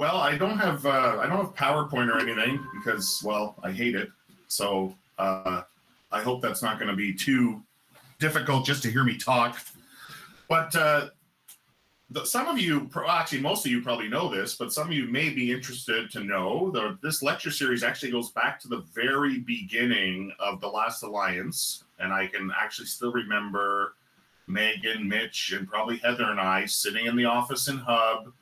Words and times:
Well, 0.00 0.16
I 0.16 0.38
don't 0.38 0.56
have 0.56 0.86
uh, 0.86 1.18
I 1.20 1.26
don't 1.26 1.36
have 1.36 1.54
PowerPoint 1.54 2.08
or 2.08 2.18
anything 2.18 2.66
because 2.72 3.20
well 3.22 3.54
I 3.62 3.70
hate 3.70 3.94
it. 3.94 4.08
So 4.48 4.94
uh, 5.18 5.60
I 6.10 6.22
hope 6.22 6.40
that's 6.40 6.62
not 6.62 6.78
going 6.78 6.90
to 6.90 6.96
be 6.96 7.12
too 7.12 7.60
difficult 8.18 8.64
just 8.64 8.82
to 8.84 8.90
hear 8.90 9.04
me 9.04 9.18
talk. 9.18 9.60
But 10.48 10.74
uh, 10.74 11.10
the, 12.08 12.24
some 12.24 12.48
of 12.48 12.58
you, 12.58 12.88
actually 13.06 13.42
most 13.42 13.66
of 13.66 13.72
you 13.72 13.82
probably 13.82 14.08
know 14.08 14.30
this, 14.30 14.56
but 14.56 14.72
some 14.72 14.88
of 14.88 14.94
you 14.94 15.04
may 15.04 15.28
be 15.28 15.52
interested 15.52 16.10
to 16.12 16.24
know 16.24 16.70
that 16.70 16.96
this 17.02 17.22
lecture 17.22 17.50
series 17.50 17.82
actually 17.82 18.10
goes 18.10 18.30
back 18.30 18.58
to 18.60 18.68
the 18.68 18.82
very 18.94 19.40
beginning 19.40 20.32
of 20.40 20.62
the 20.62 20.68
Last 20.68 21.02
Alliance, 21.02 21.84
and 21.98 22.10
I 22.10 22.26
can 22.26 22.50
actually 22.58 22.86
still 22.86 23.12
remember 23.12 23.96
Megan, 24.46 25.06
Mitch, 25.06 25.52
and 25.52 25.68
probably 25.68 25.98
Heather 25.98 26.30
and 26.30 26.40
I 26.40 26.64
sitting 26.64 27.04
in 27.04 27.16
the 27.16 27.26
office 27.26 27.68
in 27.68 27.76
Hub 27.76 28.32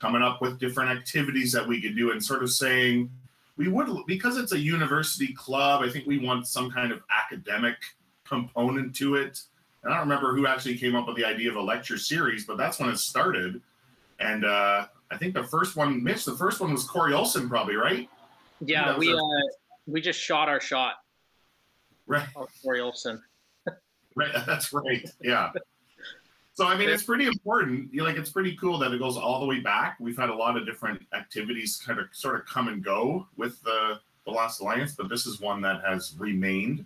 coming 0.00 0.22
up 0.22 0.40
with 0.40 0.58
different 0.58 0.90
activities 0.90 1.52
that 1.52 1.66
we 1.66 1.80
could 1.80 1.96
do 1.96 2.12
and 2.12 2.22
sort 2.22 2.42
of 2.42 2.50
saying 2.50 3.10
we 3.56 3.68
would 3.68 3.88
because 4.06 4.36
it's 4.36 4.52
a 4.52 4.58
university 4.58 5.32
club 5.34 5.82
i 5.82 5.88
think 5.88 6.06
we 6.06 6.18
want 6.18 6.46
some 6.46 6.70
kind 6.70 6.92
of 6.92 7.00
academic 7.10 7.76
component 8.24 8.94
to 8.94 9.16
it. 9.16 9.40
And 9.82 9.92
i 9.92 9.96
don't 9.96 10.08
remember 10.08 10.34
who 10.34 10.46
actually 10.46 10.78
came 10.78 10.94
up 10.94 11.06
with 11.06 11.16
the 11.16 11.24
idea 11.24 11.50
of 11.50 11.56
a 11.56 11.60
lecture 11.60 11.98
series 11.98 12.46
but 12.46 12.56
that's 12.56 12.78
when 12.78 12.88
it 12.88 12.98
started. 12.98 13.60
And 14.20 14.44
uh, 14.44 14.86
i 15.10 15.16
think 15.16 15.34
the 15.34 15.44
first 15.44 15.76
one 15.76 16.02
mitch 16.02 16.24
the 16.24 16.36
first 16.36 16.60
one 16.60 16.72
was 16.72 16.84
corey 16.84 17.12
Olsen 17.12 17.48
probably 17.48 17.76
right? 17.76 18.08
Yeah 18.60 18.96
we 18.96 19.12
our... 19.12 19.18
uh, 19.18 19.42
we 19.86 20.00
just 20.00 20.20
shot 20.20 20.48
our 20.48 20.60
shot. 20.60 20.96
Right. 22.06 22.26
Corey 22.62 22.80
Olsen. 22.80 23.22
Right 24.14 24.30
that's 24.46 24.72
right 24.72 25.08
yeah 25.22 25.52
so 26.58 26.66
I 26.66 26.76
mean, 26.76 26.88
it's 26.88 27.04
pretty 27.04 27.28
important. 27.28 27.94
Like 27.94 28.16
it's 28.16 28.30
pretty 28.30 28.56
cool 28.56 28.78
that 28.80 28.92
it 28.92 28.98
goes 28.98 29.16
all 29.16 29.38
the 29.38 29.46
way 29.46 29.60
back. 29.60 29.96
We've 30.00 30.16
had 30.16 30.28
a 30.28 30.34
lot 30.34 30.56
of 30.56 30.66
different 30.66 31.00
activities 31.14 31.76
kind 31.76 32.00
of 32.00 32.06
sort 32.10 32.34
of 32.34 32.46
come 32.46 32.66
and 32.66 32.82
go 32.82 33.28
with 33.36 33.62
the 33.62 34.00
the 34.24 34.32
Last 34.32 34.58
Alliance, 34.58 34.92
but 34.96 35.08
this 35.08 35.24
is 35.24 35.40
one 35.40 35.60
that 35.60 35.84
has 35.84 36.16
remained. 36.18 36.84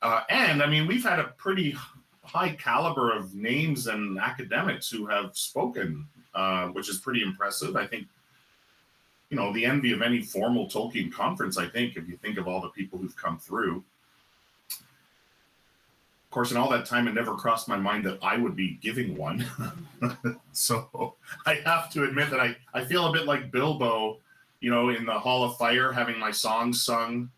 Uh, 0.00 0.22
and 0.30 0.62
I 0.62 0.66
mean, 0.70 0.86
we've 0.86 1.02
had 1.04 1.18
a 1.18 1.24
pretty 1.36 1.76
high 2.24 2.48
caliber 2.52 3.14
of 3.14 3.34
names 3.34 3.88
and 3.88 4.18
academics 4.18 4.88
who 4.88 5.04
have 5.04 5.36
spoken, 5.36 6.06
uh, 6.34 6.68
which 6.68 6.88
is 6.88 6.96
pretty 6.96 7.22
impressive. 7.22 7.76
I 7.76 7.86
think, 7.86 8.06
you 9.28 9.36
know, 9.36 9.52
the 9.52 9.66
envy 9.66 9.92
of 9.92 10.00
any 10.00 10.22
formal 10.22 10.66
Tolkien 10.66 11.12
conference. 11.12 11.58
I 11.58 11.68
think 11.68 11.98
if 11.98 12.08
you 12.08 12.16
think 12.16 12.38
of 12.38 12.48
all 12.48 12.62
the 12.62 12.70
people 12.70 12.98
who've 12.98 13.16
come 13.16 13.38
through. 13.38 13.84
Of 16.28 16.32
course, 16.32 16.50
in 16.50 16.58
all 16.58 16.68
that 16.68 16.84
time, 16.84 17.08
it 17.08 17.14
never 17.14 17.34
crossed 17.34 17.68
my 17.68 17.78
mind 17.78 18.04
that 18.04 18.18
I 18.20 18.36
would 18.36 18.54
be 18.54 18.78
giving 18.82 19.16
one. 19.16 19.46
so 20.52 21.14
I 21.46 21.54
have 21.64 21.90
to 21.92 22.04
admit 22.04 22.28
that 22.28 22.38
I, 22.38 22.54
I 22.74 22.84
feel 22.84 23.06
a 23.06 23.12
bit 23.14 23.24
like 23.24 23.50
Bilbo, 23.50 24.18
you 24.60 24.70
know, 24.70 24.90
in 24.90 25.06
the 25.06 25.18
Hall 25.18 25.42
of 25.42 25.56
Fire, 25.56 25.90
having 25.90 26.18
my 26.18 26.30
songs 26.30 26.82
sung 26.82 27.30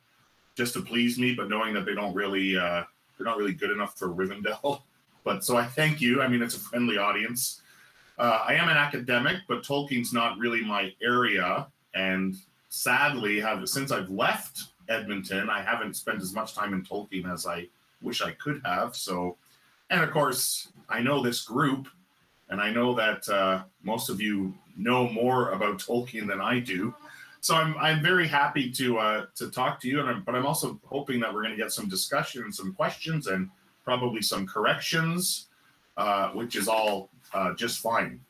just 0.56 0.74
to 0.74 0.82
please 0.82 1.20
me, 1.20 1.34
but 1.34 1.48
knowing 1.48 1.72
that 1.74 1.86
they 1.86 1.94
don't 1.94 2.12
really, 2.16 2.58
uh, 2.58 2.82
they're 3.16 3.24
not 3.24 3.36
really 3.38 3.52
good 3.52 3.70
enough 3.70 3.96
for 3.96 4.08
Rivendell. 4.08 4.82
But 5.22 5.44
so 5.44 5.58
I 5.58 5.66
thank 5.66 6.00
you. 6.00 6.22
I 6.22 6.28
mean, 6.28 6.40
it's 6.40 6.56
a 6.56 6.58
friendly 6.58 6.96
audience. 6.96 7.60
Uh, 8.18 8.42
I 8.42 8.54
am 8.54 8.70
an 8.70 8.78
academic, 8.78 9.36
but 9.48 9.62
Tolkien's 9.62 10.14
not 10.14 10.38
really 10.38 10.64
my 10.64 10.94
area. 11.02 11.66
And 11.92 12.36
sadly, 12.70 13.38
have 13.38 13.68
since 13.68 13.92
I've 13.92 14.08
left 14.08 14.68
Edmonton, 14.88 15.50
I 15.50 15.60
haven't 15.60 15.94
spent 15.94 16.22
as 16.22 16.32
much 16.32 16.54
time 16.54 16.72
in 16.72 16.82
Tolkien 16.82 17.30
as 17.30 17.46
I 17.46 17.68
wish 18.02 18.22
I 18.22 18.32
could 18.32 18.60
have. 18.64 18.96
So, 18.96 19.36
and 19.90 20.02
of 20.02 20.10
course, 20.10 20.68
I 20.88 21.00
know 21.00 21.22
this 21.22 21.42
group, 21.42 21.88
and 22.48 22.60
I 22.60 22.70
know 22.70 22.94
that 22.94 23.28
uh, 23.28 23.62
most 23.82 24.10
of 24.10 24.20
you 24.20 24.54
know 24.76 25.08
more 25.08 25.50
about 25.50 25.78
Tolkien 25.78 26.26
than 26.26 26.40
I 26.40 26.60
do. 26.60 26.94
So 27.40 27.54
I'm 27.54 27.76
I'm 27.78 28.02
very 28.02 28.28
happy 28.28 28.70
to 28.72 28.98
uh, 28.98 29.26
to 29.36 29.50
talk 29.50 29.80
to 29.80 29.88
you, 29.88 30.00
and 30.00 30.08
I'm, 30.08 30.22
but 30.22 30.34
I'm 30.34 30.46
also 30.46 30.78
hoping 30.84 31.20
that 31.20 31.32
we're 31.32 31.42
going 31.42 31.56
to 31.56 31.62
get 31.62 31.72
some 31.72 31.88
discussion 31.88 32.42
and 32.42 32.54
some 32.54 32.74
questions 32.74 33.28
and 33.28 33.48
probably 33.84 34.20
some 34.20 34.46
corrections, 34.46 35.46
uh, 35.96 36.30
which 36.30 36.54
is 36.54 36.68
all 36.68 37.08
uh, 37.32 37.54
just 37.54 37.80
fine. 37.80 38.20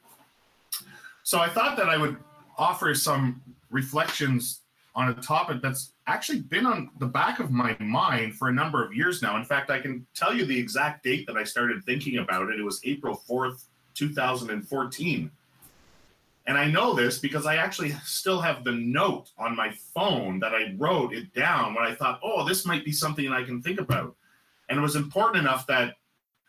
So 1.23 1.39
I 1.39 1.49
thought 1.49 1.77
that 1.77 1.89
I 1.89 1.97
would 1.97 2.17
offer 2.57 2.95
some 2.95 3.43
reflections 3.71 4.61
on 5.01 5.09
a 5.09 5.15
topic 5.15 5.63
that's 5.63 5.93
actually 6.07 6.41
been 6.41 6.67
on 6.67 6.91
the 6.99 7.07
back 7.07 7.41
of 7.41 7.51
my 7.51 7.75
mind 7.81 8.35
for 8.35 8.49
a 8.49 8.53
number 8.53 8.85
of 8.85 8.95
years 8.95 9.23
now. 9.23 9.37
In 9.37 9.45
fact, 9.45 9.71
I 9.71 9.81
can 9.81 10.07
tell 10.15 10.35
you 10.35 10.45
the 10.45 10.59
exact 10.59 11.03
date 11.03 11.27
that 11.27 11.37
I 11.37 11.45
started 11.45 11.83
thinking 11.85 12.19
about 12.19 12.51
it. 12.51 12.61
It 12.61 12.63
was 12.63 12.81
April 12.85 13.21
4th, 13.29 13.65
2014. 13.95 15.31
And 16.47 16.59
I 16.59 16.71
know 16.71 16.95
this 16.95 17.19
because 17.19 17.47
I 17.47 17.57
actually 17.57 17.93
still 18.05 18.41
have 18.41 18.63
the 18.63 18.73
note 18.73 19.31
on 19.39 19.57
my 19.57 19.73
phone 19.95 20.39
that 20.41 20.55
I 20.55 20.75
wrote 20.77 21.15
it 21.15 21.33
down 21.33 21.75
when 21.75 21.85
I 21.85 21.95
thought, 21.95 22.21
oh, 22.23 22.47
this 22.47 22.67
might 22.67 22.85
be 22.85 22.93
something 22.93 23.29
I 23.29 23.45
can 23.45 23.63
think 23.63 23.81
about. 23.81 24.15
And 24.69 24.79
it 24.79 24.83
was 24.83 24.97
important 24.97 25.39
enough 25.39 25.67
that 25.69 25.97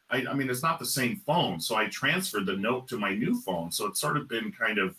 I, 0.09 0.25
I 0.29 0.33
mean, 0.33 0.49
it's 0.49 0.63
not 0.63 0.77
the 0.77 0.85
same 0.85 1.21
phone. 1.25 1.59
So 1.59 1.75
I 1.75 1.85
transferred 1.85 2.45
the 2.45 2.57
note 2.57 2.87
to 2.89 2.97
my 2.97 3.15
new 3.15 3.39
phone. 3.41 3.71
So 3.71 3.87
it's 3.87 4.01
sort 4.01 4.17
of 4.17 4.27
been 4.27 4.51
kind 4.51 4.77
of, 4.77 4.95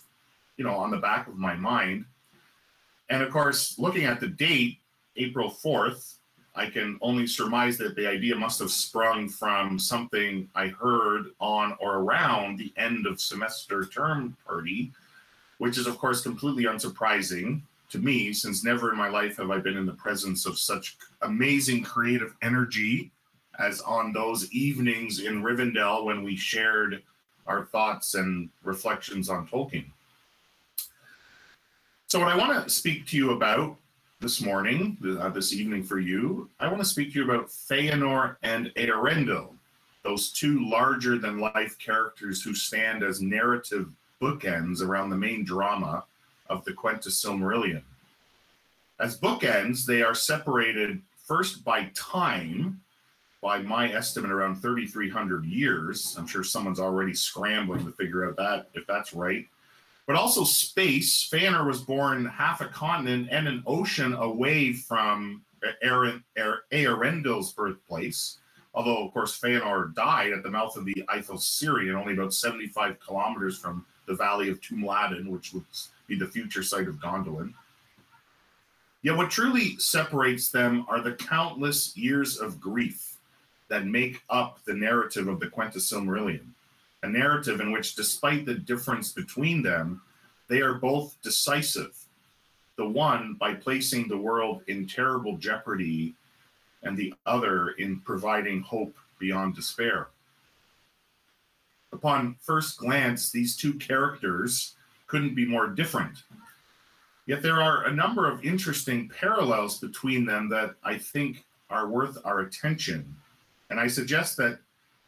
you 0.56 0.64
know, 0.64 0.74
on 0.74 0.90
the 0.90 0.96
back 0.96 1.28
of 1.28 1.36
my 1.36 1.54
mind. 1.54 2.06
And 3.12 3.23
of 3.23 3.31
course, 3.31 3.78
looking 3.78 4.05
at 4.05 4.21
the 4.21 4.27
date, 4.27 4.78
April 5.17 5.50
4th, 5.50 6.15
I 6.55 6.71
can 6.71 6.99
only 7.03 7.27
surmise 7.27 7.77
that 7.77 7.95
the 7.95 8.09
idea 8.09 8.34
must 8.34 8.59
have 8.61 8.71
sprung 8.71 9.28
from 9.28 9.78
something 9.78 10.49
I 10.55 10.69
heard 10.69 11.27
on 11.39 11.77
or 11.78 11.99
around 11.99 12.59
the 12.59 12.73
end 12.78 13.06
of 13.06 13.21
semester 13.21 13.84
term 13.84 14.34
party, 14.47 14.93
which 15.59 15.77
is, 15.77 15.87
of 15.87 15.99
course, 15.99 16.23
completely 16.23 16.65
unsurprising 16.65 17.61
to 17.91 17.99
me, 17.99 18.33
since 18.33 18.65
never 18.65 18.91
in 18.91 18.97
my 18.97 19.11
life 19.11 19.37
have 19.37 19.50
I 19.50 19.59
been 19.59 19.77
in 19.77 19.84
the 19.84 19.93
presence 19.93 20.47
of 20.47 20.59
such 20.59 20.97
amazing 21.21 21.83
creative 21.83 22.34
energy 22.41 23.11
as 23.59 23.83
on 23.83 24.15
those 24.15 24.50
evenings 24.53 25.21
in 25.21 25.43
Rivendell 25.43 26.06
when 26.06 26.23
we 26.23 26.34
shared 26.34 27.03
our 27.47 27.67
thoughts 27.67 28.15
and 28.15 28.49
reflections 28.62 29.29
on 29.29 29.47
Tolkien. 29.49 29.84
So, 32.12 32.19
what 32.19 32.28
I 32.28 32.37
want 32.37 32.62
to 32.62 32.69
speak 32.69 33.06
to 33.06 33.17
you 33.17 33.31
about 33.31 33.75
this 34.21 34.43
morning, 34.43 34.99
uh, 35.19 35.31
this 35.31 35.55
evening 35.55 35.83
for 35.83 35.99
you, 35.99 36.50
I 36.61 36.69
want 36.69 36.81
to 36.81 36.84
speak 36.84 37.11
to 37.15 37.19
you 37.19 37.25
about 37.25 37.49
Feanor 37.49 38.37
and 38.43 38.67
Eärendil, 38.77 39.49
those 40.03 40.31
two 40.31 40.62
larger 40.69 41.17
than 41.17 41.39
life 41.39 41.78
characters 41.78 42.43
who 42.43 42.53
stand 42.53 43.03
as 43.03 43.23
narrative 43.23 43.89
bookends 44.21 44.83
around 44.83 45.09
the 45.09 45.17
main 45.17 45.43
drama 45.43 46.05
of 46.50 46.62
the 46.67 46.73
Quenta 46.73 47.09
Silmarillion. 47.09 47.81
As 49.00 49.19
bookends, 49.19 49.87
they 49.87 50.03
are 50.03 50.15
separated 50.15 51.00
first 51.17 51.65
by 51.65 51.91
time, 51.94 52.79
by 53.41 53.61
my 53.61 53.91
estimate, 53.91 54.33
around 54.33 54.56
3,300 54.56 55.47
years. 55.47 56.15
I'm 56.19 56.27
sure 56.27 56.44
someone's 56.44 56.79
already 56.79 57.15
scrambling 57.15 57.87
to 57.87 57.93
figure 57.93 58.29
out 58.29 58.37
that 58.37 58.69
if 58.75 58.87
that's 58.87 59.15
right 59.15 59.49
but 60.06 60.16
also 60.16 60.44
space. 60.44 61.28
Feanor 61.32 61.66
was 61.66 61.82
born 61.82 62.24
half 62.26 62.60
a 62.60 62.66
continent 62.66 63.28
and 63.30 63.46
an 63.46 63.62
ocean 63.66 64.14
away 64.14 64.72
from 64.72 65.42
Eärendil's 65.82 67.52
birthplace. 67.52 68.38
Although, 68.74 69.06
of 69.06 69.12
course, 69.12 69.38
Feanor 69.38 69.94
died 69.94 70.32
at 70.32 70.42
the 70.42 70.50
mouth 70.50 70.76
of 70.76 70.84
the 70.84 71.04
Eithel 71.08 71.38
Sirion, 71.38 71.94
only 71.94 72.14
about 72.14 72.34
75 72.34 72.98
kilometers 73.00 73.58
from 73.58 73.84
the 74.06 74.14
valley 74.14 74.48
of 74.48 74.60
Tumladen, 74.60 75.28
which 75.28 75.52
would 75.52 75.64
be 76.08 76.16
the 76.16 76.26
future 76.26 76.62
site 76.62 76.88
of 76.88 76.96
Gondolin. 76.96 77.52
Yet, 79.02 79.16
what 79.16 79.30
truly 79.30 79.76
separates 79.78 80.48
them 80.50 80.86
are 80.88 81.00
the 81.00 81.12
countless 81.12 81.96
years 81.96 82.38
of 82.38 82.60
grief 82.60 83.16
that 83.69 83.86
make 83.86 84.22
up 84.30 84.58
the 84.64 84.74
narrative 84.74 85.28
of 85.28 85.38
the 85.40 85.46
Quenta 85.46 85.78
Silmarillion 85.78 86.46
a 87.02 87.08
narrative 87.08 87.60
in 87.60 87.72
which, 87.72 87.94
despite 87.94 88.46
the 88.46 88.54
difference 88.54 89.12
between 89.12 89.62
them, 89.62 90.02
they 90.48 90.60
are 90.60 90.74
both 90.74 91.16
decisive. 91.22 91.96
The 92.76 92.88
one 92.88 93.34
by 93.34 93.54
placing 93.54 94.08
the 94.08 94.16
world 94.16 94.62
in 94.66 94.87
terrible 94.87 95.37
jeopardy, 95.37 96.14
and 96.82 96.96
the 96.96 97.14
other 97.26 97.70
in 97.78 98.00
providing 98.00 98.60
hope 98.62 98.96
beyond 99.19 99.54
despair. 99.54 100.08
Upon 101.93 102.37
first 102.40 102.78
glance, 102.78 103.31
these 103.31 103.56
two 103.56 103.75
characters 103.75 104.75
couldn't 105.06 105.34
be 105.34 105.44
more 105.44 105.69
different. 105.69 106.22
Yet 107.26 107.43
there 107.43 107.60
are 107.62 107.84
a 107.84 107.93
number 107.93 108.28
of 108.28 108.44
interesting 108.44 109.08
parallels 109.08 109.78
between 109.78 110.25
them 110.25 110.48
that 110.48 110.75
I 110.82 110.98
think 110.98 111.44
are 111.70 111.88
worth 111.88 112.19
our 112.25 112.40
attention. 112.40 113.14
And 113.70 113.78
I 113.78 113.87
suggest 113.87 114.37
that 114.38 114.58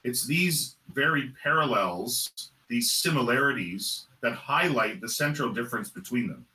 it's 0.05 0.27
these 0.27 0.77
very 0.93 1.33
parallels, 1.43 2.51
these 2.69 2.93
similarities, 2.93 4.07
that 4.21 4.35
highlight 4.35 5.01
the 5.01 5.09
central 5.09 5.53
difference 5.53 5.91
between 5.91 6.29
them. 6.29 6.47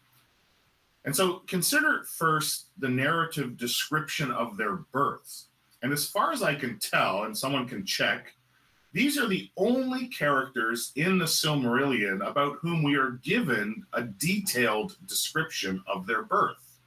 And 1.06 1.16
so 1.16 1.42
consider 1.48 2.04
first 2.04 2.68
the 2.78 2.90
narrative 2.90 3.57
description 3.57 4.31
of 4.31 4.57
their 4.57 4.75
births. 4.92 5.48
And 5.81 5.92
as 5.92 6.07
far 6.07 6.31
as 6.31 6.44
I 6.44 6.56
can 6.56 6.78
tell, 6.78 7.24
and 7.24 7.38
someone 7.38 7.68
can 7.68 7.86
check, 7.86 8.34
These 8.92 9.19
are 9.19 9.28
the 9.28 9.50
only 9.56 10.07
characters 10.07 10.92
in 10.95 11.19
the 11.19 11.25
Silmarillion 11.25 12.28
about 12.28 12.57
whom 12.60 12.81
we 12.81 12.95
are 12.95 13.12
given 13.24 13.86
a 13.94 14.02
detailed 14.02 14.98
description 15.06 15.84
of 15.86 16.07
their 16.07 16.24
birth. 16.24 16.80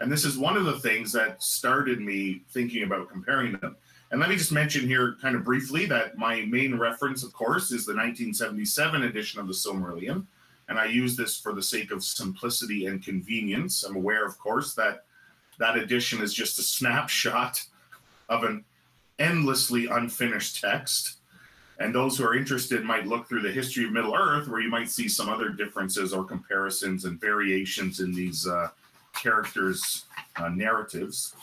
And 0.00 0.10
this 0.10 0.24
is 0.24 0.36
one 0.36 0.56
of 0.56 0.64
the 0.64 0.80
things 0.80 1.12
that 1.12 1.40
started 1.40 2.00
me 2.00 2.42
thinking 2.50 2.82
about 2.82 3.08
comparing 3.08 3.52
them. 3.58 3.76
And 4.14 4.20
let 4.20 4.30
me 4.30 4.36
just 4.36 4.52
mention 4.52 4.86
here, 4.86 5.16
kind 5.20 5.34
of 5.34 5.42
briefly, 5.42 5.86
that 5.86 6.16
my 6.16 6.42
main 6.42 6.78
reference, 6.78 7.24
of 7.24 7.32
course, 7.32 7.72
is 7.72 7.84
the 7.84 7.94
1977 7.94 9.02
edition 9.02 9.40
of 9.40 9.48
the 9.48 9.52
Silmarillion. 9.52 10.24
And 10.68 10.78
I 10.78 10.84
use 10.84 11.16
this 11.16 11.36
for 11.36 11.52
the 11.52 11.60
sake 11.60 11.90
of 11.90 12.04
simplicity 12.04 12.86
and 12.86 13.04
convenience. 13.04 13.82
I'm 13.82 13.96
aware, 13.96 14.24
of 14.24 14.38
course, 14.38 14.72
that 14.74 15.06
that 15.58 15.76
edition 15.76 16.22
is 16.22 16.32
just 16.32 16.60
a 16.60 16.62
snapshot 16.78 17.60
of 18.28 18.44
an 18.44 18.64
endlessly 19.18 19.88
unfinished 19.88 20.60
text. 20.60 21.16
And 21.80 21.92
those 21.92 22.16
who 22.16 22.24
are 22.24 22.36
interested 22.36 22.84
might 22.84 23.08
look 23.08 23.28
through 23.28 23.42
the 23.42 23.50
history 23.50 23.84
of 23.84 23.90
Middle 23.90 24.14
Earth, 24.14 24.46
where 24.46 24.60
you 24.60 24.70
might 24.70 24.90
see 24.90 25.08
some 25.08 25.28
other 25.28 25.48
differences 25.48 26.12
or 26.12 26.22
comparisons 26.22 27.04
and 27.04 27.20
variations 27.20 27.98
in 27.98 28.12
these 28.12 28.46
uh, 28.46 28.68
characters' 29.12 30.04
uh, 30.36 30.50
narratives. 30.50 31.34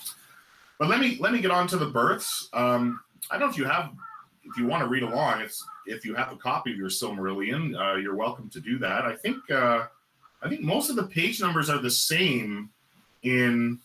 But 0.81 0.89
let 0.89 0.99
me 0.99 1.15
let 1.19 1.31
me 1.31 1.41
get 1.41 1.51
on 1.51 1.67
to 1.67 1.77
the 1.77 1.85
births. 1.85 2.49
Um, 2.53 3.01
I 3.29 3.37
don't 3.37 3.45
know 3.45 3.51
if 3.51 3.57
you 3.59 3.65
have, 3.65 3.91
if 4.43 4.57
you 4.57 4.65
want 4.65 4.81
to 4.81 4.89
read 4.89 5.03
along. 5.03 5.41
It's 5.41 5.63
if 5.85 6.03
you 6.03 6.15
have 6.15 6.31
a 6.31 6.35
copy 6.35 6.71
of 6.71 6.77
your 6.77 6.89
Silmarillion, 6.89 7.79
uh, 7.79 7.97
you're 7.97 8.15
welcome 8.15 8.49
to 8.49 8.59
do 8.59 8.79
that. 8.79 9.05
I 9.05 9.15
think 9.15 9.37
uh, 9.51 9.85
I 10.41 10.49
think 10.49 10.61
most 10.61 10.89
of 10.89 10.95
the 10.95 11.03
page 11.03 11.39
numbers 11.39 11.69
are 11.69 11.77
the 11.77 11.91
same 11.91 12.71
in. 13.21 13.77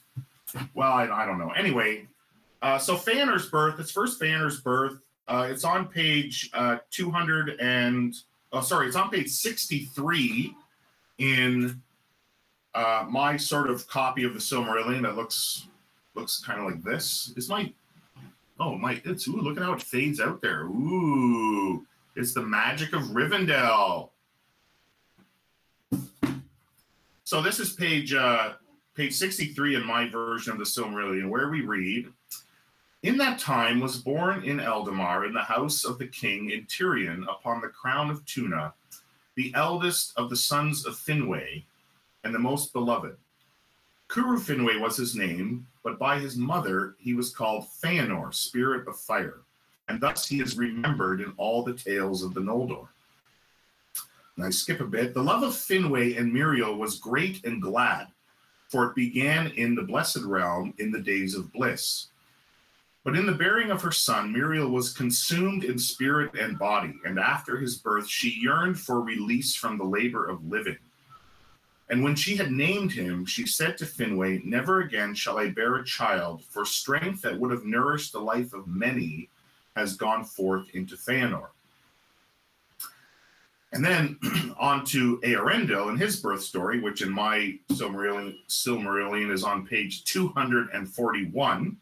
Well, 0.73 0.91
I, 0.91 1.07
I 1.07 1.27
don't 1.27 1.39
know. 1.39 1.51
Anyway, 1.51 2.07
uh, 2.63 2.79
so 2.79 2.97
Feanor's 2.97 3.51
birth, 3.51 3.79
it's 3.79 3.91
first 3.91 4.19
Feanor's 4.19 4.63
birth. 4.63 4.99
Uh, 5.29 5.49
it's 5.51 5.65
on 5.65 5.89
page 5.89 6.49
uh, 6.55 6.79
200 6.93 7.61
and, 7.61 8.15
oh, 8.53 8.63
sorry, 8.63 8.87
it's 8.87 8.97
on 8.97 9.11
page 9.11 9.29
63 9.29 10.55
in 11.19 11.83
uh, 12.75 13.05
my 13.07 13.37
sort 13.37 13.69
of 13.69 13.87
copy 13.87 14.25
of 14.25 14.33
the 14.33 14.41
Silmarillion 14.41 15.03
that 15.03 15.15
looks 15.15 15.67
looks 16.17 16.43
kind 16.43 16.61
of 16.61 16.67
like 16.67 16.83
this. 16.83 17.33
Is 17.37 17.49
my, 17.49 17.73
oh, 18.59 18.77
my, 18.77 19.01
it's, 19.05 19.29
ooh, 19.29 19.41
look 19.41 19.57
at 19.57 19.63
how 19.63 19.75
it 19.75 19.83
fades 19.83 20.21
out 20.21 20.41
there. 20.41 20.63
Ooh, 20.63 21.87
it's 22.17 22.35
the 22.35 22.43
magic 22.43 22.95
of 22.95 23.03
Rivendell. 23.03 24.11
So 27.25 27.43
this 27.43 27.59
is 27.59 27.73
page 27.73 28.15
uh, 28.15 28.53
page 28.95 29.13
63 29.13 29.77
in 29.77 29.85
my 29.85 30.09
version 30.09 30.53
of 30.53 30.59
the 30.59 30.65
Silmarillion, 30.65 31.29
where 31.29 31.51
we 31.51 31.61
read, 31.61 32.07
in 33.03 33.19
that 33.19 33.39
time 33.39 33.81
was 33.81 33.99
born 33.99 34.43
in 34.45 34.59
Eldamar, 34.59 35.27
in 35.27 35.35
the 35.35 35.43
house 35.43 35.85
of 35.85 35.99
the 35.99 36.07
king 36.07 36.51
in 36.51 36.65
Tirion, 36.65 37.25
upon 37.25 37.61
the 37.61 37.69
crown 37.69 38.11
of 38.11 38.25
Tuna, 38.25 38.73
the 39.35 39.53
eldest 39.55 40.13
of 40.17 40.31
the 40.31 40.37
sons 40.37 40.87
of 40.87 40.95
Finwë, 40.95 41.65
and 42.25 42.35
the 42.35 42.39
most 42.39 42.73
beloved. 42.73 43.17
Curufinwë 44.09 44.81
was 44.81 44.97
his 44.97 45.15
name, 45.15 45.67
but 45.87 46.01
by 46.01 46.19
his 46.19 46.37
mother 46.37 46.97
he 46.99 47.15
was 47.15 47.31
called 47.31 47.69
Feanor, 47.81 48.35
spirit 48.35 48.89
of 48.89 48.99
fire, 48.99 49.43
and 49.89 50.01
thus 50.01 50.27
he 50.27 50.41
is 50.41 50.59
remembered 50.59 51.21
in 51.21 51.33
all 51.37 51.63
the 51.63 51.75
tales 51.75 52.25
of 52.25 52.35
the 52.35 52.41
Noldor. 52.41 52.89
And 54.35 54.45
I 54.45 54.51
skip 54.51 54.81
a 54.81 54.85
bit. 54.85 55.15
The 55.15 55.23
love 55.23 55.45
of 55.45 55.53
Finwë 55.53 56.19
and 56.19 56.35
Miriel 56.35 56.77
was 56.77 56.99
great 56.99 57.45
and 57.45 57.63
glad, 57.63 58.09
for 58.69 58.87
it 58.87 58.97
began 58.97 59.53
in 59.53 59.77
the 59.77 59.85
blessed 59.85 60.25
realm 60.25 60.75
in 60.79 60.91
the 60.91 60.99
days 60.99 61.37
of 61.37 61.53
bliss. 61.53 62.09
But 63.05 63.15
in 63.15 63.25
the 63.25 63.31
bearing 63.31 63.71
of 63.71 63.81
her 63.83 63.93
son, 63.93 64.35
Miriel 64.35 64.73
was 64.73 64.93
consumed 64.93 65.63
in 65.63 65.79
spirit 65.79 66.33
and 66.37 66.59
body, 66.59 66.95
and 67.05 67.17
after 67.17 67.59
his 67.59 67.77
birth, 67.77 68.09
she 68.09 68.41
yearned 68.41 68.81
for 68.81 69.01
release 69.03 69.55
from 69.55 69.79
the 69.79 69.85
labor 69.85 70.27
of 70.27 70.45
living. 70.45 70.79
And 71.89 72.03
when 72.03 72.17
she 72.17 72.37
had 72.37 72.51
named 72.51 72.93
him, 72.93 73.25
she 73.25 73.47
said 73.47 73.79
to 73.79 73.85
Finwë, 73.85 74.45
Never 74.45 74.81
again 74.81 75.15
shall 75.15 75.39
I 75.39 75.51
bear 75.51 75.77
a 75.77 75.85
child, 75.85 76.43
for 76.45 76.65
strength 76.65 77.23
that 77.23 77.39
would 77.39 77.53
have 77.53 77.65
nourished 77.65 78.13
the 78.13 78.21
life 78.21 78.53
of 78.53 78.67
many 78.67 79.29
has 79.77 79.97
gone 79.97 80.25
forth 80.25 80.69
into 80.75 80.97
Feanor. 80.97 81.49
And 83.73 83.85
then 83.85 84.19
on 84.59 84.85
to 84.87 85.19
Eärendil 85.19 85.91
and 85.91 85.99
his 85.99 86.17
birth 86.17 86.43
story, 86.43 86.81
which 86.81 87.03
in 87.03 87.13
my 87.13 87.59
Silmarillion, 87.71 88.37
Silmarillion 88.49 89.31
is 89.31 89.45
on 89.45 89.67
page 89.67 90.05
241. 90.05 91.77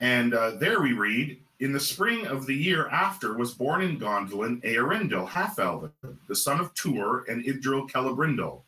And 0.00 0.34
uh, 0.34 0.50
there 0.52 0.80
we 0.80 0.92
read, 0.92 1.38
in 1.60 1.72
the 1.72 1.80
spring 1.80 2.26
of 2.26 2.46
the 2.46 2.54
year 2.54 2.86
after 2.88 3.36
was 3.36 3.54
born 3.54 3.82
in 3.82 3.98
Gondolin 3.98 4.62
Eärendil, 4.62 5.28
half-elven, 5.28 5.90
the 6.28 6.36
son 6.36 6.60
of 6.60 6.72
Tuor 6.74 7.24
and 7.28 7.44
Idril 7.44 7.90
Celebrindal. 7.90 8.62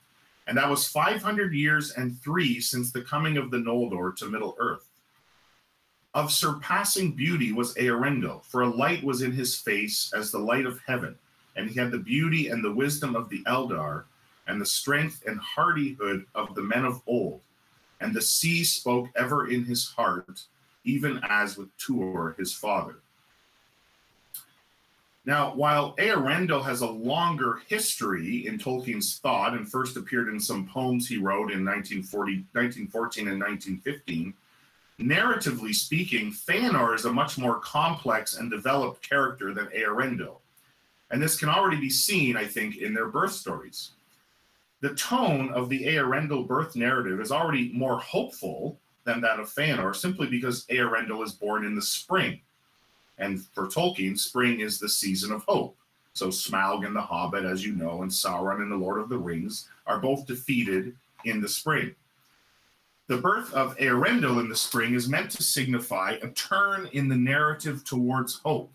And 0.46 0.58
that 0.58 0.68
was 0.68 0.88
500 0.88 1.54
years 1.54 1.92
and 1.92 2.20
three 2.20 2.60
since 2.60 2.90
the 2.90 3.02
coming 3.02 3.36
of 3.36 3.52
the 3.52 3.58
Noldor 3.58 4.16
to 4.16 4.28
Middle-earth. 4.28 4.88
Of 6.14 6.32
surpassing 6.32 7.12
beauty 7.12 7.52
was 7.52 7.74
Eärendil, 7.74 8.44
for 8.44 8.62
a 8.62 8.68
light 8.68 9.04
was 9.04 9.22
in 9.22 9.30
his 9.30 9.56
face 9.56 10.12
as 10.12 10.32
the 10.32 10.40
light 10.40 10.66
of 10.66 10.80
heaven, 10.84 11.16
and 11.54 11.70
he 11.70 11.78
had 11.78 11.92
the 11.92 11.98
beauty 11.98 12.48
and 12.48 12.64
the 12.64 12.72
wisdom 12.72 13.14
of 13.14 13.28
the 13.28 13.44
Eldar, 13.44 14.04
and 14.48 14.60
the 14.60 14.66
strength 14.66 15.22
and 15.28 15.38
hardihood 15.38 16.26
of 16.34 16.56
the 16.56 16.62
men 16.62 16.84
of 16.84 17.00
old. 17.06 17.42
And 18.00 18.12
the 18.12 18.22
sea 18.22 18.64
spoke 18.64 19.08
ever 19.14 19.48
in 19.48 19.64
his 19.64 19.90
heart, 19.90 20.46
even 20.84 21.20
as 21.28 21.56
with 21.56 21.68
Tuor 21.78 22.36
his 22.38 22.52
father. 22.52 22.96
Now, 25.26 25.54
while 25.54 25.94
Eärendil 25.96 26.64
has 26.64 26.80
a 26.80 26.86
longer 26.86 27.60
history 27.68 28.46
in 28.46 28.58
Tolkien's 28.58 29.18
thought 29.18 29.52
and 29.52 29.70
first 29.70 29.96
appeared 29.96 30.28
in 30.28 30.40
some 30.40 30.66
poems 30.66 31.06
he 31.06 31.18
wrote 31.18 31.52
in 31.52 31.64
1940, 31.64 32.46
1914 32.52 33.28
and 33.28 33.40
1915, 33.40 34.34
narratively 34.98 35.74
speaking, 35.74 36.32
Feanor 36.32 36.94
is 36.94 37.04
a 37.04 37.12
much 37.12 37.36
more 37.36 37.60
complex 37.60 38.36
and 38.36 38.50
developed 38.50 39.08
character 39.08 39.52
than 39.52 39.66
Eärendil. 39.66 40.38
And 41.10 41.22
this 41.22 41.38
can 41.38 41.48
already 41.48 41.78
be 41.78 41.90
seen, 41.90 42.36
I 42.36 42.46
think, 42.46 42.78
in 42.78 42.94
their 42.94 43.08
birth 43.08 43.32
stories. 43.32 43.90
The 44.80 44.94
tone 44.94 45.50
of 45.50 45.68
the 45.68 45.84
Eärendil 45.84 46.46
birth 46.46 46.76
narrative 46.76 47.20
is 47.20 47.30
already 47.30 47.72
more 47.74 47.98
hopeful 47.98 48.78
than 49.04 49.20
that 49.20 49.40
of 49.40 49.48
Feanor, 49.48 49.94
simply 49.94 50.26
because 50.26 50.66
Eärendil 50.66 51.24
is 51.24 51.32
born 51.32 51.64
in 51.64 51.74
the 51.74 51.82
spring. 51.82 52.40
And 53.18 53.44
for 53.54 53.66
Tolkien, 53.66 54.18
spring 54.18 54.60
is 54.60 54.78
the 54.78 54.88
season 54.88 55.32
of 55.32 55.44
hope. 55.44 55.76
So 56.12 56.28
Smaug 56.28 56.86
and 56.86 56.94
the 56.94 57.00
Hobbit, 57.00 57.44
as 57.44 57.64
you 57.64 57.74
know, 57.74 58.02
and 58.02 58.10
Sauron 58.10 58.62
and 58.62 58.72
the 58.72 58.76
Lord 58.76 59.00
of 59.00 59.08
the 59.08 59.18
Rings 59.18 59.68
are 59.86 60.00
both 60.00 60.26
defeated 60.26 60.96
in 61.24 61.40
the 61.40 61.48
spring. 61.48 61.94
The 63.06 63.18
birth 63.18 63.52
of 63.54 63.76
Eärendil 63.78 64.40
in 64.40 64.48
the 64.48 64.56
spring 64.56 64.94
is 64.94 65.08
meant 65.08 65.30
to 65.32 65.42
signify 65.42 66.18
a 66.22 66.28
turn 66.28 66.88
in 66.92 67.08
the 67.08 67.16
narrative 67.16 67.84
towards 67.84 68.38
hope, 68.38 68.72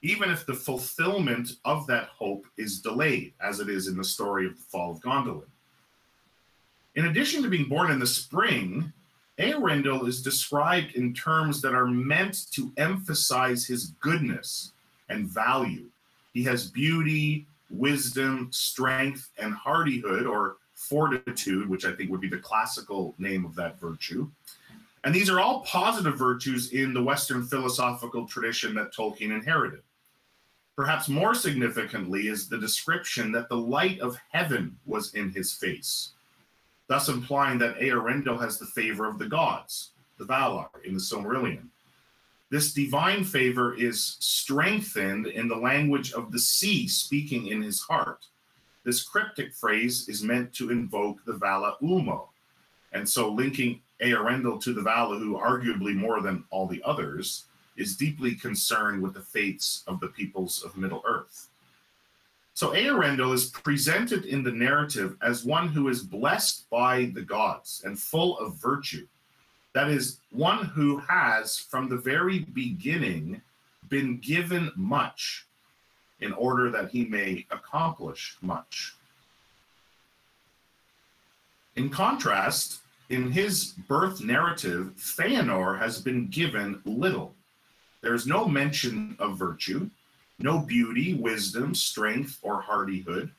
even 0.00 0.30
if 0.30 0.46
the 0.46 0.54
fulfillment 0.54 1.56
of 1.64 1.86
that 1.86 2.08
hope 2.16 2.46
is 2.56 2.80
delayed, 2.80 3.34
as 3.40 3.60
it 3.60 3.68
is 3.68 3.88
in 3.88 3.96
the 3.96 4.04
story 4.04 4.46
of 4.46 4.56
the 4.56 4.62
fall 4.62 4.90
of 4.90 5.00
Gondolin. 5.00 5.44
In 6.94 7.06
addition 7.06 7.42
to 7.42 7.48
being 7.48 7.68
born 7.68 7.90
in 7.90 7.98
the 7.98 8.06
spring, 8.06 8.92
Eärendil 9.42 10.06
is 10.06 10.22
described 10.22 10.94
in 10.94 11.12
terms 11.12 11.60
that 11.62 11.74
are 11.74 11.86
meant 11.86 12.50
to 12.52 12.72
emphasize 12.76 13.66
his 13.66 13.86
goodness 13.98 14.72
and 15.08 15.26
value. 15.26 15.86
He 16.32 16.44
has 16.44 16.70
beauty, 16.70 17.46
wisdom, 17.68 18.48
strength, 18.52 19.30
and 19.38 19.52
hardihood, 19.52 20.26
or 20.26 20.58
fortitude, 20.74 21.68
which 21.68 21.84
I 21.84 21.92
think 21.92 22.10
would 22.10 22.20
be 22.20 22.28
the 22.28 22.38
classical 22.38 23.14
name 23.18 23.44
of 23.44 23.56
that 23.56 23.80
virtue. 23.80 24.30
And 25.02 25.12
these 25.12 25.28
are 25.28 25.40
all 25.40 25.62
positive 25.62 26.16
virtues 26.16 26.72
in 26.72 26.94
the 26.94 27.02
Western 27.02 27.44
philosophical 27.44 28.26
tradition 28.26 28.74
that 28.76 28.94
Tolkien 28.94 29.32
inherited. 29.32 29.82
Perhaps 30.76 31.08
more 31.08 31.34
significantly 31.34 32.28
is 32.28 32.48
the 32.48 32.58
description 32.58 33.32
that 33.32 33.48
the 33.48 33.56
light 33.56 33.98
of 33.98 34.16
heaven 34.30 34.78
was 34.86 35.14
in 35.14 35.30
his 35.30 35.52
face 35.52 36.12
thus 36.88 37.08
implying 37.08 37.58
that 37.58 37.78
Eärendil 37.78 38.40
has 38.40 38.58
the 38.58 38.66
favor 38.66 39.06
of 39.06 39.18
the 39.18 39.28
gods, 39.28 39.90
the 40.18 40.24
Valar, 40.24 40.68
in 40.84 40.94
the 40.94 41.00
Silmarillion. 41.00 41.68
This 42.50 42.74
divine 42.74 43.24
favor 43.24 43.74
is 43.74 44.16
strengthened 44.20 45.26
in 45.26 45.48
the 45.48 45.56
language 45.56 46.12
of 46.12 46.32
the 46.32 46.38
sea 46.38 46.86
speaking 46.86 47.46
in 47.46 47.62
his 47.62 47.80
heart. 47.80 48.26
This 48.84 49.02
cryptic 49.02 49.54
phrase 49.54 50.08
is 50.08 50.22
meant 50.22 50.52
to 50.54 50.70
invoke 50.70 51.24
the 51.24 51.32
Vala 51.34 51.76
Ulmo. 51.82 52.28
And 52.92 53.08
so 53.08 53.30
linking 53.30 53.80
Eärendil 54.02 54.60
to 54.62 54.74
the 54.74 54.82
Vala, 54.82 55.18
who 55.18 55.38
arguably 55.38 55.94
more 55.94 56.20
than 56.20 56.44
all 56.50 56.66
the 56.66 56.82
others, 56.84 57.46
is 57.76 57.96
deeply 57.96 58.34
concerned 58.34 59.02
with 59.02 59.14
the 59.14 59.20
fates 59.20 59.82
of 59.86 60.00
the 60.00 60.08
peoples 60.08 60.62
of 60.62 60.76
Middle 60.76 61.02
Earth. 61.06 61.11
So 62.54 62.70
Eärendil 62.70 63.32
is 63.32 63.46
presented 63.46 64.26
in 64.26 64.42
the 64.42 64.52
narrative 64.52 65.16
as 65.22 65.44
one 65.44 65.68
who 65.68 65.88
is 65.88 66.02
blessed 66.02 66.68
by 66.70 67.10
the 67.14 67.22
gods 67.22 67.82
and 67.84 67.98
full 67.98 68.38
of 68.38 68.56
virtue. 68.56 69.06
That 69.74 69.88
is, 69.88 70.20
one 70.30 70.66
who 70.66 70.98
has 70.98 71.56
from 71.56 71.88
the 71.88 71.96
very 71.96 72.40
beginning 72.40 73.40
been 73.88 74.18
given 74.18 74.70
much 74.76 75.46
in 76.20 76.32
order 76.34 76.70
that 76.70 76.90
he 76.90 77.06
may 77.06 77.46
accomplish 77.50 78.36
much. 78.42 78.94
In 81.74 81.88
contrast, 81.88 82.80
in 83.08 83.32
his 83.32 83.72
birth 83.88 84.22
narrative, 84.22 84.92
Feanor 84.96 85.78
has 85.78 86.00
been 86.00 86.28
given 86.28 86.80
little. 86.84 87.34
There's 88.02 88.26
no 88.26 88.46
mention 88.46 89.16
of 89.18 89.38
virtue, 89.38 89.88
no 90.38 90.58
beauty, 90.58 91.14
wisdom, 91.14 91.74
strength, 91.74 92.38
or 92.42 92.60
hardihood. 92.60 93.30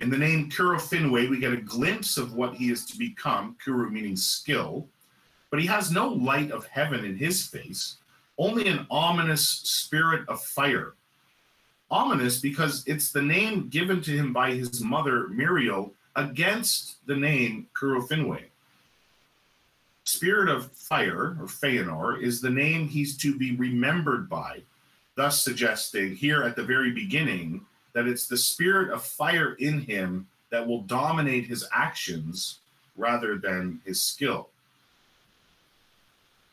In 0.00 0.10
the 0.10 0.18
name 0.18 0.50
Curufinwë, 0.50 1.30
we 1.30 1.38
get 1.38 1.52
a 1.52 1.58
glimpse 1.58 2.16
of 2.16 2.34
what 2.34 2.54
he 2.54 2.70
is 2.70 2.84
to 2.86 2.98
become, 2.98 3.56
Kuru 3.62 3.90
meaning 3.90 4.16
skill, 4.16 4.88
but 5.50 5.60
he 5.60 5.66
has 5.66 5.92
no 5.92 6.08
light 6.08 6.50
of 6.50 6.66
heaven 6.66 7.04
in 7.04 7.16
his 7.16 7.46
face, 7.46 7.96
only 8.38 8.66
an 8.68 8.86
ominous 8.90 9.46
spirit 9.46 10.28
of 10.28 10.42
fire. 10.42 10.94
Ominous 11.90 12.40
because 12.40 12.82
it's 12.86 13.12
the 13.12 13.22
name 13.22 13.68
given 13.68 14.00
to 14.02 14.10
him 14.10 14.32
by 14.32 14.52
his 14.52 14.82
mother, 14.82 15.28
Miriel, 15.28 15.92
against 16.16 17.06
the 17.06 17.16
name 17.16 17.68
Curufinwë. 17.78 18.44
Spirit 20.04 20.48
of 20.48 20.72
Fire, 20.72 21.36
or 21.40 21.46
Feanor, 21.46 22.20
is 22.20 22.40
the 22.40 22.50
name 22.50 22.88
he's 22.88 23.16
to 23.18 23.38
be 23.38 23.54
remembered 23.54 24.28
by, 24.28 24.62
thus 25.14 25.42
suggesting 25.42 26.14
here 26.14 26.42
at 26.42 26.56
the 26.56 26.62
very 26.62 26.90
beginning 26.90 27.64
that 27.92 28.06
it's 28.06 28.26
the 28.26 28.36
spirit 28.36 28.90
of 28.90 29.04
fire 29.04 29.54
in 29.54 29.80
him 29.80 30.26
that 30.50 30.66
will 30.66 30.82
dominate 30.82 31.46
his 31.46 31.66
actions 31.72 32.58
rather 32.96 33.38
than 33.38 33.80
his 33.84 34.00
skill. 34.00 34.48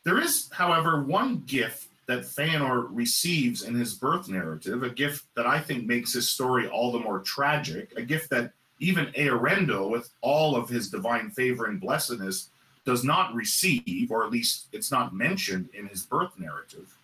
There 0.03 0.19
is, 0.19 0.49
however, 0.51 1.03
one 1.03 1.43
gift 1.45 1.87
that 2.07 2.21
Feanor 2.21 2.87
receives 2.89 3.63
in 3.63 3.75
his 3.75 3.93
birth 3.93 4.29
narrative, 4.29 4.81
a 4.83 4.89
gift 4.89 5.25
that 5.35 5.45
I 5.45 5.59
think 5.59 5.85
makes 5.85 6.13
his 6.13 6.29
story 6.29 6.67
all 6.67 6.91
the 6.91 6.99
more 6.99 7.19
tragic, 7.19 7.93
a 7.95 8.01
gift 8.01 8.29
that 8.31 8.51
even 8.79 9.07
Eärendil, 9.07 9.89
with 9.89 10.09
all 10.21 10.55
of 10.55 10.69
his 10.69 10.89
divine 10.89 11.29
favor 11.29 11.65
and 11.65 11.79
blessedness, 11.79 12.49
does 12.85 13.03
not 13.03 13.35
receive, 13.35 14.09
or 14.09 14.25
at 14.25 14.31
least 14.31 14.67
it's 14.71 14.91
not 14.91 15.13
mentioned 15.13 15.69
in 15.73 15.87
his 15.87 16.03
birth 16.03 16.31
narrative. 16.39 16.97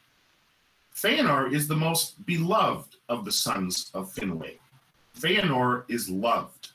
Feanor 0.96 1.52
is 1.52 1.68
the 1.68 1.76
most 1.76 2.26
beloved 2.26 2.96
of 3.10 3.26
the 3.26 3.32
sons 3.32 3.92
of 3.94 4.14
Finwë. 4.14 4.58
Feanor 5.20 5.84
is 5.90 6.10
loved. 6.10 6.70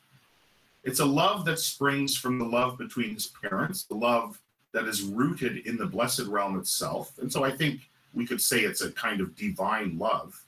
It's 0.84 1.00
a 1.00 1.04
love 1.04 1.46
that 1.46 1.58
springs 1.58 2.16
from 2.16 2.38
the 2.38 2.44
love 2.44 2.76
between 2.76 3.14
his 3.14 3.28
parents, 3.28 3.84
the 3.84 3.94
love 3.94 4.38
that 4.72 4.84
is 4.84 5.02
rooted 5.02 5.66
in 5.66 5.78
the 5.78 5.86
blessed 5.86 6.26
realm 6.26 6.58
itself. 6.58 7.12
And 7.18 7.32
so 7.32 7.44
I 7.44 7.50
think 7.50 7.80
we 8.12 8.26
could 8.26 8.42
say 8.42 8.60
it's 8.60 8.82
a 8.82 8.92
kind 8.92 9.22
of 9.22 9.34
divine 9.36 9.98
love. 9.98 10.44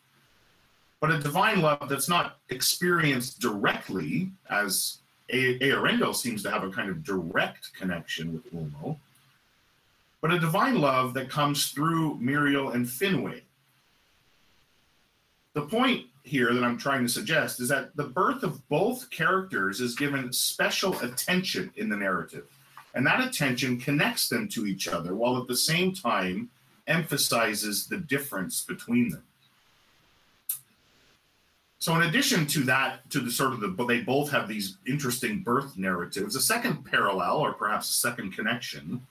But 1.00 1.10
a 1.10 1.18
divine 1.18 1.62
love 1.62 1.88
that's 1.88 2.08
not 2.10 2.38
experienced 2.50 3.40
directly, 3.40 4.30
as 4.50 4.98
Eärendil 5.32 6.14
seems 6.14 6.42
to 6.42 6.50
have 6.50 6.62
a 6.62 6.70
kind 6.70 6.90
of 6.90 7.02
direct 7.02 7.72
connection 7.74 8.34
with 8.34 8.52
Ulmo, 8.54 8.98
but 10.20 10.30
a 10.30 10.38
divine 10.38 10.78
love 10.78 11.14
that 11.14 11.30
comes 11.30 11.68
through 11.68 12.18
Miriel 12.20 12.74
and 12.74 12.86
Finwë. 12.86 13.40
The 15.54 15.62
point 15.62 16.06
here 16.22 16.54
that 16.54 16.64
I'm 16.64 16.78
trying 16.78 17.02
to 17.02 17.12
suggest 17.12 17.60
is 17.60 17.68
that 17.68 17.94
the 17.96 18.04
birth 18.04 18.42
of 18.42 18.66
both 18.68 19.10
characters 19.10 19.80
is 19.80 19.94
given 19.94 20.32
special 20.32 20.98
attention 21.00 21.70
in 21.76 21.88
the 21.88 21.96
narrative. 21.96 22.46
And 22.94 23.06
that 23.06 23.26
attention 23.26 23.78
connects 23.78 24.28
them 24.28 24.48
to 24.48 24.66
each 24.66 24.88
other 24.88 25.14
while 25.14 25.38
at 25.38 25.48
the 25.48 25.56
same 25.56 25.92
time 25.92 26.50
emphasizes 26.86 27.86
the 27.86 27.98
difference 27.98 28.64
between 28.64 29.10
them. 29.10 29.24
So, 31.78 31.96
in 31.96 32.02
addition 32.02 32.46
to 32.46 32.60
that, 32.64 33.10
to 33.10 33.18
the 33.18 33.30
sort 33.30 33.54
of 33.54 33.60
the, 33.60 33.68
but 33.68 33.88
they 33.88 34.02
both 34.02 34.30
have 34.30 34.46
these 34.46 34.78
interesting 34.86 35.42
birth 35.42 35.76
narratives. 35.76 36.36
A 36.36 36.40
second 36.40 36.84
parallel, 36.84 37.38
or 37.38 37.54
perhaps 37.54 37.90
a 37.90 37.94
second 37.94 38.32
connection, 38.32 39.04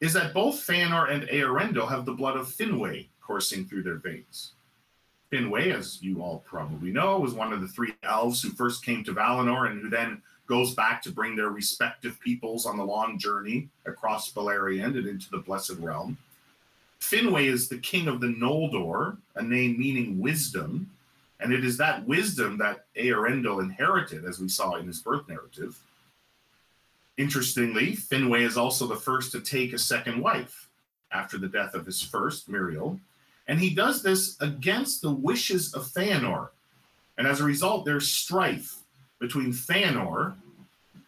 is 0.00 0.12
that 0.12 0.32
both 0.32 0.64
Feanor 0.64 1.10
and 1.10 1.24
Eärendil 1.24 1.88
have 1.88 2.04
the 2.04 2.12
blood 2.12 2.36
of 2.36 2.46
Finwë 2.46 3.08
coursing 3.20 3.64
through 3.64 3.82
their 3.82 3.96
veins. 3.96 4.52
Finwë, 5.32 5.74
as 5.74 6.02
you 6.02 6.22
all 6.22 6.42
probably 6.46 6.90
know, 6.90 7.18
was 7.18 7.34
one 7.34 7.52
of 7.52 7.60
the 7.60 7.68
three 7.68 7.94
elves 8.02 8.40
who 8.40 8.50
first 8.50 8.84
came 8.84 9.04
to 9.04 9.12
Valinor 9.12 9.70
and 9.70 9.82
who 9.82 9.90
then 9.90 10.22
goes 10.46 10.74
back 10.74 11.02
to 11.02 11.12
bring 11.12 11.36
their 11.36 11.50
respective 11.50 12.18
peoples 12.20 12.64
on 12.64 12.78
the 12.78 12.84
long 12.84 13.18
journey 13.18 13.68
across 13.84 14.32
Beleriand 14.32 14.96
and 14.96 15.06
into 15.06 15.30
the 15.30 15.38
Blessed 15.38 15.76
Realm. 15.78 16.16
Finwë 17.00 17.46
is 17.46 17.68
the 17.68 17.78
king 17.78 18.08
of 18.08 18.20
the 18.20 18.28
Noldor, 18.28 19.18
a 19.36 19.42
name 19.42 19.78
meaning 19.78 20.18
wisdom, 20.18 20.90
and 21.40 21.52
it 21.52 21.64
is 21.64 21.76
that 21.76 22.06
wisdom 22.06 22.56
that 22.58 22.86
Eärendil 22.96 23.62
inherited, 23.62 24.24
as 24.24 24.40
we 24.40 24.48
saw 24.48 24.74
in 24.74 24.86
his 24.86 25.00
birth 25.00 25.28
narrative. 25.28 25.78
Interestingly, 27.18 27.92
Finwë 27.94 28.40
is 28.40 28.56
also 28.56 28.86
the 28.86 28.96
first 28.96 29.30
to 29.32 29.40
take 29.40 29.72
a 29.72 29.78
second 29.78 30.20
wife 30.20 30.68
after 31.12 31.36
the 31.36 31.48
death 31.48 31.74
of 31.74 31.84
his 31.84 32.02
first, 32.02 32.50
Miriel, 32.50 32.98
and 33.48 33.58
he 33.58 33.70
does 33.70 34.02
this 34.02 34.36
against 34.40 35.00
the 35.00 35.10
wishes 35.10 35.74
of 35.74 35.86
Feanor. 35.86 36.50
And 37.16 37.26
as 37.26 37.40
a 37.40 37.44
result, 37.44 37.86
there's 37.86 38.08
strife 38.08 38.76
between 39.18 39.52
Feanor, 39.52 40.34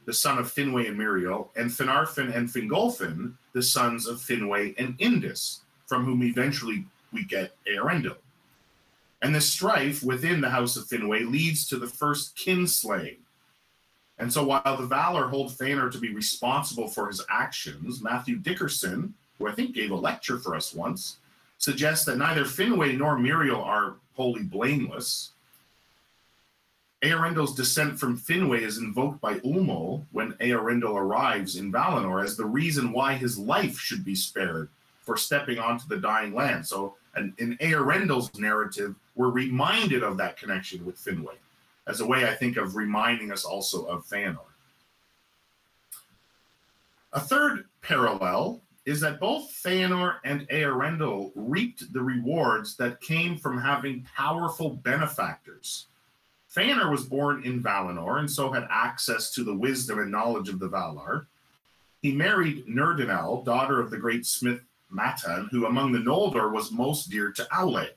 the 0.06 0.14
son 0.14 0.38
of 0.38 0.52
Finwë 0.52 0.88
and 0.88 0.98
Miriel, 0.98 1.48
and 1.54 1.70
Finarfin 1.70 2.34
and 2.34 2.48
Fingolfin, 2.48 3.34
the 3.52 3.62
sons 3.62 4.08
of 4.08 4.16
Finwë 4.16 4.74
and 4.78 4.98
Indis, 4.98 5.60
from 5.86 6.04
whom 6.04 6.22
eventually 6.22 6.86
we 7.12 7.24
get 7.24 7.54
Eärendil. 7.66 8.16
And 9.22 9.34
the 9.34 9.40
strife 9.40 10.02
within 10.02 10.40
the 10.40 10.50
house 10.50 10.76
of 10.76 10.86
Finwë 10.86 11.30
leads 11.30 11.68
to 11.68 11.76
the 11.76 11.86
first 11.86 12.36
kinslaying. 12.36 13.18
And 14.18 14.32
so 14.32 14.44
while 14.44 14.62
the 14.64 14.86
Valar 14.86 15.28
hold 15.28 15.52
Feanor 15.52 15.92
to 15.92 15.98
be 15.98 16.14
responsible 16.14 16.88
for 16.88 17.08
his 17.08 17.22
actions, 17.30 18.02
Matthew 18.02 18.36
Dickerson, 18.36 19.14
who 19.38 19.46
I 19.46 19.52
think 19.52 19.74
gave 19.74 19.90
a 19.90 19.94
lecture 19.94 20.38
for 20.38 20.54
us 20.54 20.74
once, 20.74 21.18
suggests 21.60 22.04
that 22.06 22.18
neither 22.18 22.44
Finwë 22.44 22.98
nor 22.98 23.16
Miriel 23.16 23.64
are 23.64 23.96
wholly 24.14 24.42
blameless. 24.42 25.30
Eärendil's 27.02 27.54
descent 27.54 27.98
from 27.98 28.18
Finwë 28.18 28.60
is 28.62 28.78
invoked 28.78 29.20
by 29.20 29.34
Ulmo 29.40 30.04
when 30.10 30.32
Eärendil 30.34 30.94
arrives 30.94 31.56
in 31.56 31.72
Valinor 31.72 32.24
as 32.24 32.36
the 32.36 32.44
reason 32.44 32.92
why 32.92 33.14
his 33.14 33.38
life 33.38 33.78
should 33.78 34.04
be 34.04 34.14
spared 34.14 34.68
for 35.02 35.16
stepping 35.16 35.58
onto 35.58 35.86
the 35.86 35.96
dying 35.96 36.34
land. 36.34 36.66
So 36.66 36.96
in 37.16 37.56
Eärendil's 37.60 38.38
narrative, 38.38 38.94
we're 39.14 39.30
reminded 39.30 40.02
of 40.02 40.16
that 40.16 40.36
connection 40.36 40.84
with 40.84 40.96
Finwë 40.96 41.36
as 41.86 42.00
a 42.00 42.06
way, 42.06 42.26
I 42.28 42.34
think, 42.34 42.56
of 42.56 42.76
reminding 42.76 43.32
us 43.32 43.44
also 43.44 43.84
of 43.84 44.06
Feanor. 44.06 44.38
A 47.12 47.20
third 47.20 47.64
parallel 47.82 48.60
is 48.90 48.98
that 48.98 49.20
both 49.20 49.52
Feanor 49.52 50.16
and 50.24 50.48
Eärendil 50.48 51.30
reaped 51.36 51.92
the 51.92 52.02
rewards 52.02 52.76
that 52.76 53.00
came 53.00 53.38
from 53.38 53.56
having 53.56 54.04
powerful 54.16 54.70
benefactors. 54.70 55.86
Feanor 56.52 56.90
was 56.90 57.04
born 57.04 57.44
in 57.44 57.62
Valinor 57.62 58.18
and 58.18 58.28
so 58.28 58.50
had 58.50 58.66
access 58.68 59.32
to 59.34 59.44
the 59.44 59.54
wisdom 59.54 60.00
and 60.00 60.10
knowledge 60.10 60.48
of 60.48 60.58
the 60.58 60.68
Valar. 60.68 61.26
He 62.02 62.10
married 62.10 62.66
Nerdanel, 62.66 63.44
daughter 63.44 63.80
of 63.80 63.92
the 63.92 63.96
great 63.96 64.26
smith 64.26 64.60
Mahtan, 64.92 65.48
who 65.52 65.66
among 65.66 65.92
the 65.92 66.00
Noldor 66.00 66.50
was 66.52 66.72
most 66.72 67.10
dear 67.10 67.30
to 67.30 67.46
Aule. 67.52 67.90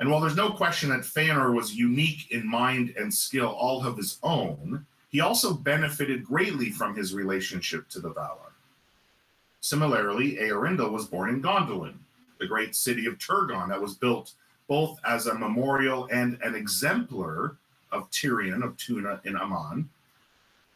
And 0.00 0.10
while 0.10 0.22
there's 0.22 0.34
no 0.34 0.50
question 0.50 0.88
that 0.88 1.00
Feanor 1.00 1.54
was 1.54 1.74
unique 1.74 2.30
in 2.30 2.48
mind 2.48 2.94
and 2.98 3.12
skill 3.12 3.48
all 3.48 3.86
of 3.86 3.98
his 3.98 4.18
own, 4.22 4.86
he 5.10 5.20
also 5.20 5.52
benefited 5.52 6.24
greatly 6.24 6.70
from 6.70 6.96
his 6.96 7.12
relationship 7.12 7.86
to 7.90 8.00
the 8.00 8.14
Valar. 8.14 8.47
Similarly, 9.60 10.36
Eärendil 10.36 10.90
was 10.90 11.06
born 11.06 11.30
in 11.30 11.42
Gondolin, 11.42 11.98
the 12.38 12.46
great 12.46 12.74
city 12.74 13.06
of 13.06 13.18
Turgon 13.18 13.68
that 13.68 13.80
was 13.80 13.94
built 13.94 14.34
both 14.68 14.98
as 15.04 15.26
a 15.26 15.38
memorial 15.38 16.08
and 16.10 16.38
an 16.42 16.54
exemplar 16.54 17.56
of 17.90 18.10
Tirion 18.10 18.62
of 18.62 18.76
Tuna 18.76 19.20
in 19.24 19.34
Aman, 19.36 19.88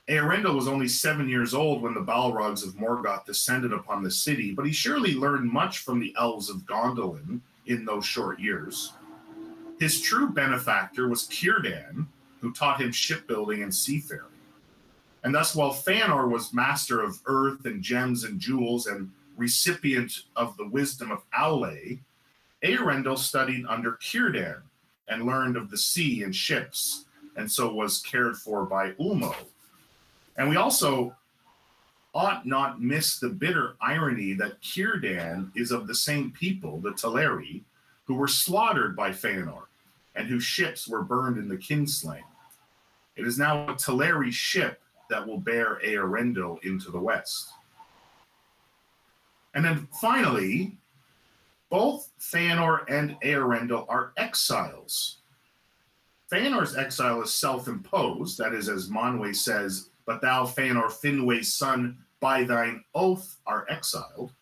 Eärendil 0.09 0.55
was 0.55 0.67
only 0.67 0.89
seven 0.89 1.29
years 1.29 1.55
old 1.55 1.81
when 1.81 1.95
the 1.95 2.01
Balrogs 2.01 2.67
of 2.67 2.75
Morgoth 2.75 3.25
descended 3.25 3.73
upon 3.73 4.03
the 4.03 4.11
city, 4.11 4.53
but 4.53 4.67
he 4.67 4.73
surely 4.73 5.15
learned 5.15 5.51
much 5.51 5.79
from 5.79 6.01
the 6.01 6.15
elves 6.19 6.51
of 6.51 6.67
Gondolin 6.67 7.41
in 7.67 7.85
those 7.85 8.05
short 8.05 8.41
years. 8.41 8.93
His 9.79 10.01
true 10.01 10.29
benefactor 10.29 11.09
was 11.09 11.29
Círdan, 11.29 12.07
who 12.41 12.53
taught 12.53 12.81
him 12.81 12.91
shipbuilding 12.91 13.63
and 13.63 13.73
seafaring. 13.73 14.32
And 15.25 15.35
thus, 15.35 15.55
while 15.55 15.73
Feanor 15.73 16.29
was 16.29 16.53
master 16.53 17.01
of 17.01 17.21
earth 17.27 17.65
and 17.65 17.83
gems 17.83 18.25
and 18.25 18.41
jewels 18.41 18.87
and 18.87 19.11
recipient 19.37 20.13
of 20.37 20.57
the 20.57 20.67
wisdom 20.67 21.11
of 21.11 21.23
Aule, 21.31 22.01
Eärendil 22.63 23.19
studied 23.19 23.65
under 23.67 23.93
Círdan 23.93 24.63
and 25.09 25.27
learned 25.27 25.57
of 25.57 25.71
the 25.71 25.79
sea 25.79 26.23
and 26.23 26.35
ships, 26.35 27.05
and 27.37 27.51
so 27.51 27.73
was 27.73 28.03
cared 28.03 28.37
for 28.37 28.65
by 28.65 28.93
Ulmo, 28.93 29.35
and 30.37 30.49
we 30.49 30.57
also 30.57 31.15
ought 32.15 32.45
not 32.45 32.81
miss 32.81 33.19
the 33.19 33.29
bitter 33.29 33.75
irony 33.81 34.35
that 34.35 34.61
Círdan 34.61 35.51
is 35.57 35.71
of 35.71 35.87
the 35.87 35.95
same 35.95 36.31
people, 36.31 36.79
the 36.79 36.91
Teleri, 36.91 37.63
who 38.05 38.15
were 38.15 38.29
slaughtered 38.29 38.95
by 38.95 39.11
Feanor, 39.11 39.63
and 40.15 40.29
whose 40.29 40.45
ships 40.45 40.87
were 40.87 41.03
burned 41.03 41.39
in 41.39 41.49
the 41.49 41.57
kinslaying. 41.57 42.23
It 43.17 43.27
is 43.27 43.39
now 43.39 43.65
a 43.65 43.75
Teleri 43.75 44.33
ship 44.33 44.82
that 45.13 45.27
will 45.27 45.39
bear 45.39 45.79
Earendil 45.85 46.65
into 46.65 46.91
the 46.91 46.99
west. 46.99 47.51
And 49.55 49.63
then 49.63 49.87
finally, 50.01 50.79
both 51.69 52.11
Feanor 52.19 52.85
and 52.89 53.17
Earendil 53.23 53.85
are 53.91 54.13
exiles. 54.17 55.19
Feanor's 56.33 56.77
exile 56.77 57.21
is 57.21 57.35
self-imposed, 57.35 58.39
that 58.39 58.55
is, 58.55 58.71
as 58.71 58.89
Manwe 58.89 59.37
says, 59.37 59.91
but 60.07 60.23
thou, 60.23 60.47
Feanor, 60.47 60.87
Finwë's 60.87 61.53
son, 61.53 61.99
by 62.21 62.43
thine 62.45 62.83
oath 62.95 63.37
are 63.47 63.67
exiled. 63.69 64.33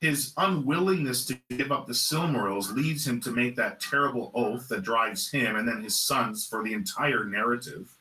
His 0.00 0.32
unwillingness 0.38 1.26
to 1.26 1.38
give 1.50 1.72
up 1.72 1.86
the 1.86 1.92
Silmarils 1.92 2.74
leads 2.74 3.06
him 3.06 3.20
to 3.20 3.30
make 3.32 3.54
that 3.56 3.80
terrible 3.80 4.30
oath 4.34 4.68
that 4.68 4.82
drives 4.82 5.30
him 5.30 5.56
and 5.56 5.68
then 5.68 5.82
his 5.82 5.98
sons 5.98 6.46
for 6.46 6.62
the 6.62 6.72
entire 6.72 7.24
narrative. 7.24 7.97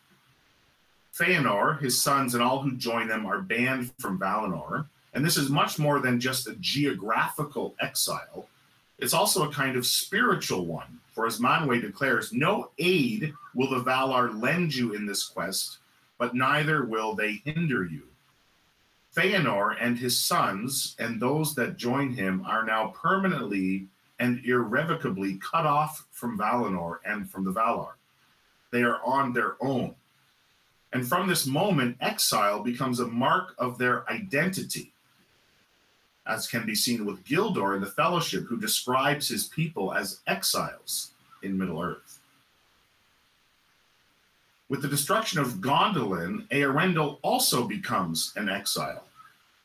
Feanor, 1.17 1.79
his 1.79 2.01
sons, 2.01 2.33
and 2.33 2.43
all 2.43 2.61
who 2.61 2.75
join 2.75 3.07
them 3.07 3.25
are 3.25 3.41
banned 3.41 3.91
from 3.99 4.19
Valinor. 4.19 4.87
And 5.13 5.25
this 5.25 5.37
is 5.37 5.49
much 5.49 5.79
more 5.79 5.99
than 5.99 6.19
just 6.19 6.47
a 6.47 6.55
geographical 6.55 7.75
exile. 7.79 8.47
It's 8.99 9.13
also 9.13 9.49
a 9.49 9.53
kind 9.53 9.75
of 9.75 9.85
spiritual 9.85 10.65
one. 10.65 10.99
For 11.13 11.25
as 11.25 11.39
Manwe 11.39 11.81
declares, 11.81 12.31
no 12.31 12.69
aid 12.77 13.33
will 13.55 13.69
the 13.69 13.83
Valar 13.83 14.39
lend 14.39 14.75
you 14.75 14.93
in 14.93 15.07
this 15.07 15.27
quest, 15.27 15.77
but 16.19 16.35
neither 16.35 16.85
will 16.85 17.15
they 17.15 17.41
hinder 17.43 17.83
you. 17.83 18.03
Feanor 19.15 19.75
and 19.79 19.97
his 19.97 20.19
sons 20.19 20.95
and 20.99 21.19
those 21.19 21.55
that 21.55 21.77
join 21.77 22.13
him 22.13 22.43
are 22.45 22.63
now 22.63 22.93
permanently 22.95 23.87
and 24.19 24.45
irrevocably 24.45 25.37
cut 25.37 25.65
off 25.65 26.05
from 26.11 26.37
Valinor 26.37 26.99
and 27.03 27.27
from 27.27 27.43
the 27.43 27.51
Valar. 27.51 27.93
They 28.69 28.83
are 28.83 29.01
on 29.03 29.33
their 29.33 29.55
own. 29.59 29.95
And 30.93 31.07
from 31.07 31.27
this 31.27 31.45
moment, 31.45 31.97
exile 31.99 32.63
becomes 32.63 32.99
a 32.99 33.07
mark 33.07 33.53
of 33.57 33.77
their 33.77 34.09
identity, 34.09 34.93
as 36.25 36.47
can 36.47 36.65
be 36.65 36.75
seen 36.75 37.05
with 37.05 37.25
Gildor 37.25 37.75
in 37.75 37.81
the 37.81 37.87
Fellowship, 37.87 38.45
who 38.45 38.57
describes 38.59 39.27
his 39.27 39.45
people 39.47 39.93
as 39.93 40.21
exiles 40.27 41.11
in 41.43 41.57
Middle 41.57 41.81
Earth. 41.81 42.19
With 44.69 44.81
the 44.81 44.87
destruction 44.87 45.39
of 45.39 45.55
Gondolin, 45.61 46.47
Earendil 46.49 47.19
also 47.21 47.65
becomes 47.65 48.33
an 48.35 48.49
exile. 48.49 49.03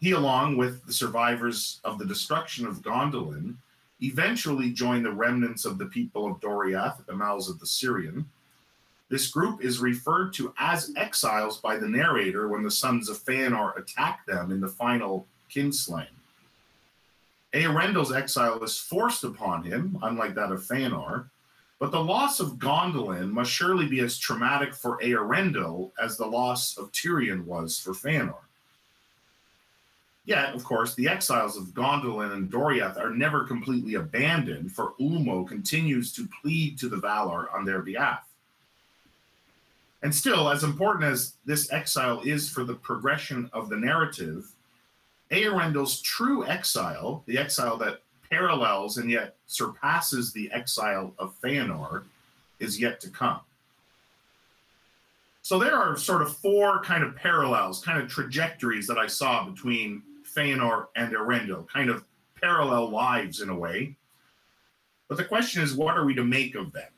He, 0.01 0.13
along 0.13 0.57
with 0.57 0.85
the 0.87 0.93
survivors 0.93 1.81
of 1.85 1.99
the 1.99 2.05
destruction 2.05 2.67
of 2.67 2.83
Gondolin, 2.83 3.57
eventually 4.01 4.73
joined 4.73 5.05
the 5.05 5.13
remnants 5.13 5.65
of 5.65 5.79
the 5.79 5.87
people 5.87 6.27
of 6.27 6.41
Doriath 6.41 6.99
at 6.99 7.07
the 7.07 7.15
mouths 7.15 7.49
of 7.49 7.59
the 7.61 7.67
Sirion. 7.67 8.25
This 9.13 9.29
group 9.29 9.63
is 9.63 9.79
referred 9.79 10.33
to 10.37 10.55
as 10.57 10.91
exiles 10.97 11.59
by 11.59 11.77
the 11.77 11.87
narrator 11.87 12.49
when 12.49 12.63
the 12.63 12.71
sons 12.71 13.11
of 13.11 13.19
Feanor 13.19 13.77
attack 13.77 14.25
them 14.25 14.51
in 14.51 14.59
the 14.59 14.69
final 14.69 15.27
kinslaying. 15.55 16.17
Earendil's 17.53 18.11
exile 18.11 18.65
is 18.65 18.79
forced 18.79 19.23
upon 19.23 19.65
him, 19.65 19.99
unlike 20.03 20.35
that 20.37 20.51
of 20.51 20.63
Feanor, 20.63 21.27
but 21.79 21.93
the 21.93 22.03
loss 22.03 22.41
of 22.41 22.53
Gondolin 22.53 23.31
must 23.31 23.51
surely 23.51 23.87
be 23.87 24.01
as 24.01 24.17
traumatic 24.17 24.75
for 24.75 24.99
Earendil 25.03 25.91
as 26.03 26.17
the 26.17 26.25
loss 26.27 26.79
of 26.79 26.91
Tirion 26.93 27.45
was 27.45 27.79
for 27.79 27.93
Feanor. 27.93 28.41
Yet, 30.25 30.55
of 30.55 30.65
course, 30.65 30.95
the 30.95 31.09
exiles 31.09 31.59
of 31.59 31.75
Gondolin 31.75 32.33
and 32.33 32.51
Doriath 32.51 32.97
are 32.97 33.11
never 33.11 33.45
completely 33.45 33.93
abandoned, 33.93 34.73
for 34.73 34.95
Ulmo 34.99 35.47
continues 35.47 36.15
to 36.15 36.27
plead 36.41 36.79
to 36.79 36.89
the 36.89 36.97
Valar 36.97 37.53
on 37.55 37.67
their 37.67 37.83
behalf. 37.83 38.32
And 40.03 40.15
still, 40.15 40.49
as 40.49 40.65
important 40.65 41.05
as 41.05 41.35
this 41.45 41.73
exile 41.73 42.21
is 42.25 42.49
for 42.49 42.65
the 42.65 42.75
progression 42.75 43.49
of 43.53 43.69
the 43.69 43.77
narrative, 43.77 44.53
Earendil's 45.31 46.01
true 46.03 46.45
exile, 46.45 47.23
the 47.27 47.39
exile 47.39 47.77
that 47.79 48.03
parallels 48.29 48.99
and 48.99 49.11
yet 49.11 49.37
surpasses 49.47 50.33
the 50.33 50.51
exile 50.53 51.15
of 51.19 51.35
Feanor 51.41 52.05
is 52.59 52.81
yet 52.81 53.01
to 53.01 53.11
come. 53.11 53.41
So 55.43 55.59
there 55.59 55.77
are 55.77 55.97
sort 55.97 56.23
of 56.23 56.37
four 56.37 56.83
kind 56.83 57.03
of 57.03 57.17
parallels, 57.17 57.85
kind 57.85 58.01
of 58.01 58.09
trajectories 58.09 58.87
that 58.87 58.99
I 58.99 59.07
saw 59.07 59.49
between 59.49 60.03
Feanor 60.25 60.87
and 60.97 61.13
Earendil, 61.13 61.69
kind 61.69 61.91
of 61.91 62.05
parallel 62.41 62.91
lives 62.91 63.41
in 63.41 63.49
a 63.49 63.55
way. 63.55 63.97
But 65.09 65.17
the 65.19 65.25
question 65.25 65.63
is, 65.63 65.75
what 65.75 65.97
are 65.97 66.05
we 66.05 66.15
to 66.15 66.25
make 66.25 66.55
of 66.55 66.73
them? 66.73 66.91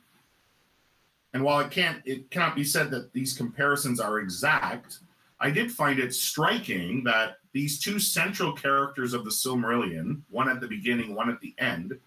And 1.35 1.43
while 1.43 1.59
it 1.59 1.69
can't, 1.69 2.01
it 2.05 2.31
cannot 2.31 2.55
be 2.55 2.63
said 2.63 2.89
that 2.91 3.11
these 3.11 3.33
comparisons 3.33 3.99
are 3.99 4.19
exact, 4.19 4.99
I 5.37 5.51
did 5.51 5.69
find 5.69 5.99
it 5.99 6.15
striking 6.15 7.03
that 7.03 7.39
these 7.51 7.77
two 7.77 7.99
central 7.99 8.53
characters 8.53 9.13
of 9.13 9.25
the 9.25 9.31
Silmarillion, 9.31 10.21
one 10.29 10.47
at 10.47 10.61
the 10.61 10.67
beginning, 10.69 11.13
one 11.13 11.29
at 11.29 11.41
the 11.41 11.53
end, 11.57 11.99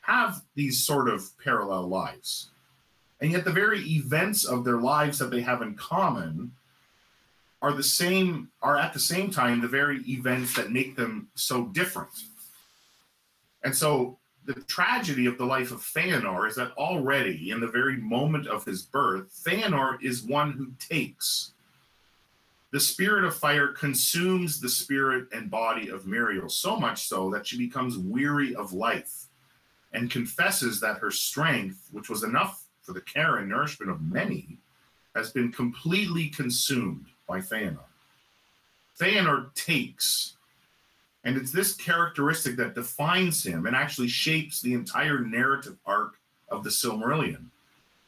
have 0.00 0.40
these 0.54 0.82
sort 0.82 1.10
of 1.10 1.28
parallel 1.44 1.88
lives. 1.88 2.52
And 3.20 3.30
yet, 3.30 3.44
the 3.44 3.52
very 3.52 3.80
events 3.80 4.46
of 4.46 4.64
their 4.64 4.78
lives 4.78 5.18
that 5.18 5.30
they 5.30 5.42
have 5.42 5.60
in 5.60 5.74
common 5.74 6.52
are 7.60 7.74
the 7.74 7.82
same, 7.82 8.48
are 8.62 8.78
at 8.78 8.94
the 8.94 8.98
same 8.98 9.30
time 9.30 9.60
the 9.60 9.68
very 9.68 10.00
events 10.08 10.56
that 10.56 10.72
make 10.72 10.96
them 10.96 11.28
so 11.34 11.66
different. 11.66 12.12
And 13.62 13.76
so, 13.76 14.19
the 14.54 14.62
tragedy 14.62 15.26
of 15.26 15.38
the 15.38 15.44
life 15.44 15.70
of 15.70 15.80
Feanor 15.80 16.48
is 16.48 16.56
that 16.56 16.72
already 16.72 17.50
in 17.50 17.60
the 17.60 17.66
very 17.66 17.96
moment 17.96 18.46
of 18.46 18.64
his 18.64 18.82
birth, 18.82 19.32
Feanor 19.44 20.02
is 20.02 20.22
one 20.22 20.52
who 20.52 20.72
takes 20.78 21.52
the 22.70 22.80
spirit 22.80 23.24
of 23.24 23.34
fire 23.34 23.68
consumes 23.68 24.60
the 24.60 24.68
spirit 24.68 25.26
and 25.32 25.50
body 25.50 25.88
of 25.88 26.04
Miriel, 26.04 26.50
so 26.50 26.78
much 26.78 27.08
so 27.08 27.28
that 27.30 27.46
she 27.46 27.58
becomes 27.58 27.98
weary 27.98 28.54
of 28.54 28.72
life 28.72 29.26
and 29.92 30.10
confesses 30.10 30.78
that 30.80 30.98
her 30.98 31.10
strength, 31.10 31.88
which 31.90 32.08
was 32.08 32.22
enough 32.22 32.64
for 32.82 32.92
the 32.92 33.00
care 33.00 33.38
and 33.38 33.48
nourishment 33.48 33.90
of 33.90 34.00
many, 34.00 34.58
has 35.16 35.32
been 35.32 35.50
completely 35.50 36.28
consumed 36.28 37.06
by 37.26 37.40
Feanor. 37.40 37.78
Feanor 38.96 39.52
takes, 39.54 40.36
and 41.24 41.36
it's 41.36 41.52
this 41.52 41.74
characteristic 41.74 42.56
that 42.56 42.74
defines 42.74 43.44
him 43.44 43.66
and 43.66 43.76
actually 43.76 44.08
shapes 44.08 44.60
the 44.60 44.74
entire 44.74 45.20
narrative 45.20 45.76
arc 45.84 46.14
of 46.48 46.64
the 46.64 46.70
Silmarillion. 46.70 47.46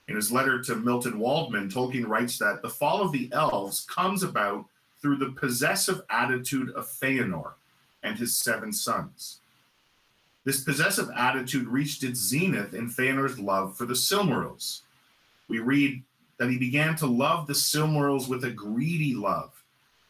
In 0.09 0.17
his 0.17 0.33
letter 0.33 0.63
to 0.63 0.77
Milton 0.77 1.19
Waldman, 1.19 1.69
Tolkien 1.69 2.09
writes 2.09 2.39
that 2.39 2.63
the 2.63 2.71
fall 2.71 3.03
of 3.03 3.13
the 3.13 3.31
elves 3.33 3.87
comes 3.89 4.23
about 4.23 4.67
through 5.01 5.17
the 5.17 5.31
possessive 5.33 6.03
attitude 6.11 6.71
of 6.71 6.89
Feanor 6.89 7.53
and 8.03 8.19
his 8.19 8.37
seven 8.37 8.73
sons. 8.73 9.41
This 10.45 10.65
possessive 10.65 11.09
attitude 11.15 11.69
reached 11.69 12.03
its 12.03 12.19
zenith 12.19 12.75
in 12.75 12.89
Feanor's 12.89 13.39
love 13.39 13.77
for 13.77 13.87
the 13.87 13.95
Silmarils. 13.95 14.81
We 15.49 15.61
read 15.61 16.03
that 16.39 16.51
he 16.51 16.59
began 16.59 16.97
to 16.97 17.07
love 17.07 17.47
the 17.47 17.53
Silmarils 17.53 18.29
with 18.29 18.45
a 18.45 18.51
greedy 18.51 19.15
love 19.15 19.52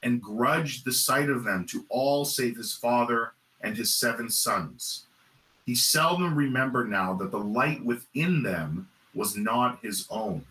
and 0.03 0.21
grudged 0.21 0.85
the 0.85 0.93
sight 0.93 1.31
of 1.31 1.45
them 1.45 1.67
to 1.67 1.85
all 1.89 2.25
save 2.25 2.57
his 2.57 2.75
father 2.75 3.33
and 3.61 3.77
his 3.77 3.95
seven 3.95 4.29
sons. 4.29 5.05
He 5.65 5.75
seldom 5.75 6.35
remembered 6.35 6.91
now 6.91 7.15
that 7.15 7.31
the 7.31 7.39
light 7.39 7.85
within 7.85 8.43
them 8.43 8.89
was 9.15 9.37
not 9.37 9.79
his 9.81 10.07
own. 10.11 10.45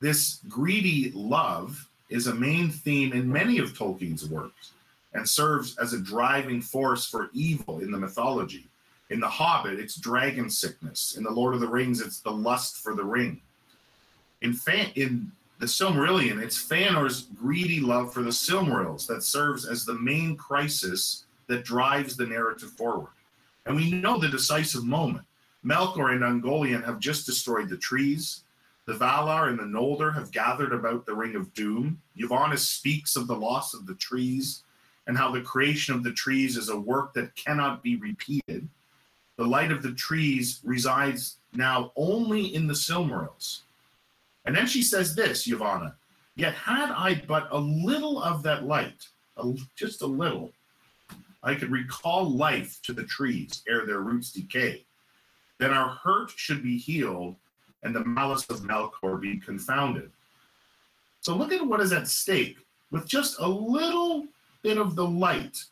This 0.00 0.40
greedy 0.48 1.12
love 1.14 1.88
is 2.10 2.26
a 2.26 2.34
main 2.34 2.70
theme 2.70 3.12
in 3.12 3.30
many 3.30 3.58
of 3.58 3.76
Tolkien's 3.76 4.28
works 4.28 4.72
and 5.14 5.28
serves 5.28 5.78
as 5.78 5.92
a 5.92 6.00
driving 6.00 6.60
force 6.60 7.06
for 7.06 7.30
evil 7.32 7.80
in 7.80 7.90
the 7.90 7.98
mythology. 7.98 8.66
In 9.10 9.20
The 9.20 9.28
Hobbit, 9.28 9.78
it's 9.78 9.96
dragon 9.96 10.50
sickness. 10.50 11.16
In 11.16 11.22
The 11.22 11.30
Lord 11.30 11.54
of 11.54 11.60
the 11.60 11.68
Rings, 11.68 12.00
it's 12.00 12.20
the 12.20 12.32
lust 12.32 12.78
for 12.78 12.94
the 12.94 13.04
ring. 13.04 13.40
In, 14.40 14.54
Fa- 14.54 14.90
in 14.94 15.30
the 15.62 15.68
Silmarillion, 15.68 16.42
it's 16.42 16.60
Feanor's 16.60 17.28
greedy 17.36 17.78
love 17.78 18.12
for 18.12 18.24
the 18.24 18.30
Silmarils 18.30 19.06
that 19.06 19.22
serves 19.22 19.64
as 19.64 19.84
the 19.84 19.94
main 19.94 20.36
crisis 20.36 21.24
that 21.46 21.64
drives 21.64 22.16
the 22.16 22.26
narrative 22.26 22.70
forward. 22.70 23.12
And 23.64 23.76
we 23.76 23.92
know 23.92 24.18
the 24.18 24.26
decisive 24.26 24.84
moment. 24.84 25.24
Melkor 25.64 26.10
and 26.10 26.24
Ungoliant 26.24 26.84
have 26.84 26.98
just 26.98 27.26
destroyed 27.26 27.68
the 27.68 27.76
trees. 27.76 28.42
The 28.86 28.94
Valar 28.94 29.50
and 29.50 29.56
the 29.56 29.62
Noldor 29.62 30.12
have 30.14 30.32
gathered 30.32 30.72
about 30.72 31.06
the 31.06 31.14
Ring 31.14 31.36
of 31.36 31.54
Doom. 31.54 32.02
Yavanna 32.18 32.58
speaks 32.58 33.14
of 33.14 33.28
the 33.28 33.36
loss 33.36 33.72
of 33.72 33.86
the 33.86 33.94
trees 33.94 34.64
and 35.06 35.16
how 35.16 35.30
the 35.30 35.42
creation 35.42 35.94
of 35.94 36.02
the 36.02 36.12
trees 36.12 36.56
is 36.56 36.70
a 36.70 36.76
work 36.76 37.14
that 37.14 37.36
cannot 37.36 37.84
be 37.84 37.94
repeated. 37.94 38.68
The 39.36 39.46
light 39.46 39.70
of 39.70 39.84
the 39.84 39.92
trees 39.92 40.58
resides 40.64 41.36
now 41.52 41.92
only 41.94 42.52
in 42.52 42.66
the 42.66 42.74
Silmarils. 42.74 43.60
And 44.44 44.54
then 44.54 44.66
she 44.66 44.82
says 44.82 45.14
this, 45.14 45.46
Yavanna, 45.46 45.94
Yet 46.34 46.54
had 46.54 46.90
I 46.90 47.22
but 47.26 47.48
a 47.50 47.58
little 47.58 48.22
of 48.22 48.42
that 48.44 48.64
light, 48.64 49.06
a, 49.36 49.52
just 49.76 50.02
a 50.02 50.06
little, 50.06 50.50
I 51.42 51.54
could 51.54 51.70
recall 51.70 52.28
life 52.30 52.80
to 52.84 52.92
the 52.92 53.04
trees 53.04 53.62
ere 53.68 53.84
their 53.84 54.00
roots 54.00 54.32
decay. 54.32 54.84
Then 55.58 55.72
our 55.72 55.88
hurt 55.88 56.30
should 56.34 56.62
be 56.62 56.78
healed, 56.78 57.36
and 57.82 57.94
the 57.94 58.04
malice 58.04 58.46
of 58.48 58.60
Melkor 58.60 59.20
be 59.20 59.38
confounded. 59.38 60.10
So 61.20 61.36
look 61.36 61.52
at 61.52 61.66
what 61.66 61.80
is 61.80 61.92
at 61.92 62.08
stake. 62.08 62.56
With 62.90 63.06
just 63.06 63.38
a 63.40 63.48
little 63.48 64.26
bit 64.62 64.78
of 64.78 64.96
the 64.96 65.06
light, 65.06 65.64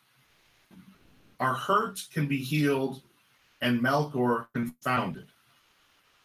our 1.39 1.55
hurt 1.55 2.01
can 2.13 2.27
be 2.27 2.39
healed 2.39 3.03
and 3.63 3.81
Melkor 3.81 4.47
confounded. 4.55 5.27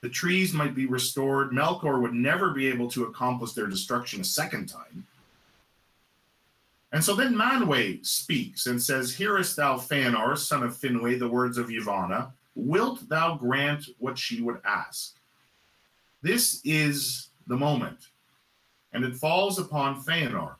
The 0.05 0.11
trees 0.11 0.53
might 0.53 0.75
be 0.75 0.85
restored. 0.85 1.49
Melkor 1.49 1.99
would 1.99 2.13
never 2.13 2.51
be 2.51 2.67
able 2.67 2.87
to 2.91 3.05
accomplish 3.05 3.53
their 3.53 3.65
destruction 3.65 4.21
a 4.21 4.23
second 4.23 4.67
time. 4.67 5.07
And 6.91 7.03
so 7.03 7.15
then 7.15 7.33
Manwë 7.33 8.05
speaks 8.05 8.67
and 8.67 8.79
says, 8.79 9.15
Hearest 9.15 9.55
thou, 9.55 9.77
Fëanor, 9.77 10.37
son 10.37 10.61
of 10.61 10.77
Finwë, 10.77 11.17
the 11.17 11.27
words 11.27 11.57
of 11.57 11.69
Yavanna? 11.69 12.29
Wilt 12.53 13.09
thou 13.09 13.33
grant 13.33 13.89
what 13.97 14.15
she 14.15 14.43
would 14.43 14.61
ask? 14.63 15.15
This 16.21 16.61
is 16.63 17.29
the 17.47 17.57
moment. 17.57 18.09
And 18.93 19.03
it 19.03 19.15
falls 19.15 19.57
upon 19.57 20.03
Fëanor. 20.03 20.53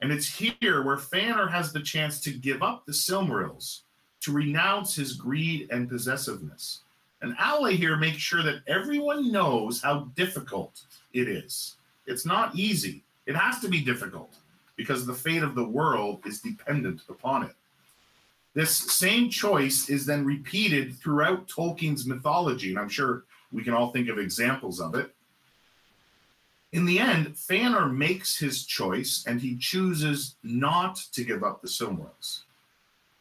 And 0.00 0.10
it's 0.10 0.34
here 0.34 0.82
where 0.82 0.96
Fëanor 0.96 1.50
has 1.50 1.70
the 1.70 1.82
chance 1.82 2.18
to 2.22 2.30
give 2.30 2.62
up 2.62 2.86
the 2.86 2.92
Silmarils, 2.92 3.80
to 4.22 4.32
renounce 4.32 4.94
his 4.94 5.12
greed 5.12 5.68
and 5.70 5.86
possessiveness. 5.86 6.80
And 7.22 7.36
Aule 7.36 7.76
here 7.76 7.96
makes 7.96 8.18
sure 8.18 8.42
that 8.42 8.62
everyone 8.66 9.30
knows 9.30 9.82
how 9.82 10.10
difficult 10.16 10.82
it 11.12 11.28
is. 11.28 11.76
It's 12.06 12.24
not 12.24 12.54
easy. 12.54 13.02
It 13.26 13.36
has 13.36 13.60
to 13.60 13.68
be 13.68 13.80
difficult 13.80 14.34
because 14.76 15.04
the 15.04 15.14
fate 15.14 15.42
of 15.42 15.54
the 15.54 15.68
world 15.68 16.22
is 16.26 16.40
dependent 16.40 17.02
upon 17.08 17.44
it. 17.44 17.54
This 18.54 18.74
same 18.74 19.30
choice 19.30 19.88
is 19.88 20.06
then 20.06 20.24
repeated 20.24 20.96
throughout 20.96 21.46
Tolkien's 21.46 22.06
mythology, 22.06 22.70
and 22.70 22.78
I'm 22.78 22.88
sure 22.88 23.24
we 23.52 23.62
can 23.62 23.74
all 23.74 23.92
think 23.92 24.08
of 24.08 24.18
examples 24.18 24.80
of 24.80 24.94
it. 24.94 25.14
In 26.72 26.84
the 26.84 26.98
end, 26.98 27.34
Fëanor 27.34 27.92
makes 27.92 28.38
his 28.38 28.64
choice 28.64 29.24
and 29.26 29.40
he 29.40 29.56
chooses 29.56 30.36
not 30.42 30.96
to 31.12 31.24
give 31.24 31.42
up 31.42 31.60
the 31.60 31.68
Silmarils. 31.68 32.42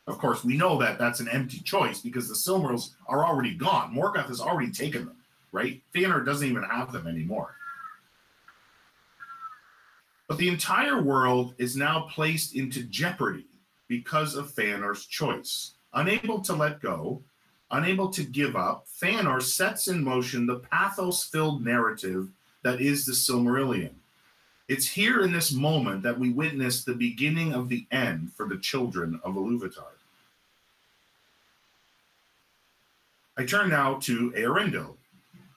Of 0.09 0.17
course, 0.17 0.43
we 0.43 0.57
know 0.57 0.79
that 0.79 0.97
that's 0.97 1.19
an 1.19 1.29
empty 1.29 1.59
choice 1.59 1.99
because 1.99 2.27
the 2.27 2.33
Silmarils 2.33 2.93
are 3.07 3.23
already 3.23 3.53
gone. 3.53 3.93
Morgoth 3.93 4.25
has 4.25 4.41
already 4.41 4.71
taken 4.71 5.05
them, 5.05 5.17
right? 5.51 5.83
Fëanor 5.93 6.25
doesn't 6.25 6.49
even 6.49 6.63
have 6.63 6.91
them 6.91 7.05
anymore. 7.05 7.55
But 10.27 10.39
the 10.39 10.49
entire 10.49 10.99
world 10.99 11.53
is 11.59 11.75
now 11.75 12.07
placed 12.11 12.55
into 12.55 12.83
jeopardy 12.83 13.45
because 13.87 14.33
of 14.33 14.51
Fëanor's 14.51 15.05
choice. 15.05 15.73
Unable 15.93 16.41
to 16.41 16.53
let 16.55 16.81
go, 16.81 17.21
unable 17.69 18.09
to 18.09 18.23
give 18.23 18.55
up, 18.55 18.87
Fëanor 18.99 19.43
sets 19.43 19.87
in 19.89 20.03
motion 20.03 20.47
the 20.47 20.59
pathos 20.71 21.23
filled 21.23 21.63
narrative 21.63 22.29
that 22.63 22.81
is 22.81 23.05
the 23.05 23.11
Silmarillion. 23.11 23.91
It's 24.67 24.87
here 24.87 25.21
in 25.21 25.31
this 25.31 25.51
moment 25.51 26.01
that 26.01 26.17
we 26.17 26.31
witness 26.31 26.83
the 26.83 26.95
beginning 26.95 27.53
of 27.53 27.69
the 27.69 27.85
end 27.91 28.33
for 28.33 28.47
the 28.47 28.57
children 28.57 29.19
of 29.23 29.35
Iluvatar. 29.35 29.98
I 33.39 33.45
turn 33.45 33.69
now 33.69 33.93
to 34.01 34.31
Eärendil. 34.31 34.97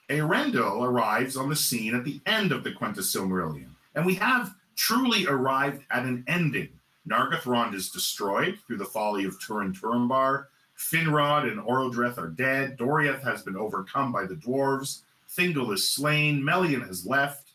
Eärendil 0.09 0.87
arrives 0.87 1.35
on 1.35 1.49
the 1.49 1.55
scene 1.57 1.93
at 1.93 2.05
the 2.05 2.21
end 2.25 2.53
of 2.53 2.63
the 2.63 2.71
Quenta 2.71 2.99
Silmarillion, 2.99 3.67
and 3.95 4.05
we 4.05 4.15
have 4.15 4.55
truly 4.77 5.27
arrived 5.27 5.83
at 5.91 6.05
an 6.05 6.23
ending. 6.29 6.69
Nargothrond 7.05 7.73
is 7.73 7.89
destroyed 7.89 8.57
through 8.65 8.77
the 8.77 8.85
folly 8.85 9.25
of 9.25 9.37
Turin 9.37 9.73
Turambar. 9.73 10.45
Finrod 10.77 11.51
and 11.51 11.59
Orodreth 11.59 12.17
are 12.17 12.29
dead. 12.29 12.77
Doriath 12.77 13.21
has 13.21 13.41
been 13.41 13.57
overcome 13.57 14.13
by 14.13 14.25
the 14.25 14.35
dwarves. 14.35 15.01
Thingol 15.29 15.73
is 15.73 15.89
slain. 15.89 16.41
Melian 16.41 16.87
has 16.87 17.05
left. 17.05 17.49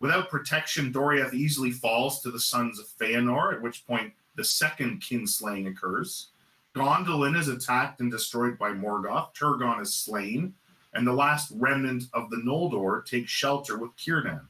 Without 0.00 0.30
protection, 0.30 0.92
Doriath 0.92 1.32
easily 1.32 1.70
falls 1.70 2.20
to 2.22 2.32
the 2.32 2.40
sons 2.40 2.80
of 2.80 2.88
Feanor, 3.00 3.54
at 3.54 3.62
which 3.62 3.86
point 3.86 4.12
the 4.34 4.42
second 4.42 5.00
kinslaying 5.00 5.68
occurs. 5.68 6.30
Gondolin 6.74 7.36
is 7.36 7.48
attacked 7.48 8.00
and 8.00 8.10
destroyed 8.10 8.58
by 8.58 8.70
Morgoth. 8.70 9.34
Turgon 9.34 9.80
is 9.80 9.94
slain. 9.94 10.54
And 10.92 11.06
the 11.06 11.12
last 11.12 11.52
remnant 11.56 12.04
of 12.12 12.30
the 12.30 12.38
Noldor 12.38 13.04
takes 13.04 13.30
shelter 13.30 13.78
with 13.78 13.96
Círdan. 13.96 14.42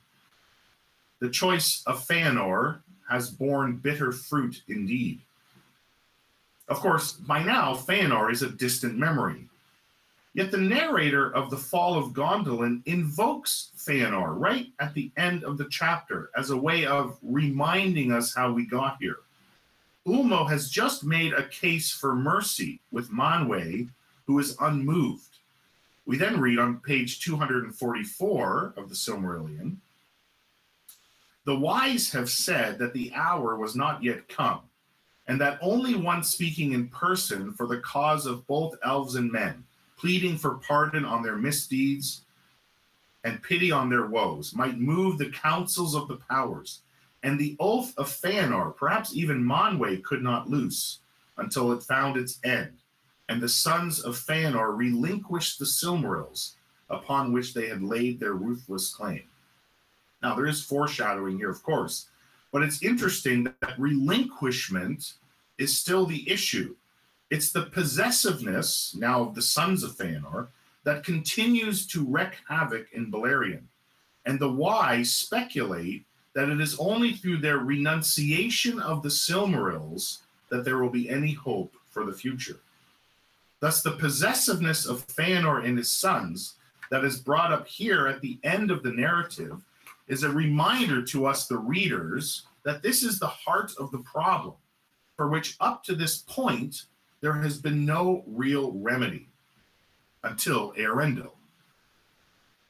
The 1.18 1.28
choice 1.28 1.82
of 1.86 2.06
Feanor 2.06 2.80
has 3.08 3.30
borne 3.30 3.76
bitter 3.76 4.10
fruit 4.12 4.62
indeed. 4.68 5.20
Of 6.68 6.78
course, 6.78 7.12
by 7.12 7.42
now, 7.42 7.74
Feanor 7.74 8.32
is 8.32 8.42
a 8.42 8.48
distant 8.48 8.96
memory. 8.96 9.48
Yet 10.32 10.50
the 10.50 10.58
narrator 10.58 11.34
of 11.34 11.50
the 11.50 11.56
fall 11.56 11.98
of 11.98 12.12
Gondolin 12.12 12.82
invokes 12.86 13.72
Feanor 13.76 14.38
right 14.38 14.68
at 14.78 14.94
the 14.94 15.10
end 15.16 15.42
of 15.42 15.58
the 15.58 15.66
chapter 15.68 16.30
as 16.36 16.50
a 16.50 16.56
way 16.56 16.86
of 16.86 17.18
reminding 17.22 18.12
us 18.12 18.34
how 18.34 18.52
we 18.52 18.64
got 18.64 18.96
here. 19.00 19.18
Ulmo 20.06 20.48
has 20.48 20.70
just 20.70 21.04
made 21.04 21.32
a 21.32 21.48
case 21.48 21.90
for 21.90 22.14
mercy 22.14 22.80
with 22.90 23.10
Manwë, 23.10 23.90
who 24.26 24.38
is 24.38 24.56
unmoved. 24.60 25.38
We 26.06 26.16
then 26.16 26.40
read 26.40 26.58
on 26.58 26.80
page 26.80 27.20
244 27.20 28.74
of 28.76 28.88
the 28.88 28.94
Silmarillion 28.94 29.76
the 31.44 31.56
wise 31.56 32.12
have 32.12 32.30
said 32.30 32.78
that 32.78 32.92
the 32.92 33.12
hour 33.14 33.56
was 33.56 33.74
not 33.74 34.02
yet 34.02 34.28
come, 34.28 34.60
and 35.26 35.40
that 35.40 35.58
only 35.62 35.94
one 35.94 36.22
speaking 36.22 36.72
in 36.72 36.88
person 36.88 37.52
for 37.52 37.66
the 37.66 37.78
cause 37.78 38.26
of 38.26 38.46
both 38.46 38.76
elves 38.84 39.14
and 39.14 39.32
men, 39.32 39.64
pleading 39.98 40.36
for 40.36 40.56
pardon 40.56 41.04
on 41.04 41.22
their 41.22 41.36
misdeeds 41.36 42.22
and 43.24 43.42
pity 43.42 43.72
on 43.72 43.88
their 43.88 44.06
woes, 44.06 44.54
might 44.54 44.78
move 44.78 45.18
the 45.18 45.30
councils 45.30 45.94
of 45.94 46.08
the 46.08 46.16
powers. 46.28 46.82
And 47.22 47.38
the 47.38 47.56
oath 47.60 47.92
of 47.98 48.08
Feanor, 48.08 48.74
perhaps 48.74 49.14
even 49.14 49.44
Manwë, 49.44 50.02
could 50.02 50.22
not 50.22 50.48
loose 50.48 51.00
until 51.36 51.72
it 51.72 51.82
found 51.82 52.16
its 52.16 52.38
end. 52.44 52.78
And 53.28 53.40
the 53.40 53.48
sons 53.48 54.00
of 54.00 54.16
Feanor 54.16 54.76
relinquished 54.76 55.58
the 55.58 55.64
Silmarils 55.64 56.54
upon 56.88 57.32
which 57.32 57.54
they 57.54 57.68
had 57.68 57.82
laid 57.82 58.18
their 58.18 58.34
ruthless 58.34 58.92
claim. 58.92 59.22
Now, 60.22 60.34
there 60.34 60.46
is 60.46 60.64
foreshadowing 60.64 61.38
here, 61.38 61.50
of 61.50 61.62
course, 61.62 62.08
but 62.52 62.62
it's 62.62 62.82
interesting 62.82 63.44
that 63.44 63.78
relinquishment 63.78 65.14
is 65.58 65.76
still 65.76 66.06
the 66.06 66.28
issue. 66.28 66.74
It's 67.30 67.52
the 67.52 67.66
possessiveness 67.66 68.94
now 68.98 69.22
of 69.22 69.34
the 69.34 69.42
sons 69.42 69.84
of 69.84 69.92
Feanor 69.92 70.48
that 70.84 71.04
continues 71.04 71.86
to 71.88 72.04
wreak 72.04 72.38
havoc 72.48 72.86
in 72.92 73.12
Beleriand. 73.12 73.68
And 74.26 74.38
the 74.38 74.50
wise 74.50 75.12
speculate 75.12 76.04
that 76.34 76.48
it 76.48 76.60
is 76.60 76.78
only 76.78 77.12
through 77.12 77.38
their 77.38 77.58
renunciation 77.58 78.80
of 78.80 79.02
the 79.02 79.08
Silmarils 79.08 80.18
that 80.48 80.64
there 80.64 80.78
will 80.78 80.90
be 80.90 81.08
any 81.08 81.32
hope 81.32 81.74
for 81.90 82.04
the 82.04 82.12
future. 82.12 82.60
Thus, 83.60 83.82
the 83.82 83.92
possessiveness 83.92 84.86
of 84.86 85.06
Feanor 85.06 85.64
and 85.64 85.76
his 85.76 85.90
sons 85.90 86.54
that 86.90 87.04
is 87.04 87.20
brought 87.20 87.52
up 87.52 87.66
here 87.66 88.06
at 88.06 88.20
the 88.20 88.38
end 88.42 88.70
of 88.70 88.82
the 88.82 88.92
narrative 88.92 89.60
is 90.08 90.22
a 90.22 90.30
reminder 90.30 91.02
to 91.02 91.26
us, 91.26 91.46
the 91.46 91.58
readers, 91.58 92.46
that 92.64 92.82
this 92.82 93.02
is 93.02 93.18
the 93.18 93.26
heart 93.26 93.72
of 93.78 93.90
the 93.90 93.98
problem, 93.98 94.54
for 95.16 95.28
which 95.28 95.56
up 95.60 95.84
to 95.84 95.94
this 95.94 96.18
point 96.18 96.84
there 97.20 97.34
has 97.34 97.58
been 97.60 97.84
no 97.84 98.24
real 98.26 98.72
remedy 98.72 99.28
until 100.24 100.72
Eärendil. 100.72 101.32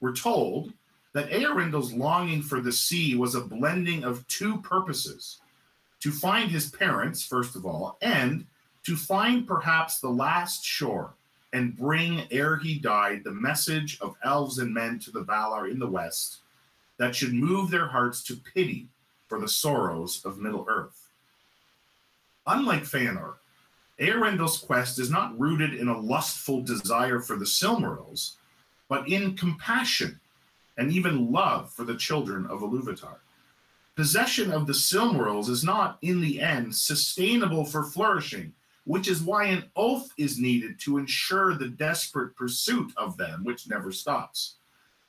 We're 0.00 0.14
told 0.14 0.72
that 1.12 1.30
Eärendil's 1.30 1.92
longing 1.92 2.42
for 2.42 2.60
the 2.60 2.72
sea 2.72 3.16
was 3.16 3.34
a 3.34 3.40
blending 3.40 4.04
of 4.04 4.26
two 4.28 4.58
purposes 4.58 5.40
to 6.00 6.10
find 6.10 6.50
his 6.50 6.70
parents, 6.70 7.24
first 7.24 7.56
of 7.56 7.66
all, 7.66 7.98
and 8.00 8.46
to 8.84 8.96
find 8.96 9.46
perhaps 9.46 10.00
the 10.00 10.08
last 10.08 10.64
shore 10.64 11.14
and 11.52 11.76
bring, 11.76 12.26
ere 12.30 12.56
he 12.56 12.78
died, 12.78 13.22
the 13.24 13.32
message 13.32 13.98
of 14.00 14.16
elves 14.22 14.58
and 14.58 14.72
men 14.72 14.98
to 15.00 15.10
the 15.10 15.24
Valar 15.24 15.70
in 15.70 15.78
the 15.78 15.86
west 15.86 16.38
that 16.98 17.14
should 17.14 17.34
move 17.34 17.70
their 17.70 17.88
hearts 17.88 18.22
to 18.24 18.36
pity 18.36 18.88
for 19.28 19.40
the 19.40 19.48
sorrows 19.48 20.24
of 20.24 20.38
Middle 20.38 20.64
Earth. 20.68 21.08
Unlike 22.46 22.84
Feanor, 22.84 23.34
Eärendil's 24.00 24.58
quest 24.58 24.98
is 24.98 25.10
not 25.10 25.38
rooted 25.38 25.74
in 25.74 25.88
a 25.88 26.00
lustful 26.00 26.62
desire 26.62 27.20
for 27.20 27.36
the 27.36 27.44
Silmarils, 27.44 28.36
but 28.88 29.08
in 29.08 29.36
compassion 29.36 30.18
and 30.80 30.90
even 30.90 31.30
love 31.30 31.70
for 31.70 31.84
the 31.84 31.94
children 31.94 32.46
of 32.46 32.60
Iluvatar. 32.60 33.18
Possession 33.96 34.50
of 34.50 34.66
the 34.66 34.72
Silmarils 34.72 35.50
is 35.50 35.62
not, 35.62 35.98
in 36.00 36.22
the 36.22 36.40
end, 36.40 36.74
sustainable 36.74 37.66
for 37.66 37.84
flourishing, 37.84 38.54
which 38.84 39.06
is 39.06 39.22
why 39.22 39.44
an 39.44 39.64
oath 39.76 40.08
is 40.16 40.38
needed 40.38 40.80
to 40.80 40.96
ensure 40.96 41.54
the 41.54 41.68
desperate 41.68 42.34
pursuit 42.34 42.94
of 42.96 43.18
them, 43.18 43.44
which 43.44 43.68
never 43.68 43.92
stops. 43.92 44.54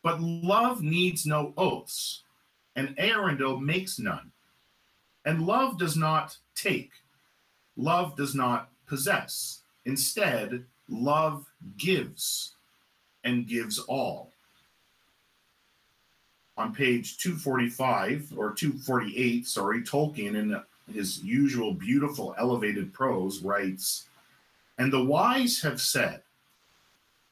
But 0.04 0.20
love 0.20 0.82
needs 0.84 1.26
no 1.26 1.54
oaths. 1.58 2.24
and 2.76 2.96
Eärendil 2.98 3.62
makes 3.62 4.00
none. 4.00 4.32
And 5.26 5.46
love 5.46 5.78
does 5.78 5.96
not 5.96 6.38
take, 6.56 6.92
love 7.78 8.18
does 8.18 8.34
not 8.36 8.70
possess. 8.88 9.62
Instead, 9.86 10.66
love 10.90 11.46
gives 11.78 12.56
and 13.24 13.48
gives 13.48 13.80
all. 13.80 14.31
On 16.62 16.72
page 16.72 17.18
245 17.18 18.34
or 18.38 18.52
248, 18.52 19.48
sorry, 19.48 19.82
Tolkien 19.82 20.36
in 20.36 20.62
his 20.94 21.24
usual 21.24 21.74
beautiful 21.74 22.36
elevated 22.38 22.94
prose 22.94 23.42
writes, 23.42 24.06
And 24.78 24.94
the 24.94 25.04
wise 25.04 25.60
have 25.62 25.82
said 25.82 26.22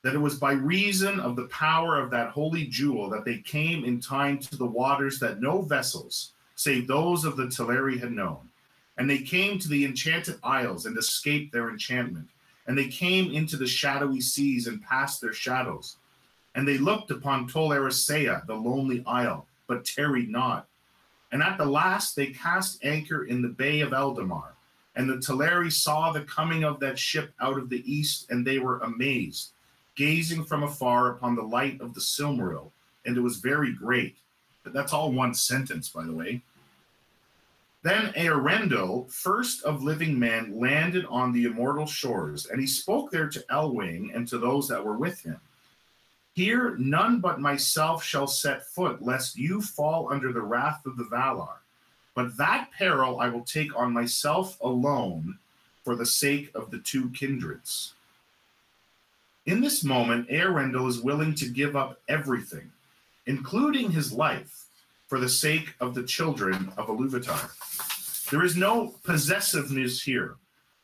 that 0.01 0.15
it 0.15 0.17
was 0.17 0.39
by 0.39 0.53
reason 0.53 1.19
of 1.19 1.35
the 1.35 1.47
power 1.49 1.99
of 1.99 2.09
that 2.09 2.31
holy 2.31 2.65
jewel 2.65 3.07
that 3.11 3.23
they 3.23 3.37
came 3.37 3.85
in 3.85 4.01
time 4.01 4.39
to 4.39 4.55
the 4.57 4.65
waters 4.65 5.19
that 5.19 5.39
no 5.39 5.61
vessels, 5.61 6.31
save 6.55 6.87
those 6.87 7.23
of 7.23 7.37
the 7.37 7.45
Teleri, 7.45 7.99
had 7.99 8.11
known. 8.11 8.49
And 8.97 9.07
they 9.07 9.19
came 9.19 9.59
to 9.59 9.69
the 9.69 9.85
enchanted 9.85 10.39
isles 10.41 10.87
and 10.87 10.97
escaped 10.97 11.53
their 11.53 11.69
enchantment. 11.69 12.29
And 12.65 12.75
they 12.75 12.87
came 12.87 13.31
into 13.31 13.57
the 13.57 13.67
shadowy 13.67 14.21
seas 14.21 14.65
and 14.65 14.81
passed 14.81 15.21
their 15.21 15.33
shadows. 15.33 15.97
And 16.59 16.67
they 16.67 16.77
looked 16.77 17.09
upon 17.09 17.47
Tol 17.47 17.69
Eressëa, 17.69 18.45
the 18.45 18.53
lonely 18.53 19.01
isle, 19.07 19.47
but 19.65 19.85
tarried 19.85 20.27
not. 20.27 20.67
And 21.31 21.41
at 21.41 21.57
the 21.57 21.63
last 21.63 22.17
they 22.17 22.33
cast 22.33 22.83
anchor 22.83 23.23
in 23.23 23.41
the 23.41 23.47
bay 23.47 23.79
of 23.79 23.91
Eldamar. 23.91 24.49
And 24.97 25.09
the 25.09 25.15
Teleri 25.25 25.71
saw 25.71 26.11
the 26.11 26.23
coming 26.23 26.65
of 26.65 26.81
that 26.81 26.99
ship 26.99 27.31
out 27.39 27.57
of 27.57 27.69
the 27.69 27.81
east, 27.89 28.29
and 28.29 28.45
they 28.45 28.59
were 28.59 28.79
amazed, 28.79 29.51
gazing 29.95 30.43
from 30.43 30.63
afar 30.63 31.11
upon 31.11 31.37
the 31.37 31.43
light 31.43 31.79
of 31.79 31.93
the 31.93 32.01
Silmaril. 32.01 32.71
And 33.05 33.15
it 33.15 33.21
was 33.21 33.37
very 33.37 33.71
great. 33.73 34.17
But 34.65 34.73
that's 34.73 34.91
all 34.91 35.13
one 35.13 35.33
sentence, 35.33 35.87
by 35.87 36.03
the 36.03 36.13
way. 36.13 36.41
Then 37.83 38.11
Eärendil, 38.17 39.09
first 39.09 39.63
of 39.63 39.81
living 39.81 40.19
men, 40.19 40.59
landed 40.59 41.05
on 41.05 41.31
the 41.31 41.45
immortal 41.45 41.85
shores, 41.85 42.47
and 42.47 42.59
he 42.59 42.67
spoke 42.67 43.11
there 43.11 43.29
to 43.29 43.45
Elwing 43.49 44.13
and 44.13 44.27
to 44.27 44.37
those 44.37 44.67
that 44.67 44.83
were 44.83 44.97
with 44.97 45.21
him. 45.21 45.39
Here 46.39 46.77
none 46.79 47.19
but 47.19 47.41
myself 47.41 48.01
shall 48.01 48.25
set 48.25 48.65
foot, 48.65 49.01
lest 49.01 49.35
you 49.35 49.61
fall 49.61 50.07
under 50.09 50.31
the 50.31 50.39
wrath 50.41 50.85
of 50.85 50.95
the 50.95 51.03
Valar. 51.03 51.57
But 52.15 52.37
that 52.37 52.69
peril 52.71 53.19
I 53.19 53.27
will 53.27 53.43
take 53.43 53.77
on 53.77 53.91
myself 53.91 54.57
alone 54.61 55.37
for 55.83 55.97
the 55.97 56.05
sake 56.05 56.49
of 56.55 56.71
the 56.71 56.79
two 56.79 57.09
kindreds. 57.09 57.93
In 59.45 59.59
this 59.59 59.83
moment, 59.83 60.29
Eärendil 60.29 60.87
is 60.87 61.01
willing 61.01 61.35
to 61.35 61.49
give 61.49 61.75
up 61.75 61.99
everything, 62.07 62.71
including 63.25 63.91
his 63.91 64.13
life, 64.13 64.67
for 65.07 65.19
the 65.19 65.27
sake 65.27 65.75
of 65.81 65.93
the 65.93 66.03
children 66.03 66.71
of 66.77 66.87
Iluvatar. 66.87 67.51
There 68.31 68.45
is 68.45 68.55
no 68.55 68.95
possessiveness 69.03 70.03
here, 70.03 70.37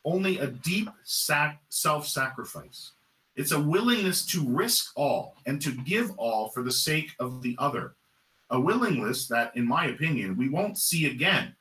only 0.04 0.38
a 0.38 0.48
deep 0.48 0.90
sac- 1.06 1.62
self 1.70 2.10
sacrifice. 2.10 2.92
It's 3.36 3.52
a 3.52 3.60
willingness 3.60 4.26
to 4.28 4.48
risk 4.48 4.92
all 4.96 5.36
and 5.46 5.62
to 5.62 5.72
give 5.72 6.12
all 6.18 6.50
for 6.50 6.64
the 6.64 6.72
sake 6.72 7.12
of 7.20 7.42
the 7.42 7.56
other. 7.60 7.94
A 8.50 8.60
willingness 8.60 9.28
that, 9.28 9.56
in 9.58 9.68
my 9.68 9.88
opinion, 9.88 10.38
we 10.38 10.50
won't 10.50 10.78
see 10.78 11.08
again 11.08 11.56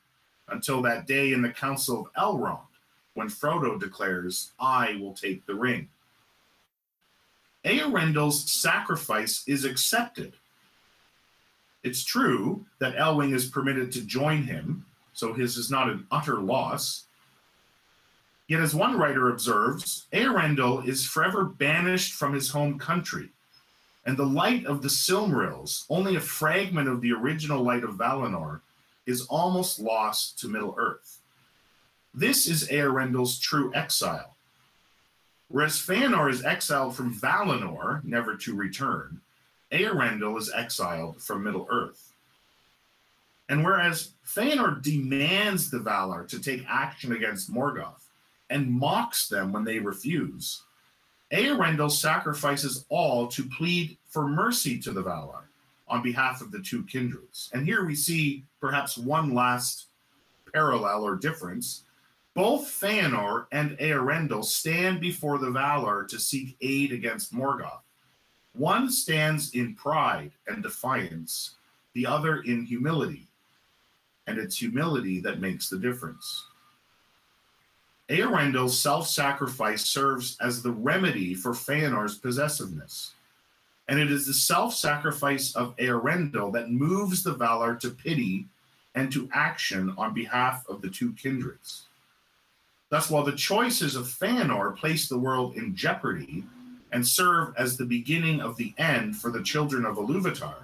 until 0.48 0.82
that 0.82 1.06
day 1.06 1.32
in 1.32 1.42
the 1.42 1.50
Council 1.50 2.00
of 2.00 2.12
Elrond 2.14 2.60
when 3.14 3.28
Frodo 3.28 3.78
declares, 3.78 4.52
I 4.60 4.96
will 5.00 5.14
take 5.14 5.46
the 5.46 5.54
ring. 5.54 5.88
Eärendil's 7.64 8.50
sacrifice 8.50 9.42
is 9.46 9.64
accepted. 9.64 10.34
It's 11.82 12.04
true 12.04 12.66
that 12.78 12.96
Elwing 12.96 13.34
is 13.34 13.46
permitted 13.46 13.90
to 13.92 14.04
join 14.04 14.42
him, 14.42 14.84
so 15.12 15.32
his 15.32 15.56
is 15.56 15.70
not 15.70 15.88
an 15.88 16.06
utter 16.10 16.40
loss. 16.40 17.04
Yet, 18.46 18.60
as 18.60 18.74
one 18.74 18.98
writer 18.98 19.30
observes, 19.30 20.06
Eärendil 20.12 20.86
is 20.86 21.06
forever 21.06 21.44
banished 21.44 22.12
from 22.12 22.34
his 22.34 22.50
home 22.50 22.78
country, 22.78 23.30
and 24.04 24.18
the 24.18 24.26
light 24.26 24.66
of 24.66 24.82
the 24.82 24.88
Silmarils, 24.88 25.86
only 25.88 26.16
a 26.16 26.20
fragment 26.20 26.88
of 26.88 27.00
the 27.00 27.12
original 27.12 27.62
light 27.62 27.84
of 27.84 27.96
Valinor, 27.96 28.60
is 29.06 29.26
almost 29.28 29.80
lost 29.80 30.38
to 30.40 30.48
Middle 30.48 30.74
Earth. 30.76 31.20
This 32.12 32.46
is 32.46 32.68
Eärendil's 32.68 33.38
true 33.38 33.72
exile. 33.74 34.36
Whereas 35.48 35.78
Fëanor 35.78 36.30
is 36.30 36.44
exiled 36.44 36.94
from 36.94 37.14
Valinor, 37.14 38.04
never 38.04 38.36
to 38.36 38.54
return, 38.54 39.20
Eärendil 39.72 40.38
is 40.38 40.52
exiled 40.54 41.22
from 41.22 41.42
Middle 41.42 41.66
Earth. 41.70 42.12
And 43.48 43.64
whereas 43.64 44.10
Fëanor 44.26 44.82
demands 44.82 45.70
the 45.70 45.78
Valar 45.78 46.28
to 46.28 46.40
take 46.40 46.64
action 46.68 47.12
against 47.12 47.52
Morgoth 47.52 48.03
and 48.54 48.70
mocks 48.70 49.28
them 49.28 49.52
when 49.52 49.64
they 49.64 49.80
refuse, 49.80 50.62
Eärendil 51.32 51.90
sacrifices 51.90 52.86
all 52.88 53.26
to 53.26 53.42
plead 53.48 53.98
for 54.08 54.28
mercy 54.28 54.78
to 54.78 54.92
the 54.92 55.02
Valar 55.02 55.42
on 55.88 56.02
behalf 56.02 56.40
of 56.40 56.52
the 56.52 56.60
two 56.60 56.84
kindreds. 56.84 57.50
And 57.52 57.66
here 57.66 57.84
we 57.84 57.96
see 57.96 58.44
perhaps 58.60 58.96
one 58.96 59.34
last 59.34 59.86
parallel 60.52 61.02
or 61.02 61.16
difference. 61.16 61.82
Both 62.34 62.66
Fëanor 62.66 63.46
and 63.50 63.76
Eärendil 63.78 64.44
stand 64.44 65.00
before 65.00 65.38
the 65.38 65.50
Valar 65.50 66.06
to 66.08 66.20
seek 66.20 66.56
aid 66.60 66.92
against 66.92 67.34
Morgoth. 67.34 67.82
One 68.52 68.88
stands 68.88 69.52
in 69.52 69.74
pride 69.74 70.30
and 70.46 70.62
defiance, 70.62 71.56
the 71.94 72.06
other 72.06 72.42
in 72.42 72.64
humility. 72.64 73.26
And 74.28 74.38
it's 74.38 74.56
humility 74.56 75.18
that 75.20 75.40
makes 75.40 75.68
the 75.68 75.78
difference. 75.78 76.46
Eärendil's 78.08 78.78
self 78.78 79.08
sacrifice 79.08 79.84
serves 79.84 80.36
as 80.40 80.62
the 80.62 80.72
remedy 80.72 81.34
for 81.34 81.52
Fëanor's 81.52 82.18
possessiveness. 82.18 83.12
And 83.88 83.98
it 83.98 84.10
is 84.10 84.26
the 84.26 84.34
self 84.34 84.74
sacrifice 84.74 85.54
of 85.54 85.76
Eärendil 85.76 86.52
that 86.52 86.70
moves 86.70 87.22
the 87.22 87.34
Valar 87.34 87.78
to 87.80 87.90
pity 87.90 88.46
and 88.94 89.10
to 89.12 89.28
action 89.32 89.94
on 89.96 90.14
behalf 90.14 90.64
of 90.68 90.82
the 90.82 90.88
two 90.88 91.12
kindreds. 91.12 91.84
Thus, 92.90 93.10
while 93.10 93.24
the 93.24 93.32
choices 93.32 93.96
of 93.96 94.06
Fëanor 94.06 94.76
place 94.76 95.08
the 95.08 95.18
world 95.18 95.56
in 95.56 95.74
jeopardy 95.74 96.44
and 96.92 97.06
serve 97.06 97.54
as 97.56 97.76
the 97.76 97.86
beginning 97.86 98.40
of 98.40 98.56
the 98.56 98.72
end 98.78 99.16
for 99.16 99.30
the 99.30 99.42
children 99.42 99.84
of 99.84 99.96
Iluvatar, 99.96 100.54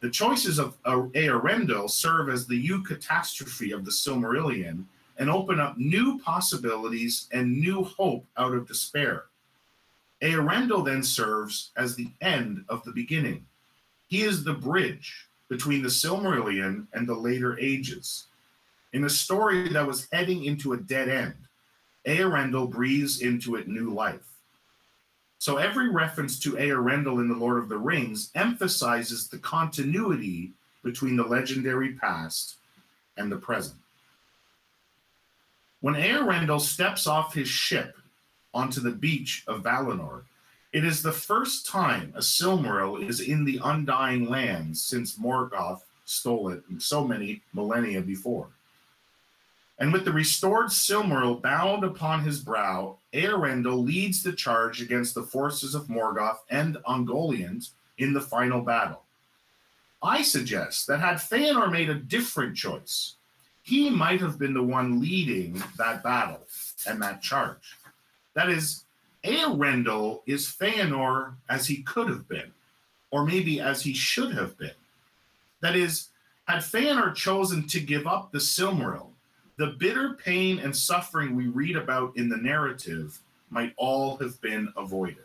the 0.00 0.10
choices 0.10 0.58
of 0.58 0.82
Eärendil 0.84 1.90
serve 1.90 2.28
as 2.30 2.46
the 2.46 2.68
eucatastrophe 2.68 3.74
of 3.74 3.84
the 3.84 3.90
Silmarillion 3.90 4.84
and 5.18 5.28
open 5.28 5.60
up 5.60 5.76
new 5.76 6.18
possibilities 6.20 7.28
and 7.32 7.60
new 7.60 7.84
hope 7.84 8.24
out 8.36 8.54
of 8.54 8.68
despair. 8.68 9.24
Eärendil 10.22 10.84
then 10.84 11.02
serves 11.02 11.70
as 11.76 11.94
the 11.94 12.10
end 12.20 12.64
of 12.68 12.82
the 12.84 12.92
beginning. 12.92 13.44
He 14.08 14.22
is 14.22 14.42
the 14.42 14.54
bridge 14.54 15.26
between 15.48 15.82
the 15.82 15.88
Silmarillion 15.88 16.86
and 16.92 17.06
the 17.06 17.14
later 17.14 17.58
ages. 17.58 18.26
In 18.92 19.04
a 19.04 19.10
story 19.10 19.68
that 19.68 19.86
was 19.86 20.08
heading 20.12 20.44
into 20.44 20.72
a 20.72 20.78
dead 20.78 21.08
end, 21.08 21.34
Eärendil 22.06 22.70
breathes 22.70 23.20
into 23.20 23.56
it 23.56 23.68
new 23.68 23.92
life. 23.92 24.28
So 25.38 25.56
every 25.56 25.88
reference 25.90 26.38
to 26.40 26.52
Eärendil 26.52 27.20
in 27.20 27.28
The 27.28 27.34
Lord 27.34 27.62
of 27.62 27.68
the 27.68 27.78
Rings 27.78 28.30
emphasizes 28.34 29.28
the 29.28 29.38
continuity 29.38 30.52
between 30.82 31.16
the 31.16 31.24
legendary 31.24 31.92
past 31.92 32.56
and 33.16 33.30
the 33.30 33.36
present. 33.36 33.78
When 35.80 35.94
Eärendil 35.94 36.60
steps 36.60 37.06
off 37.06 37.34
his 37.34 37.48
ship 37.48 37.96
onto 38.52 38.80
the 38.80 38.90
beach 38.90 39.44
of 39.46 39.62
Valinor, 39.62 40.22
it 40.72 40.84
is 40.84 41.02
the 41.02 41.12
first 41.12 41.66
time 41.66 42.12
a 42.16 42.20
Silmaril 42.20 43.08
is 43.08 43.20
in 43.20 43.44
the 43.44 43.60
Undying 43.62 44.28
Lands 44.28 44.82
since 44.82 45.18
Morgoth 45.18 45.82
stole 46.04 46.48
it 46.48 46.62
so 46.78 47.06
many 47.06 47.42
millennia 47.52 48.00
before. 48.00 48.48
And 49.78 49.92
with 49.92 50.04
the 50.04 50.12
restored 50.12 50.66
Silmaril 50.66 51.40
bound 51.40 51.84
upon 51.84 52.24
his 52.24 52.40
brow, 52.40 52.98
Eärendil 53.14 53.84
leads 53.84 54.22
the 54.22 54.32
charge 54.32 54.82
against 54.82 55.14
the 55.14 55.22
forces 55.22 55.74
of 55.74 55.86
Morgoth 55.86 56.38
and 56.50 56.76
Ungoliant 56.88 57.70
in 57.98 58.12
the 58.12 58.20
final 58.20 58.60
battle. 58.60 59.02
I 60.02 60.22
suggest 60.22 60.88
that 60.88 61.00
had 61.00 61.16
Fëanor 61.16 61.70
made 61.70 61.90
a 61.90 61.94
different 61.94 62.56
choice, 62.56 63.14
he 63.68 63.90
might 63.90 64.18
have 64.18 64.38
been 64.38 64.54
the 64.54 64.62
one 64.62 64.98
leading 64.98 65.62
that 65.76 66.02
battle 66.02 66.40
and 66.86 67.02
that 67.02 67.20
charge. 67.20 67.76
That 68.32 68.48
is, 68.48 68.84
Eärendil 69.24 70.22
is 70.26 70.46
Fëanor 70.46 71.34
as 71.50 71.66
he 71.66 71.82
could 71.82 72.08
have 72.08 72.26
been, 72.26 72.50
or 73.10 73.26
maybe 73.26 73.60
as 73.60 73.82
he 73.82 73.92
should 73.92 74.32
have 74.32 74.56
been. 74.56 74.70
That 75.60 75.76
is, 75.76 76.08
had 76.46 76.60
Fëanor 76.60 77.14
chosen 77.14 77.68
to 77.68 77.78
give 77.78 78.06
up 78.06 78.32
the 78.32 78.38
Silmaril, 78.38 79.08
the 79.58 79.74
bitter 79.78 80.14
pain 80.14 80.60
and 80.60 80.74
suffering 80.74 81.36
we 81.36 81.48
read 81.48 81.76
about 81.76 82.16
in 82.16 82.30
the 82.30 82.38
narrative 82.38 83.18
might 83.50 83.74
all 83.76 84.16
have 84.16 84.40
been 84.40 84.72
avoided. 84.78 85.24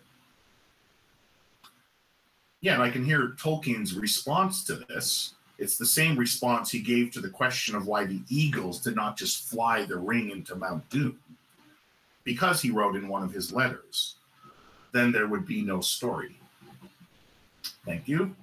Yeah, 2.59 2.73
and 2.73 2.83
I 2.83 2.89
can 2.89 3.05
hear 3.05 3.35
Tolkien's 3.39 3.93
response 3.93 4.65
to 4.65 4.75
this 4.89 5.35
It's 5.63 5.77
the 5.77 5.85
same 5.85 6.17
response 6.17 6.69
he 6.69 6.79
gave 6.79 7.11
to 7.11 7.21
the 7.21 7.29
question 7.29 7.73
of 7.73 7.87
why 7.87 8.03
the 8.03 8.19
Eagles 8.27 8.81
did 8.81 8.97
not 8.97 9.15
just 9.15 9.49
fly 9.49 9.85
the 9.85 9.95
ring 9.95 10.29
into 10.29 10.55
Mount 10.55 10.89
Doom. 10.89 11.17
Because 12.25 12.61
he 12.61 12.69
wrote 12.69 12.97
in 12.97 13.07
one 13.07 13.23
of 13.23 13.31
his 13.31 13.53
letters, 13.53 14.15
then 14.91 15.13
there 15.13 15.25
would 15.25 15.45
be 15.45 15.61
no 15.61 15.79
story. 15.79 16.37
Thank 17.85 18.09
you. 18.09 18.35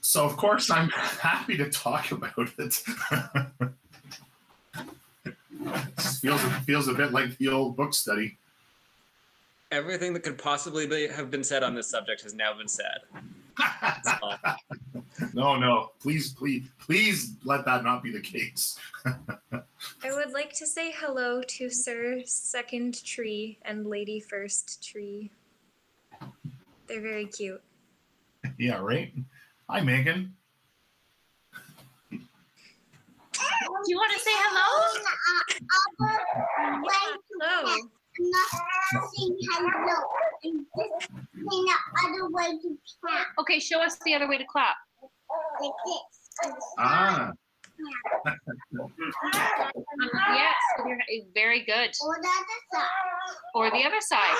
So 0.00 0.24
of 0.24 0.38
course 0.38 0.70
I'm 0.70 0.88
happy 0.90 1.58
to 1.58 1.68
talk 1.68 2.10
about 2.10 2.48
it. 2.56 2.82
feels 6.22 6.40
feels 6.64 6.88
a 6.88 6.94
bit 6.94 7.12
like 7.12 7.36
the 7.38 7.48
old 7.48 7.76
book 7.76 7.92
study. 7.92 8.38
Everything 9.72 10.12
that 10.12 10.22
could 10.22 10.38
possibly 10.38 10.86
be, 10.86 11.08
have 11.08 11.30
been 11.30 11.42
said 11.42 11.62
on 11.62 11.74
this 11.74 11.88
subject 11.88 12.22
has 12.22 12.34
now 12.34 12.56
been 12.56 12.68
said. 12.68 13.00
no, 15.34 15.56
no, 15.56 15.90
please, 16.00 16.32
please, 16.34 16.68
please 16.78 17.34
let 17.44 17.64
that 17.64 17.82
not 17.82 18.02
be 18.02 18.12
the 18.12 18.20
case. 18.20 18.78
I 19.04 20.12
would 20.12 20.32
like 20.32 20.52
to 20.54 20.66
say 20.66 20.92
hello 20.96 21.42
to 21.42 21.70
Sir 21.70 22.22
Second 22.24 23.02
Tree 23.04 23.58
and 23.62 23.86
Lady 23.86 24.20
First 24.20 24.86
Tree. 24.86 25.30
They're 26.86 27.00
very 27.00 27.26
cute. 27.26 27.62
Yeah, 28.58 28.80
right. 28.80 29.12
Hi, 29.70 29.80
Megan. 29.80 30.34
Do 32.10 32.18
you 33.86 33.96
want 33.96 34.12
to 34.12 34.18
say 34.18 34.30
hello? 34.34 34.68
Hello. 37.40 37.76
not 38.18 38.50
saying 39.14 39.36
hello. 39.40 39.98
I'm 40.44 40.66
just 40.76 41.08
saying 41.10 41.66
the 41.66 41.74
other 42.04 42.30
way 42.30 42.58
to 42.62 42.78
clap. 43.00 43.26
Okay, 43.40 43.58
show 43.58 43.80
us 43.80 43.96
the 44.04 44.14
other 44.14 44.28
way 44.28 44.38
to 44.38 44.44
clap. 44.44 44.76
Like 45.60 45.72
this. 45.86 46.54
Ah. 46.78 47.32
yes, 50.34 50.54
very 51.34 51.64
good. 51.64 51.90
Or 52.04 52.16
the 52.20 52.28
other 52.28 52.60
side. 52.72 52.88
Or 53.54 53.70
the 53.70 53.84
other 53.84 54.00
side. 54.00 54.36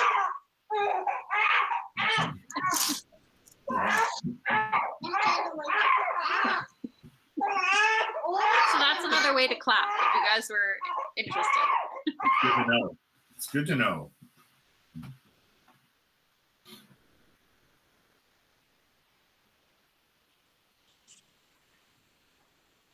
So 8.71 8.79
that's 8.79 9.03
another 9.03 9.32
way 9.43 9.53
to 9.53 9.59
clap 9.59 9.89
if 9.99 10.15
you 10.15 10.21
guys 10.33 10.49
were 10.49 10.77
interested. 11.17 11.61
Good 12.41 12.63
to 12.63 12.71
know. 12.71 12.97
It's 13.35 13.47
good 13.47 13.67
to 13.67 13.75
know. 13.75 14.11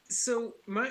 So 0.09 0.53
my 0.67 0.89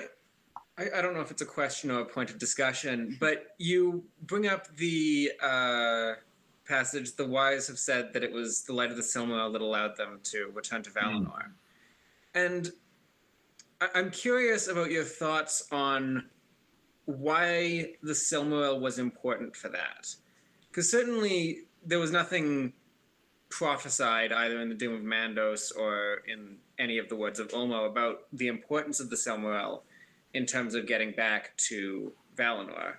I, 0.77 0.85
I, 0.97 1.01
don't 1.01 1.13
know 1.13 1.19
if 1.19 1.29
it's 1.29 1.41
a 1.41 1.45
question 1.45 1.91
or 1.91 1.99
a 1.99 2.05
point 2.05 2.29
of 2.29 2.39
discussion, 2.39 3.17
but 3.19 3.47
you 3.57 4.05
bring 4.23 4.47
up 4.47 4.73
the 4.77 5.29
uh, 5.41 6.13
passage, 6.65 7.17
the 7.17 7.25
wise 7.25 7.67
have 7.67 7.77
said 7.77 8.13
that 8.13 8.23
it 8.23 8.31
was 8.31 8.61
the 8.61 8.71
light 8.71 8.89
of 8.89 8.95
the 8.95 9.03
Silmaril 9.03 9.51
that 9.51 9.61
allowed 9.61 9.97
them 9.97 10.21
to 10.23 10.49
return 10.53 10.81
to 10.83 10.89
Valinor. 10.89 11.27
Mm. 11.27 11.51
And 12.33 12.71
I'm 13.81 14.11
curious 14.11 14.67
about 14.67 14.91
your 14.91 15.05
thoughts 15.05 15.67
on 15.71 16.25
why 17.05 17.93
the 18.03 18.13
Silmaril 18.13 18.81
was 18.81 18.99
important 18.99 19.55
for 19.55 19.69
that. 19.69 20.13
Because 20.69 20.91
certainly 20.91 21.61
there 21.85 21.99
was 21.99 22.11
nothing 22.11 22.73
prophesied 23.49 24.31
either 24.31 24.61
in 24.61 24.69
the 24.69 24.75
Doom 24.75 24.95
of 24.95 25.01
Mandos 25.01 25.75
or 25.75 26.21
in 26.27 26.57
any 26.77 26.97
of 26.97 27.09
the 27.09 27.15
words 27.15 27.39
of 27.39 27.49
Ulmo 27.49 27.87
about 27.87 28.27
the 28.33 28.47
importance 28.47 28.99
of 28.99 29.09
the 29.09 29.15
Silmaril 29.15 29.81
in 30.33 30.45
terms 30.45 30.75
of 30.75 30.85
getting 30.85 31.11
back 31.11 31.55
to 31.57 32.11
Valinor. 32.35 32.95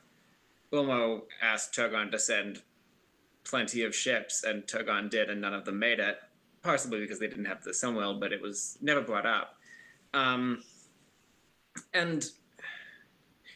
Ulmo 0.73 1.23
asked 1.43 1.75
Turgon 1.75 2.11
to 2.11 2.19
send 2.19 2.63
plenty 3.45 3.85
of 3.85 3.95
ships, 3.95 4.45
and 4.45 4.65
Turgon 4.65 5.11
did, 5.11 5.31
and 5.31 5.41
none 5.41 5.55
of 5.55 5.65
them 5.65 5.79
made 5.79 6.01
it. 6.01 6.19
Possibly 6.63 7.01
because 7.01 7.19
they 7.19 7.29
didn't 7.29 7.47
have 7.47 7.63
the 7.63 7.71
Silmaril, 7.71 8.19
but 8.19 8.33
it 8.33 8.41
was 8.43 8.77
never 8.81 9.01
brought 9.01 9.27
up. 9.27 9.57
Um, 10.13 10.63
and 11.95 12.25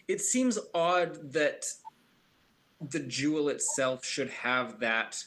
it 0.09 0.21
seems 0.21 0.59
odd 0.75 1.33
that 1.33 1.67
the 2.91 3.01
jewel 3.01 3.49
itself 3.49 4.05
should 4.05 4.31
have 4.31 4.81
that 4.81 5.23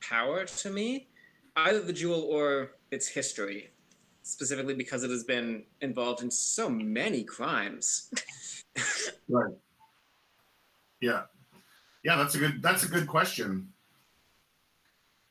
power 0.00 0.44
to 0.44 0.70
me, 0.70 1.08
either 1.56 1.80
the 1.80 1.92
jewel 1.92 2.22
or 2.22 2.72
its 2.90 3.06
history, 3.06 3.70
specifically 4.22 4.74
because 4.74 5.04
it 5.04 5.10
has 5.10 5.24
been 5.24 5.64
involved 5.80 6.22
in 6.22 6.30
so 6.30 6.68
many 6.68 7.22
crimes. 7.22 8.10
right. 9.28 9.54
Yeah. 11.00 11.22
Yeah, 12.02 12.16
that's 12.16 12.34
a 12.36 12.38
good 12.38 12.62
that's 12.62 12.84
a 12.84 12.88
good 12.88 13.06
question. 13.06 13.72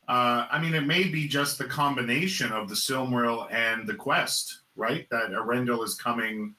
Uh, 0.07 0.45
I 0.51 0.59
mean, 0.59 0.75
it 0.75 0.85
may 0.85 1.05
be 1.05 1.27
just 1.27 1.57
the 1.57 1.65
combination 1.65 2.51
of 2.51 2.69
the 2.69 2.75
Silmaril 2.75 3.51
and 3.51 3.87
the 3.87 3.95
quest, 3.95 4.61
right? 4.75 5.07
That 5.09 5.31
Eärendil 5.31 5.83
is 5.83 5.95
coming 5.95 6.53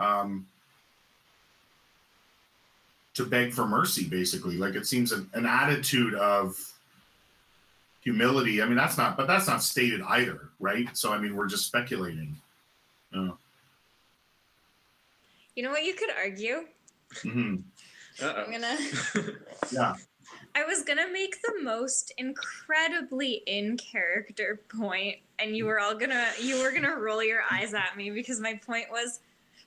um, 0.00 0.46
to 3.14 3.24
beg 3.24 3.52
for 3.52 3.66
mercy, 3.66 4.08
basically. 4.08 4.56
Like 4.56 4.74
it 4.74 4.86
seems 4.86 5.12
an, 5.12 5.30
an 5.34 5.46
attitude 5.46 6.14
of 6.14 6.58
humility. 8.00 8.62
I 8.62 8.66
mean, 8.66 8.76
that's 8.76 8.98
not, 8.98 9.16
but 9.16 9.26
that's 9.26 9.46
not 9.46 9.62
stated 9.62 10.00
either, 10.02 10.48
right? 10.58 10.88
So, 10.96 11.12
I 11.12 11.18
mean, 11.18 11.36
we're 11.36 11.48
just 11.48 11.66
speculating. 11.66 12.36
You 13.12 13.36
know 15.64 15.70
what 15.70 15.84
you 15.84 15.94
could 15.94 16.10
argue? 16.16 16.64
Mm-hmm. 17.16 17.56
I'm 18.24 18.50
gonna. 18.50 18.76
yeah. 19.72 19.94
I 20.54 20.64
was 20.64 20.82
gonna 20.82 21.10
make 21.12 21.40
the 21.42 21.62
most 21.62 22.12
incredibly 22.18 23.42
in 23.46 23.76
character 23.76 24.60
point, 24.68 25.18
and 25.38 25.56
you 25.56 25.66
were 25.66 25.80
all 25.80 25.94
gonna 25.94 26.28
you 26.40 26.62
were 26.62 26.72
gonna 26.72 26.96
roll 26.96 27.22
your 27.22 27.42
eyes 27.50 27.74
at 27.74 27.96
me 27.96 28.10
because 28.10 28.40
my 28.40 28.58
point 28.66 28.86
was, 28.90 29.20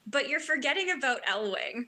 but 0.07 0.29
you're 0.29 0.39
forgetting 0.39 0.91
about 0.91 1.25
Elwing. 1.25 1.87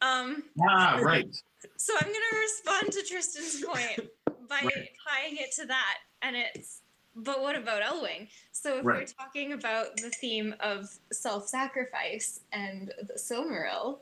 Um, 0.00 0.44
ah, 0.60 0.98
right. 1.02 1.34
So 1.76 1.94
I'm 1.94 2.08
gonna 2.08 2.40
respond 2.40 2.92
to 2.92 3.02
Tristan's 3.08 3.64
point 3.64 4.10
by 4.48 4.62
right. 4.64 4.88
tying 5.08 5.36
it 5.36 5.52
to 5.56 5.66
that, 5.66 5.98
and 6.20 6.34
it's, 6.34 6.80
but 7.14 7.40
what 7.40 7.56
about 7.56 7.82
Elwing? 7.82 8.26
So 8.50 8.78
if 8.78 8.84
right. 8.84 8.98
we're 8.98 9.06
talking 9.06 9.52
about 9.52 9.96
the 9.96 10.10
theme 10.10 10.56
of 10.58 10.88
self-sacrifice 11.12 12.40
and 12.52 12.92
the 13.06 13.14
Silmaril, 13.14 13.98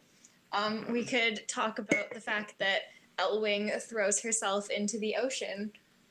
um, 0.52 0.86
we 0.90 1.04
could 1.04 1.46
talk 1.48 1.78
about 1.78 2.14
the 2.14 2.20
fact 2.20 2.54
that 2.58 2.80
Elwing 3.18 3.70
throws 3.82 4.20
herself 4.20 4.70
into 4.70 4.98
the 4.98 5.16
ocean, 5.16 5.70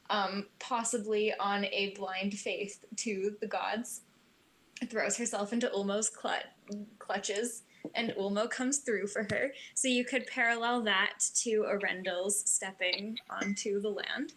um, 0.09 0.45
possibly 0.59 1.33
on 1.39 1.65
a 1.65 1.93
blind 1.97 2.37
faith 2.37 2.85
to 2.97 3.35
the 3.41 3.47
gods. 3.47 4.01
Throws 4.87 5.17
herself 5.17 5.51
into 5.51 5.67
Ulmo's 5.67 6.09
clutches, 7.09 7.63
and 7.95 8.11
Ulmo 8.11 8.47
comes 8.47 8.79
through 8.79 9.07
for 9.07 9.25
her. 9.31 9.51
So 9.73 9.87
you 9.87 10.05
could 10.05 10.27
parallel 10.27 10.81
that 10.83 11.13
to 11.41 11.65
Eärendil's 11.67 12.49
stepping 12.49 13.17
onto 13.29 13.81
the 13.81 13.89
land. 13.89 14.33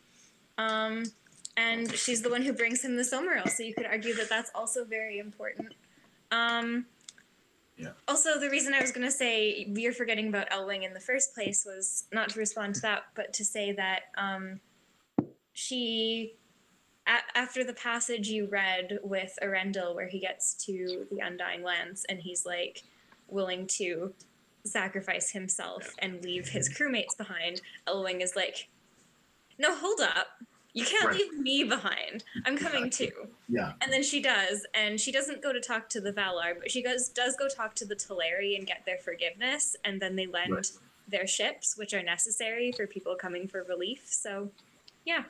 Um, 0.56 1.04
and 1.58 1.92
she's 1.92 2.22
the 2.22 2.30
one 2.30 2.40
who 2.40 2.54
brings 2.54 2.82
him 2.82 2.96
the 2.96 3.02
Silmaril, 3.02 3.48
so 3.50 3.62
you 3.62 3.74
could 3.74 3.84
argue 3.84 4.14
that 4.14 4.30
that's 4.30 4.50
also 4.54 4.84
very 4.84 5.18
important. 5.18 5.74
Um, 6.30 6.86
yeah. 7.76 7.90
Also, 8.08 8.38
the 8.38 8.48
reason 8.48 8.72
I 8.72 8.80
was 8.80 8.90
going 8.90 9.06
to 9.06 9.12
say 9.12 9.66
you're 9.68 9.92
forgetting 9.92 10.28
about 10.28 10.48
Elwing 10.50 10.84
in 10.84 10.94
the 10.94 11.00
first 11.00 11.34
place 11.34 11.66
was 11.66 12.04
not 12.10 12.30
to 12.30 12.38
respond 12.38 12.76
to 12.76 12.80
that, 12.82 13.02
but 13.14 13.34
to 13.34 13.44
say 13.44 13.72
that 13.72 14.04
um, 14.16 14.60
she, 15.52 16.36
a- 17.06 17.38
after 17.38 17.64
the 17.64 17.72
passage 17.72 18.28
you 18.28 18.46
read 18.46 18.98
with 19.02 19.38
Eärendil, 19.42 19.94
where 19.94 20.08
he 20.08 20.18
gets 20.18 20.54
to 20.66 21.06
the 21.10 21.20
Undying 21.20 21.62
Lands 21.62 22.04
and 22.08 22.20
he's 22.20 22.46
like 22.46 22.82
willing 23.28 23.66
to 23.66 24.12
sacrifice 24.64 25.30
himself 25.30 25.94
and 25.98 26.22
leave 26.24 26.48
his 26.48 26.68
crewmates 26.68 27.16
behind, 27.16 27.60
Elwing 27.86 28.22
is 28.22 28.36
like, 28.36 28.68
no, 29.58 29.74
hold 29.74 30.00
up. 30.00 30.28
You 30.74 30.86
can't 30.86 31.04
right. 31.04 31.16
leave 31.16 31.38
me 31.38 31.64
behind. 31.64 32.24
I'm 32.46 32.56
coming 32.56 32.88
too. 32.88 33.10
Yeah. 33.46 33.72
And 33.82 33.92
then 33.92 34.02
she 34.02 34.22
does, 34.22 34.66
and 34.72 34.98
she 34.98 35.12
doesn't 35.12 35.42
go 35.42 35.52
to 35.52 35.60
talk 35.60 35.90
to 35.90 36.00
the 36.00 36.12
Valar, 36.12 36.58
but 36.58 36.70
she 36.70 36.82
goes 36.82 37.10
does 37.10 37.36
go 37.36 37.46
talk 37.46 37.74
to 37.74 37.84
the 37.84 37.94
Teleri 37.94 38.56
and 38.56 38.66
get 38.66 38.86
their 38.86 38.96
forgiveness, 38.96 39.76
and 39.84 40.00
then 40.00 40.16
they 40.16 40.26
lend 40.26 40.52
right. 40.52 40.70
their 41.06 41.26
ships, 41.26 41.76
which 41.76 41.92
are 41.92 42.02
necessary 42.02 42.72
for 42.72 42.86
people 42.86 43.14
coming 43.14 43.46
for 43.48 43.64
relief. 43.64 44.04
So, 44.06 44.48
yeah. 45.04 45.24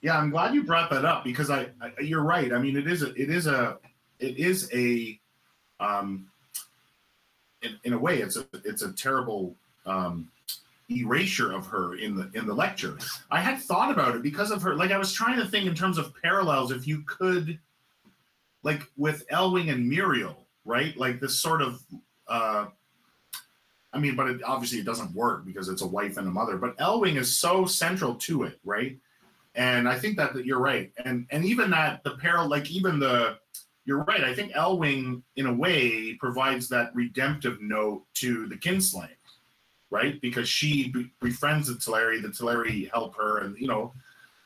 Yeah, 0.00 0.18
I'm 0.18 0.30
glad 0.30 0.54
you 0.54 0.64
brought 0.64 0.90
that 0.90 1.04
up 1.04 1.24
because 1.24 1.50
I, 1.50 1.68
I 1.80 1.92
you're 2.00 2.22
right. 2.22 2.52
I 2.52 2.58
mean, 2.58 2.76
it 2.76 2.86
is 2.86 3.02
a 3.02 3.10
it 3.20 3.30
is 3.30 3.46
a 3.46 3.78
it 4.18 4.38
is 4.38 4.70
a 4.72 5.18
um 5.80 6.28
in, 7.62 7.78
in 7.84 7.92
a 7.92 7.98
way, 7.98 8.20
it's 8.20 8.36
a 8.36 8.46
it's 8.64 8.82
a 8.82 8.92
terrible 8.92 9.56
um, 9.86 10.30
erasure 10.90 11.52
of 11.52 11.66
her 11.66 11.96
in 11.96 12.14
the 12.14 12.30
in 12.34 12.46
the 12.46 12.54
lecture. 12.54 12.98
I 13.30 13.40
had 13.40 13.58
thought 13.58 13.90
about 13.90 14.14
it 14.14 14.22
because 14.22 14.50
of 14.50 14.62
her. 14.62 14.74
Like 14.74 14.90
I 14.90 14.98
was 14.98 15.12
trying 15.12 15.38
to 15.38 15.46
think 15.46 15.66
in 15.66 15.74
terms 15.74 15.98
of 15.98 16.14
parallels. 16.22 16.70
If 16.70 16.86
you 16.86 17.02
could, 17.02 17.58
like 18.62 18.82
with 18.96 19.26
Elwing 19.28 19.70
and 19.70 19.90
Miriel, 19.90 20.36
right? 20.64 20.96
Like 20.96 21.20
this 21.20 21.40
sort 21.40 21.62
of. 21.62 21.82
Uh, 22.26 22.66
I 23.90 23.98
mean, 23.98 24.16
but 24.16 24.28
it, 24.28 24.42
obviously 24.44 24.78
it 24.78 24.84
doesn't 24.84 25.14
work 25.14 25.46
because 25.46 25.70
it's 25.70 25.80
a 25.80 25.86
wife 25.86 26.18
and 26.18 26.28
a 26.28 26.30
mother. 26.30 26.58
But 26.58 26.76
Elwing 26.76 27.16
is 27.16 27.34
so 27.34 27.64
central 27.64 28.14
to 28.16 28.42
it, 28.44 28.60
right? 28.62 28.98
And 29.54 29.88
I 29.88 29.98
think 29.98 30.16
that, 30.18 30.34
that 30.34 30.46
you're 30.46 30.60
right. 30.60 30.92
And 31.04 31.26
and 31.30 31.44
even 31.44 31.70
that 31.70 32.04
the 32.04 32.12
parallel, 32.12 32.48
like 32.48 32.70
even 32.70 32.98
the 32.98 33.38
you're 33.88 34.04
right. 34.04 34.22
I 34.22 34.34
think 34.34 34.52
Elwing, 34.52 35.22
in 35.36 35.46
a 35.46 35.52
way, 35.52 36.12
provides 36.20 36.68
that 36.68 36.94
redemptive 36.94 37.62
note 37.62 38.04
to 38.16 38.46
the 38.46 38.54
Kinslaying, 38.54 39.08
right? 39.90 40.20
Because 40.20 40.46
she 40.46 40.92
befriends 41.22 41.68
the 41.68 41.74
Teleri, 41.74 42.20
the 42.20 42.28
Teleri 42.28 42.90
help 42.92 43.16
her, 43.16 43.38
and 43.38 43.56
you 43.58 43.66
know. 43.66 43.94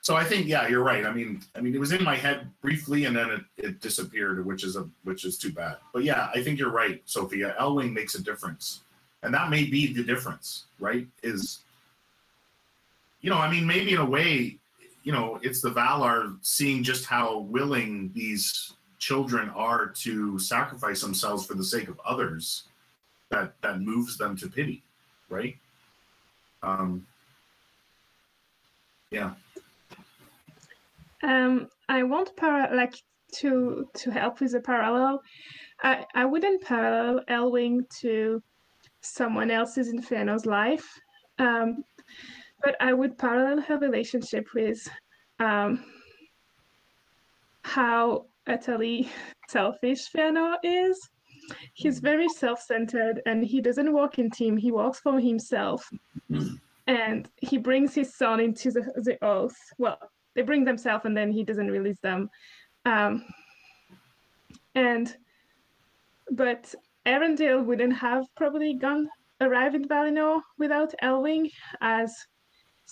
So 0.01 0.15
I 0.15 0.25
think, 0.25 0.47
yeah, 0.47 0.67
you're 0.69 0.83
right. 0.83 1.05
I 1.05 1.13
mean, 1.13 1.43
I 1.57 1.61
mean, 1.61 1.75
it 1.75 1.81
was 1.81 1.93
in 1.93 2.05
my 2.05 2.17
head 2.17 2.51
briefly, 2.61 3.05
and 3.05 3.17
then 3.17 3.31
it, 3.31 3.41
it 3.57 3.81
disappeared, 3.81 4.47
which 4.47 4.63
is 4.63 4.77
a 4.77 4.89
which 5.03 5.25
is 5.25 5.37
too 5.39 5.53
bad. 5.53 5.79
But 5.93 6.05
yeah, 6.05 6.31
I 6.33 6.41
think 6.41 6.61
you're 6.61 6.71
right, 6.71 7.03
Sophia. 7.05 7.57
Elwing 7.59 7.93
makes 7.93 8.15
a 8.15 8.23
difference, 8.23 8.83
and 9.25 9.35
that 9.35 9.51
may 9.51 9.65
be 9.65 9.93
the 9.93 10.05
difference, 10.05 10.67
right? 10.79 11.09
Is 11.25 11.65
you 13.23 13.31
know, 13.31 13.39
I 13.39 13.51
mean, 13.51 13.67
maybe 13.67 13.93
in 13.93 13.99
a 13.99 14.05
way, 14.05 14.59
you 15.03 15.13
know, 15.13 15.39
it's 15.43 15.61
the 15.61 15.71
Valar 15.71 16.37
seeing 16.43 16.83
just 16.83 17.07
how 17.07 17.39
willing 17.39 18.13
these 18.15 18.75
children 18.99 19.51
are 19.51 19.89
to 19.89 20.39
sacrifice 20.39 21.01
themselves 21.01 21.45
for 21.45 21.55
the 21.55 21.65
sake 21.65 21.89
of 21.89 22.01
others 22.05 22.65
that 23.31 23.55
that 23.63 23.81
moves 23.81 24.17
them 24.17 24.37
to 24.37 24.49
pity 24.49 24.83
right? 25.33 25.57
Um 26.63 27.07
yeah. 29.11 29.33
Um 31.23 31.69
i 31.89 32.03
want 32.03 32.37
para 32.37 32.75
like 32.75 32.95
to 33.39 33.89
to 33.95 34.11
help 34.11 34.41
with 34.41 34.53
the 34.53 34.61
parallel. 34.61 35.23
I 35.83 36.05
i 36.15 36.25
wouldn't 36.25 36.63
parallel 36.63 37.25
elwing 37.29 37.89
to 38.01 38.43
someone 39.01 39.51
else's 39.51 39.93
Feanor's 40.07 40.47
life. 40.47 40.89
Um 41.39 41.83
but 42.63 42.77
i 42.81 42.93
would 42.93 43.17
parallel 43.19 43.61
her 43.61 43.79
relationship 43.79 44.47
with 44.55 44.89
um 45.39 45.85
how 47.65 48.27
utterly 48.47 49.09
selfish 49.49 50.11
Fëanor 50.11 50.57
is. 50.63 50.99
He's 51.75 51.99
very 51.99 52.29
self-centered 52.29 53.23
and 53.27 53.45
he 53.45 53.61
doesn't 53.61 53.93
work 53.93 54.19
in 54.19 54.31
team. 54.31 54.57
He 54.57 54.73
works 54.73 55.01
for 55.01 55.19
himself. 55.19 55.89
And 56.87 57.29
he 57.37 57.59
brings 57.59 57.95
his 57.95 58.17
son 58.17 58.41
into 58.41 58.71
the, 58.71 58.83
the 58.97 59.23
oath. 59.25 59.57
Well, 59.79 59.99
they 60.35 60.43
bring 60.43 60.65
themselves 60.65 61.05
and 61.05 61.17
then 61.17 61.31
he 61.31 61.45
doesn't 61.45 61.71
release 61.71 62.01
them. 62.01 62.31
Um, 62.85 63.25
and 64.75 65.15
but 66.31 66.75
Eärendil 67.07 67.65
wouldn't 67.65 67.95
have 67.95 68.25
probably 68.37 68.75
gone 68.75 69.09
arrive 69.41 69.75
in 69.75 69.87
Valinor 69.87 70.41
without 70.59 70.95
Elwing, 71.03 71.51
as 71.81 72.15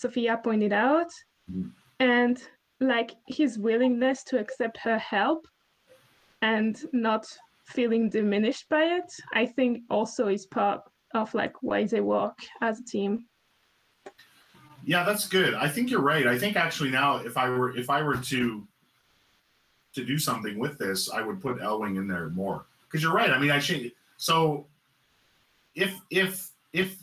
Sophia 0.01 0.41
pointed 0.43 0.73
out. 0.73 1.11
Mm. 1.53 1.73
And 2.01 2.43
like 2.81 3.13
his 3.27 3.59
willingness 3.59 4.25
to 4.25 4.39
accept 4.39 4.79
her 4.79 4.99
help 4.99 5.47
and 6.43 6.83
not 6.93 7.27
feeling 7.67 8.09
diminished 8.09 8.69
by 8.69 8.83
it, 8.83 9.13
I 9.35 9.47
think 9.47 9.83
also 9.91 10.29
is 10.29 10.47
part 10.47 10.81
of 11.15 11.33
like 11.35 11.63
why 11.63 11.85
they 11.85 12.01
work 12.01 12.39
as 12.63 12.81
a 12.81 12.85
team. 12.85 13.27
Yeah, 14.85 15.05
that's 15.05 15.29
good. 15.29 15.55
I 15.55 15.69
think 15.69 15.91
you're 15.91 16.01
right. 16.01 16.27
I 16.27 16.39
think 16.39 16.57
actually 16.57 16.91
now 16.91 17.17
if 17.17 17.37
I 17.37 17.51
were 17.51 17.77
if 17.77 17.91
I 17.91 18.03
were 18.03 18.17
to 18.17 18.67
to 19.95 20.05
do 20.05 20.19
something 20.19 20.59
with 20.59 20.79
this, 20.79 21.11
I 21.11 21.21
would 21.21 21.41
put 21.43 21.59
Elwing 21.59 21.97
in 21.97 22.09
there 22.09 22.31
more. 22.31 22.65
Because 22.85 23.03
you're 23.03 23.13
right. 23.13 23.31
I 23.31 23.39
mean, 23.39 23.51
I 23.51 23.59
should 23.59 23.93
so 24.17 24.67
if 25.75 25.95
if 26.09 26.51
if 26.73 26.97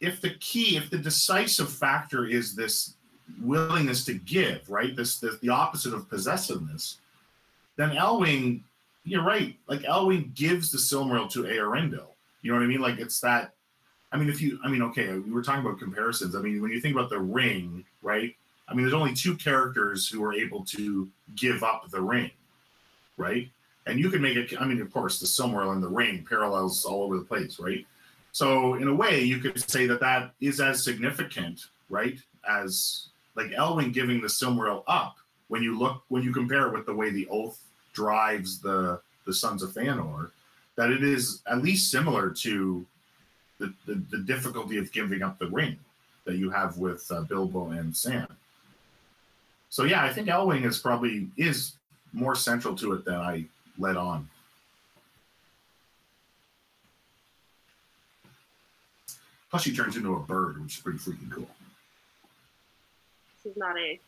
if 0.00 0.20
the 0.20 0.30
key, 0.40 0.76
if 0.76 0.90
the 0.90 0.98
decisive 0.98 1.70
factor 1.70 2.26
is 2.26 2.54
this 2.54 2.94
willingness 3.42 4.04
to 4.06 4.14
give, 4.14 4.68
right? 4.68 4.94
This, 4.94 5.18
this 5.18 5.38
the 5.38 5.50
opposite 5.50 5.94
of 5.94 6.08
possessiveness. 6.08 6.98
Then 7.76 7.90
Elwing, 7.90 8.62
you're 9.04 9.24
right. 9.24 9.56
Like 9.66 9.80
Elwing 9.82 10.34
gives 10.34 10.70
the 10.70 10.78
Silmaril 10.78 11.30
to 11.32 11.44
Eärendil. 11.44 12.06
You 12.42 12.52
know 12.52 12.58
what 12.58 12.64
I 12.64 12.68
mean? 12.68 12.80
Like 12.80 12.98
it's 12.98 13.20
that. 13.20 13.52
I 14.10 14.16
mean, 14.16 14.30
if 14.30 14.40
you, 14.40 14.58
I 14.64 14.68
mean, 14.68 14.82
okay, 14.82 15.18
we 15.18 15.30
were 15.30 15.42
talking 15.42 15.64
about 15.64 15.78
comparisons. 15.78 16.34
I 16.34 16.40
mean, 16.40 16.62
when 16.62 16.70
you 16.70 16.80
think 16.80 16.96
about 16.96 17.10
the 17.10 17.18
ring, 17.18 17.84
right? 18.00 18.34
I 18.66 18.74
mean, 18.74 18.84
there's 18.84 18.94
only 18.94 19.14
two 19.14 19.34
characters 19.36 20.08
who 20.08 20.24
are 20.24 20.32
able 20.32 20.64
to 20.66 21.08
give 21.34 21.62
up 21.62 21.90
the 21.90 22.00
ring, 22.00 22.30
right? 23.16 23.48
And 23.86 23.98
you 23.98 24.10
can 24.10 24.22
make 24.22 24.36
it. 24.36 24.60
I 24.60 24.66
mean, 24.66 24.80
of 24.80 24.92
course, 24.92 25.20
the 25.20 25.26
Silmaril 25.26 25.72
and 25.72 25.82
the 25.82 25.88
ring 25.88 26.24
parallels 26.28 26.84
all 26.84 27.02
over 27.02 27.16
the 27.16 27.24
place, 27.24 27.58
right? 27.58 27.86
So 28.32 28.74
in 28.74 28.88
a 28.88 28.94
way, 28.94 29.22
you 29.22 29.38
could 29.38 29.58
say 29.70 29.86
that 29.86 30.00
that 30.00 30.32
is 30.40 30.60
as 30.60 30.84
significant, 30.84 31.66
right, 31.88 32.18
as 32.48 33.08
like 33.34 33.50
Elwing 33.52 33.92
giving 33.92 34.20
the 34.20 34.28
Silmaril 34.28 34.82
up 34.86 35.16
when 35.48 35.62
you 35.62 35.78
look 35.78 36.02
when 36.08 36.22
you 36.22 36.32
compare 36.32 36.66
it 36.66 36.72
with 36.72 36.86
the 36.86 36.94
way 36.94 37.10
the 37.10 37.26
oath 37.28 37.58
drives 37.92 38.60
the 38.60 39.00
the 39.26 39.32
sons 39.34 39.62
of 39.62 39.70
Fëanor, 39.70 40.30
that 40.76 40.90
it 40.90 41.02
is 41.02 41.42
at 41.50 41.62
least 41.62 41.90
similar 41.90 42.30
to 42.30 42.86
the, 43.58 43.72
the, 43.86 44.02
the 44.10 44.18
difficulty 44.18 44.78
of 44.78 44.90
giving 44.92 45.22
up 45.22 45.38
the 45.38 45.48
ring 45.48 45.76
that 46.24 46.36
you 46.36 46.50
have 46.50 46.78
with 46.78 47.10
uh, 47.10 47.22
Bilbo 47.22 47.70
and 47.70 47.94
Sam. 47.96 48.26
So 49.70 49.84
yeah, 49.84 50.04
I 50.04 50.12
think 50.12 50.28
Elwing 50.28 50.64
is 50.64 50.78
probably 50.78 51.28
is 51.36 51.74
more 52.12 52.34
central 52.34 52.74
to 52.76 52.94
it 52.94 53.04
than 53.04 53.16
I 53.16 53.44
let 53.78 53.96
on. 53.96 54.28
Plus, 59.50 59.62
she 59.62 59.74
turns 59.74 59.96
into 59.96 60.14
a 60.14 60.20
bird, 60.20 60.62
which 60.62 60.76
is 60.76 60.80
pretty 60.82 60.98
freaking 60.98 61.30
cool 61.30 61.48
This 63.44 63.52
is 63.52 63.56
not 63.56 63.78
a 63.78 63.98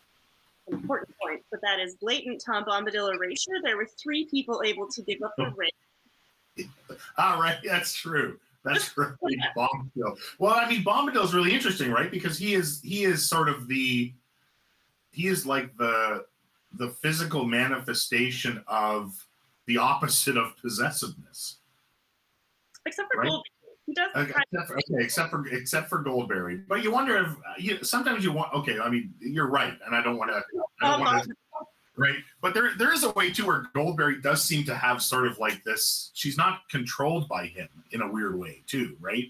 important 0.70 1.14
point, 1.20 1.42
but 1.50 1.60
that 1.62 1.80
is 1.80 1.96
blatant 1.96 2.42
Tom 2.44 2.64
Bombadil 2.64 3.12
erasure. 3.14 3.60
There 3.62 3.76
were 3.76 3.88
three 4.00 4.26
people 4.26 4.62
able 4.64 4.88
to 4.88 5.02
give 5.02 5.22
up 5.22 5.32
the 5.36 5.46
oh. 5.46 5.54
ring. 5.56 6.70
All 7.18 7.40
right, 7.40 7.58
that's 7.64 7.94
true. 7.94 8.38
That's 8.64 8.96
right, 8.98 9.14
Bombadil. 9.56 10.16
Well, 10.38 10.54
I 10.54 10.68
mean, 10.68 10.84
Bombadil 10.84 11.24
is 11.24 11.34
really 11.34 11.54
interesting, 11.54 11.90
right? 11.90 12.10
Because 12.10 12.38
he 12.38 12.54
is 12.54 12.80
he 12.82 13.04
is 13.04 13.28
sort 13.28 13.48
of 13.48 13.68
the 13.68 14.12
he 15.10 15.26
is 15.26 15.46
like 15.46 15.76
the 15.76 16.24
the 16.74 16.88
physical 16.88 17.44
manifestation 17.44 18.62
of 18.66 19.26
the 19.66 19.78
opposite 19.78 20.36
of 20.36 20.56
possessiveness. 20.58 21.56
Except 22.86 23.12
for 23.12 23.22
right? 23.22 23.30
Does 23.94 24.10
okay, 24.14 24.32
except 24.52 24.68
for, 24.68 24.78
okay, 24.78 25.04
except 25.04 25.30
for 25.30 25.46
except 25.48 25.88
for 25.88 25.98
Goldberry. 25.98 26.56
But 26.68 26.82
you 26.82 26.92
wonder 26.92 27.18
if 27.18 27.62
you 27.62 27.82
sometimes 27.82 28.24
you 28.24 28.32
want. 28.32 28.52
Okay, 28.54 28.78
I 28.78 28.88
mean 28.88 29.12
you're 29.20 29.48
right, 29.48 29.74
and 29.86 29.94
I 29.94 30.02
don't 30.02 30.16
want 30.16 30.30
to. 30.30 30.42
I 30.82 30.90
don't 30.90 31.00
want 31.00 31.24
to. 31.24 31.34
Right, 31.96 32.16
but 32.40 32.54
there 32.54 32.70
there 32.76 32.92
is 32.92 33.04
a 33.04 33.10
way 33.10 33.30
too 33.30 33.46
where 33.46 33.66
Goldberry 33.74 34.20
does 34.20 34.42
seem 34.42 34.64
to 34.64 34.74
have 34.74 35.02
sort 35.02 35.26
of 35.26 35.38
like 35.38 35.64
this. 35.64 36.10
She's 36.14 36.36
not 36.36 36.68
controlled 36.70 37.28
by 37.28 37.46
him 37.46 37.68
in 37.92 38.02
a 38.02 38.10
weird 38.10 38.38
way 38.38 38.62
too, 38.66 38.96
right? 39.00 39.26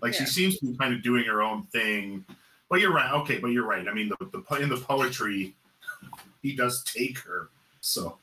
Like 0.00 0.14
yeah. 0.14 0.20
she 0.20 0.26
seems 0.26 0.58
to 0.58 0.66
be 0.66 0.76
kind 0.76 0.94
of 0.94 1.02
doing 1.02 1.24
her 1.24 1.42
own 1.42 1.64
thing. 1.66 2.24
But 2.70 2.80
you're 2.80 2.92
right. 2.92 3.12
Okay, 3.12 3.38
but 3.38 3.48
you're 3.48 3.66
right. 3.66 3.86
I 3.88 3.94
mean, 3.94 4.10
the, 4.10 4.16
the 4.26 4.56
in 4.56 4.68
the 4.68 4.76
poetry, 4.76 5.54
he 6.42 6.54
does 6.54 6.84
take 6.84 7.18
her. 7.20 7.48
So, 7.80 8.18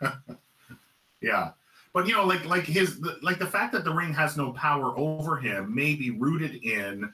yeah 1.20 1.52
but 1.92 2.06
you 2.06 2.14
know 2.14 2.24
like 2.24 2.44
like 2.44 2.64
his 2.64 3.00
like 3.22 3.38
the 3.38 3.46
fact 3.46 3.72
that 3.72 3.84
the 3.84 3.92
ring 3.92 4.12
has 4.12 4.36
no 4.36 4.52
power 4.52 4.96
over 4.96 5.36
him 5.36 5.74
may 5.74 5.94
be 5.94 6.10
rooted 6.10 6.62
in 6.64 7.12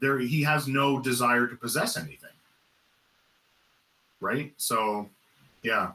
there 0.00 0.18
he 0.18 0.42
has 0.42 0.68
no 0.68 1.00
desire 1.00 1.46
to 1.46 1.56
possess 1.56 1.96
anything. 1.96 2.30
Right? 4.20 4.52
So 4.56 5.08
yeah. 5.62 5.92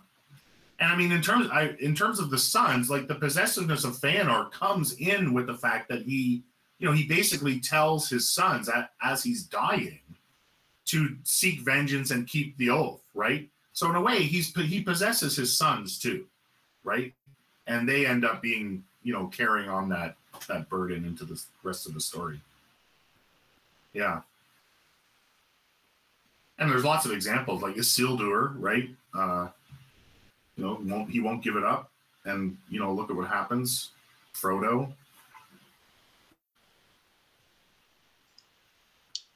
And 0.80 0.92
i 0.92 0.96
mean 0.96 1.12
in 1.12 1.22
terms 1.22 1.48
i 1.52 1.76
in 1.80 1.96
terms 1.96 2.20
of 2.20 2.30
the 2.30 2.38
sons 2.38 2.90
like 2.90 3.08
the 3.08 3.16
possessiveness 3.16 3.84
of 3.84 3.98
Fëanor 3.98 4.52
comes 4.52 4.94
in 4.94 5.34
with 5.34 5.48
the 5.48 5.58
fact 5.58 5.90
that 5.90 6.02
he 6.02 6.44
you 6.80 6.88
know 6.88 6.92
he 6.92 7.08
basically 7.08 7.60
tells 7.60 8.10
his 8.10 8.30
sons 8.30 8.68
at, 8.68 8.92
as 9.04 9.24
he's 9.24 9.44
dying 9.44 10.00
to 10.86 11.16
seek 11.24 11.60
vengeance 11.60 12.10
and 12.12 12.28
keep 12.28 12.58
the 12.58 12.70
oath 12.70 13.02
right? 13.14 13.48
So 13.74 13.90
in 13.90 13.96
a 13.96 14.02
way 14.02 14.24
he's 14.24 14.54
he 14.56 14.82
possesses 14.82 15.36
his 15.36 15.56
sons 15.56 16.00
too 16.00 16.26
right 16.84 17.14
and 17.68 17.88
they 17.88 18.06
end 18.06 18.26
up 18.26 18.42
being 18.42 18.84
you 19.04 19.14
know 19.14 19.28
carrying 19.28 19.70
on 19.70 19.90
that 19.90 20.16
that 20.48 20.70
burden 20.70 21.06
into 21.06 21.26
the 21.26 21.42
rest 21.64 21.88
of 21.88 21.94
the 21.94 22.02
story. 22.02 22.40
Yeah. 23.94 24.22
And 26.58 26.70
there's 26.70 26.86
lots 26.86 27.06
of 27.06 27.12
examples, 27.12 27.62
like 27.62 27.76
Isildur, 27.76 28.54
right? 28.58 28.90
Uh, 29.14 29.48
you 30.56 30.64
know, 30.64 30.80
won't, 30.84 31.10
he 31.10 31.20
won't 31.20 31.44
give 31.44 31.56
it 31.56 31.64
up, 31.64 31.90
and 32.26 32.56
you 32.70 32.80
know, 32.80 32.94
look 32.94 33.10
at 33.10 33.16
what 33.16 33.28
happens. 33.28 33.90
Frodo. 34.36 34.92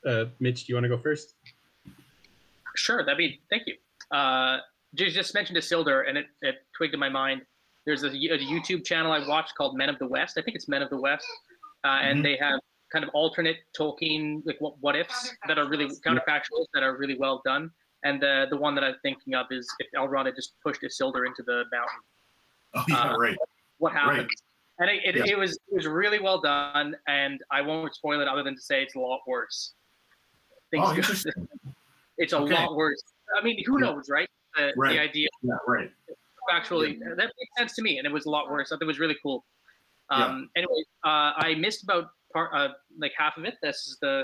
Uh, 0.05 0.25
Mitch, 0.39 0.65
do 0.65 0.71
you 0.71 0.75
want 0.75 0.83
to 0.83 0.89
go 0.89 0.97
first? 0.97 1.33
Sure, 2.75 3.03
that'd 3.03 3.17
be. 3.17 3.39
Thank 3.49 3.63
you. 3.65 3.75
Uh, 4.15 4.59
you 4.93 5.09
just 5.09 5.33
mentioned 5.33 5.57
Isildur, 5.57 6.07
and 6.07 6.17
it, 6.17 6.27
it 6.41 6.55
twigged 6.77 6.93
in 6.93 6.99
my 6.99 7.09
mind. 7.09 7.41
There's 7.85 8.03
a, 8.03 8.07
a, 8.07 8.11
YouTube 8.11 8.83
channel 8.83 9.11
I 9.11 9.25
watched 9.27 9.55
called 9.55 9.77
Men 9.77 9.89
of 9.89 9.99
the 9.99 10.07
West. 10.07 10.37
I 10.37 10.41
think 10.41 10.55
it's 10.55 10.67
Men 10.67 10.81
of 10.81 10.89
the 10.89 10.99
West, 10.99 11.25
uh, 11.83 11.87
mm-hmm. 11.87 12.07
and 12.07 12.25
they 12.25 12.37
have 12.37 12.59
kind 12.91 13.03
of 13.03 13.11
alternate 13.13 13.57
Tolkien 13.77 14.41
like 14.45 14.57
what, 14.59 14.75
what 14.79 14.95
ifs 14.95 15.33
that 15.47 15.57
are 15.57 15.67
really 15.67 15.87
counterfactuals 16.05 16.65
that 16.73 16.83
are 16.83 16.97
really 16.97 17.17
well 17.17 17.41
done. 17.45 17.69
And 18.03 18.21
the 18.21 18.45
the 18.49 18.57
one 18.57 18.75
that 18.75 18.83
I'm 18.83 18.95
thinking 19.01 19.35
of 19.35 19.47
is 19.51 19.67
if 19.79 19.87
Elrond 19.97 20.25
had 20.25 20.35
just 20.35 20.53
pushed 20.63 20.81
Isildur 20.81 21.25
into 21.25 21.43
the 21.43 21.63
mountain. 21.71 22.01
Oh 22.75 22.83
yeah, 22.87 23.13
uh, 23.13 23.17
right. 23.17 23.37
What 23.77 23.93
happened? 23.93 24.19
Right. 24.19 24.29
And 24.77 24.89
it, 24.89 25.03
it, 25.05 25.15
yeah. 25.15 25.33
it, 25.33 25.37
was 25.37 25.53
it 25.53 25.75
was 25.75 25.87
really 25.87 26.19
well 26.19 26.41
done, 26.41 26.95
and 27.07 27.39
I 27.49 27.61
won't 27.61 27.93
spoil 27.95 28.19
it 28.19 28.27
other 28.27 28.43
than 28.43 28.55
to 28.55 28.61
say 28.61 28.83
it's 28.83 28.95
a 28.95 28.99
lot 28.99 29.21
worse. 29.25 29.73
Things 30.69 30.85
oh, 30.85 30.95
interesting. 30.95 31.47
it's 32.17 32.33
a 32.33 32.39
okay. 32.39 32.53
lot 32.53 32.75
worse. 32.75 33.01
I 33.39 33.43
mean, 33.43 33.63
who 33.65 33.79
yeah. 33.79 33.91
knows, 33.91 34.09
right? 34.09 34.27
The, 34.57 34.73
right. 34.75 34.93
the 34.93 34.99
idea. 34.99 35.29
Yeah, 35.41 35.53
right. 35.67 35.91
Actually, 36.51 36.97
yeah. 36.99 37.15
that 37.15 37.31
makes 37.37 37.57
sense 37.57 37.75
to 37.75 37.81
me, 37.81 37.97
and 37.97 38.05
it 38.05 38.13
was 38.13 38.25
a 38.25 38.29
lot 38.29 38.49
worse. 38.49 38.71
I 38.71 38.75
thought 38.75 38.83
it 38.83 38.85
was 38.85 38.99
really 38.99 39.17
cool. 39.21 39.45
Um, 40.09 40.49
Anyway, 40.55 40.83
uh, 41.03 41.33
I 41.37 41.55
missed 41.57 41.83
about 41.83 42.05
part, 42.33 42.51
uh, 42.53 42.69
like 42.99 43.13
half 43.17 43.37
of 43.37 43.45
it. 43.45 43.55
This 43.61 43.87
is 43.87 43.97
the 44.01 44.23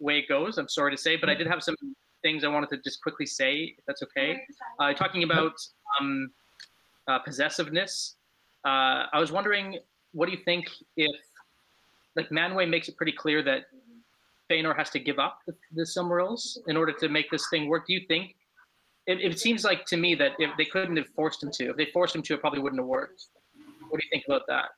way 0.00 0.18
it 0.18 0.28
goes. 0.28 0.58
I'm 0.58 0.68
sorry 0.68 0.90
to 0.90 1.00
say, 1.00 1.16
but 1.16 1.28
I 1.28 1.34
did 1.34 1.46
have 1.46 1.62
some 1.62 1.76
things 2.22 2.44
I 2.44 2.48
wanted 2.48 2.70
to 2.70 2.78
just 2.78 3.02
quickly 3.02 3.26
say, 3.26 3.74
if 3.78 3.84
that's 3.86 4.02
okay. 4.02 4.40
Uh, 4.78 4.92
talking 4.94 5.22
about 5.22 5.54
um, 6.00 6.30
uh, 7.08 7.18
possessiveness, 7.20 8.16
uh, 8.64 9.06
I 9.12 9.18
was 9.18 9.32
wondering, 9.32 9.78
what 10.12 10.26
do 10.26 10.32
you 10.32 10.42
think 10.44 10.68
if, 10.96 11.16
like, 12.16 12.28
Manwë 12.30 12.68
makes 12.68 12.88
it 12.88 12.96
pretty 12.96 13.12
clear 13.12 13.42
that 13.42 13.62
Feanor 14.50 14.76
has 14.76 14.90
to 14.90 14.98
give 14.98 15.18
up 15.18 15.38
the, 15.46 15.54
the 15.74 15.82
Silmarils 15.82 16.58
in 16.66 16.76
order 16.76 16.92
to 16.92 17.08
make 17.08 17.30
this 17.30 17.48
thing 17.50 17.68
work? 17.68 17.86
Do 17.86 17.92
you 17.92 18.02
think? 18.08 18.34
It, 19.06 19.20
it 19.20 19.38
seems 19.38 19.64
like 19.64 19.84
to 19.86 19.96
me 19.96 20.14
that 20.14 20.32
if 20.38 20.50
they 20.56 20.64
couldn't 20.64 20.96
have 20.96 21.08
forced 21.08 21.42
him 21.42 21.50
to, 21.54 21.70
if 21.70 21.76
they 21.76 21.86
forced 21.86 22.14
him 22.14 22.22
to, 22.22 22.34
it 22.34 22.40
probably 22.40 22.60
wouldn't 22.60 22.80
have 22.80 22.86
worked. 22.86 23.26
What 23.88 24.00
do 24.00 24.06
you 24.06 24.10
think 24.10 24.24
about 24.26 24.42
that? 24.48 24.70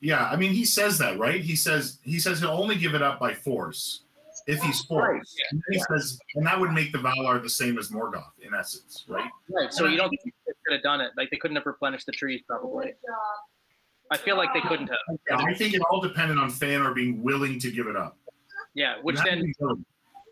Yeah, 0.00 0.24
I 0.26 0.36
mean, 0.36 0.52
he 0.52 0.64
says 0.64 0.98
that, 0.98 1.18
right? 1.18 1.40
He 1.40 1.54
says 1.54 1.98
he 2.02 2.18
says 2.18 2.40
he'll 2.40 2.50
only 2.50 2.76
give 2.76 2.94
it 2.94 3.02
up 3.02 3.20
by 3.20 3.34
force 3.34 4.04
if 4.46 4.60
he's 4.62 4.80
forced. 4.82 5.36
Yeah. 5.38 5.44
And 5.52 5.62
he 5.70 5.76
yeah. 5.76 5.84
says, 5.90 6.18
and 6.34 6.46
that 6.46 6.58
would 6.58 6.72
make 6.72 6.90
the 6.92 6.98
Valar 6.98 7.42
the 7.42 7.50
same 7.50 7.78
as 7.78 7.90
Morgoth 7.90 8.32
in 8.40 8.54
essence, 8.54 9.04
right? 9.08 9.30
Right. 9.48 9.72
So 9.72 9.86
you 9.86 9.96
don't 9.96 10.10
think 10.10 10.22
they 10.24 10.52
could 10.66 10.74
have 10.74 10.82
done 10.82 11.00
it? 11.00 11.12
Like 11.16 11.30
they 11.30 11.36
couldn't 11.36 11.56
have 11.56 11.66
replenished 11.66 12.06
the 12.06 12.12
trees, 12.12 12.42
probably. 12.48 12.94
I 14.10 14.16
feel 14.16 14.36
like 14.36 14.52
they 14.52 14.60
couldn't 14.60 14.88
have. 14.88 15.18
Yeah, 15.30 15.36
I 15.36 15.54
think 15.54 15.74
it 15.74 15.80
all 15.90 16.00
depended 16.00 16.38
on 16.38 16.50
Feanor 16.50 16.94
being 16.94 17.22
willing 17.22 17.58
to 17.60 17.70
give 17.70 17.86
it 17.86 17.96
up. 17.96 18.18
Yeah, 18.74 18.96
which 19.02 19.18
then, 19.24 19.52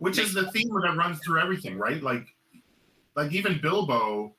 which 0.01 0.19
is 0.19 0.35
the 0.35 0.51
theme 0.51 0.69
that 0.83 0.97
runs 0.97 1.19
through 1.21 1.41
everything, 1.41 1.79
right? 1.79 2.03
Like, 2.03 2.27
like 3.17 3.33
even 3.33 3.61
Bilbo, 3.61 4.35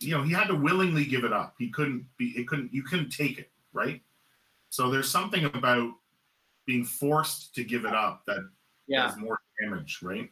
you 0.00 0.10
know, 0.16 0.22
he 0.22 0.32
had 0.32 0.48
to 0.48 0.54
willingly 0.54 1.04
give 1.04 1.24
it 1.24 1.32
up. 1.32 1.54
He 1.58 1.70
couldn't 1.70 2.06
be. 2.16 2.32
It 2.36 2.48
couldn't. 2.48 2.72
You 2.72 2.82
couldn't 2.82 3.10
take 3.10 3.38
it, 3.38 3.50
right? 3.72 4.00
So 4.70 4.90
there's 4.90 5.08
something 5.08 5.44
about 5.44 5.92
being 6.66 6.84
forced 6.84 7.54
to 7.54 7.64
give 7.64 7.84
it 7.84 7.94
up 7.94 8.22
that 8.26 8.38
yeah. 8.86 9.06
does 9.06 9.16
more 9.16 9.38
damage, 9.60 10.00
right? 10.02 10.30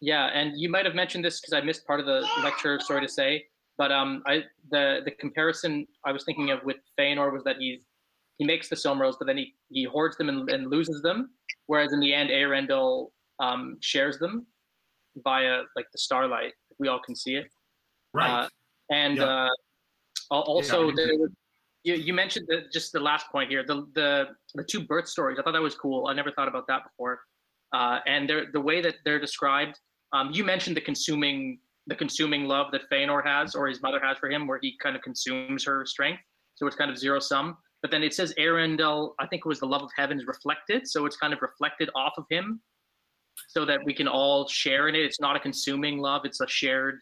Yeah, 0.00 0.26
and 0.26 0.58
you 0.58 0.68
might 0.68 0.84
have 0.84 0.94
mentioned 0.94 1.24
this 1.24 1.40
because 1.40 1.52
I 1.52 1.60
missed 1.60 1.86
part 1.86 2.00
of 2.00 2.06
the 2.06 2.26
lecture. 2.42 2.78
Sorry 2.80 3.00
to 3.00 3.12
say, 3.12 3.46
but 3.76 3.90
um, 3.90 4.22
I 4.26 4.44
the 4.70 5.00
the 5.04 5.10
comparison 5.12 5.86
I 6.04 6.12
was 6.12 6.24
thinking 6.24 6.50
of 6.50 6.62
with 6.64 6.76
Feanor 6.98 7.32
was 7.32 7.42
that 7.44 7.56
he's 7.58 7.80
he 8.38 8.44
makes 8.44 8.68
the 8.68 8.76
Silmarils, 8.76 9.16
but 9.18 9.26
then 9.26 9.36
he 9.36 9.54
he 9.70 9.84
hoards 9.84 10.16
them 10.16 10.28
and, 10.28 10.48
and 10.50 10.70
loses 10.70 11.02
them, 11.02 11.30
whereas 11.66 11.92
in 11.92 12.00
the 12.00 12.14
end, 12.14 12.30
Eärendil 12.30 13.08
um, 13.40 13.76
shares 13.80 14.18
them 14.18 14.46
via 15.24 15.62
like 15.74 15.86
the 15.92 15.98
starlight. 15.98 16.52
We 16.78 16.88
all 16.88 17.00
can 17.00 17.16
see 17.16 17.36
it. 17.36 17.46
Right. 18.14 18.44
Uh, 18.44 18.48
and 18.90 19.16
yeah. 19.18 19.48
uh, 20.30 20.34
also, 20.34 20.88
yeah, 20.88 20.94
there, 20.96 21.12
you, 21.84 21.94
you 21.94 22.12
mentioned 22.12 22.46
the, 22.48 22.62
just 22.72 22.92
the 22.92 23.00
last 23.00 23.26
point 23.30 23.50
here, 23.50 23.64
the, 23.66 23.86
the 23.94 24.28
the 24.54 24.64
two 24.64 24.80
birth 24.80 25.08
stories. 25.08 25.38
I 25.38 25.42
thought 25.42 25.52
that 25.52 25.62
was 25.62 25.74
cool. 25.74 26.06
I 26.08 26.14
never 26.14 26.32
thought 26.32 26.48
about 26.48 26.66
that 26.68 26.82
before. 26.84 27.20
Uh, 27.74 27.98
and 28.06 28.28
they're, 28.28 28.46
the 28.52 28.60
way 28.60 28.80
that 28.80 28.96
they're 29.04 29.20
described, 29.20 29.78
um, 30.12 30.30
you 30.32 30.44
mentioned 30.44 30.76
the 30.76 30.80
consuming 30.80 31.58
the 31.86 31.94
consuming 31.94 32.44
love 32.44 32.66
that 32.72 32.82
Feanor 32.92 33.24
has 33.24 33.54
or 33.54 33.66
his 33.66 33.80
mother 33.80 34.00
has 34.02 34.18
for 34.18 34.30
him, 34.30 34.46
where 34.46 34.58
he 34.60 34.76
kind 34.82 34.94
of 34.94 35.00
consumes 35.02 35.64
her 35.64 35.86
strength. 35.86 36.22
So 36.54 36.66
it's 36.66 36.76
kind 36.76 36.90
of 36.90 36.98
zero 36.98 37.18
sum. 37.18 37.56
But 37.80 37.90
then 37.90 38.02
it 38.02 38.12
says 38.12 38.34
Eärendil, 38.38 39.12
I 39.20 39.26
think 39.26 39.42
it 39.46 39.48
was 39.48 39.60
the 39.60 39.66
love 39.66 39.82
of 39.82 39.90
heaven 39.96 40.18
is 40.18 40.26
reflected. 40.26 40.86
So 40.86 41.06
it's 41.06 41.16
kind 41.16 41.32
of 41.32 41.40
reflected 41.40 41.88
off 41.94 42.12
of 42.18 42.24
him 42.28 42.60
so 43.46 43.64
that 43.64 43.80
we 43.84 43.94
can 43.94 44.08
all 44.08 44.48
share 44.48 44.88
in 44.88 44.94
it. 44.94 45.00
It's 45.00 45.20
not 45.20 45.36
a 45.36 45.40
consuming 45.40 45.98
love, 45.98 46.24
it's 46.24 46.40
a 46.40 46.48
shared 46.48 47.00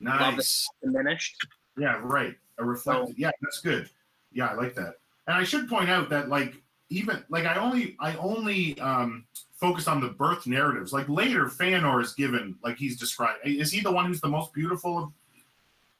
nice. 0.00 0.20
love 0.20 0.36
that's 0.36 0.68
diminished. 0.82 1.36
Yeah, 1.76 2.00
right. 2.02 2.34
A 2.58 2.64
reflected. 2.64 3.08
So, 3.08 3.14
yeah, 3.16 3.30
that's 3.42 3.60
good 3.60 3.90
yeah, 4.34 4.48
I 4.48 4.54
like 4.54 4.74
that. 4.74 4.96
And 5.26 5.36
I 5.36 5.44
should 5.44 5.68
point 5.68 5.88
out 5.88 6.10
that 6.10 6.28
like 6.28 6.56
even 6.90 7.24
like 7.30 7.46
I 7.46 7.56
only 7.56 7.96
I 7.98 8.14
only 8.16 8.78
um 8.80 9.24
focused 9.52 9.88
on 9.88 10.00
the 10.00 10.08
birth 10.08 10.46
narratives. 10.46 10.92
Like 10.92 11.08
later, 11.08 11.46
Feanor 11.46 12.02
is 12.02 12.12
given 12.12 12.56
like 12.62 12.76
he's 12.76 12.98
described. 12.98 13.38
Is 13.44 13.72
he 13.72 13.80
the 13.80 13.92
one 13.92 14.06
who's 14.06 14.20
the 14.20 14.28
most 14.28 14.52
beautiful 14.52 14.98
of? 14.98 15.12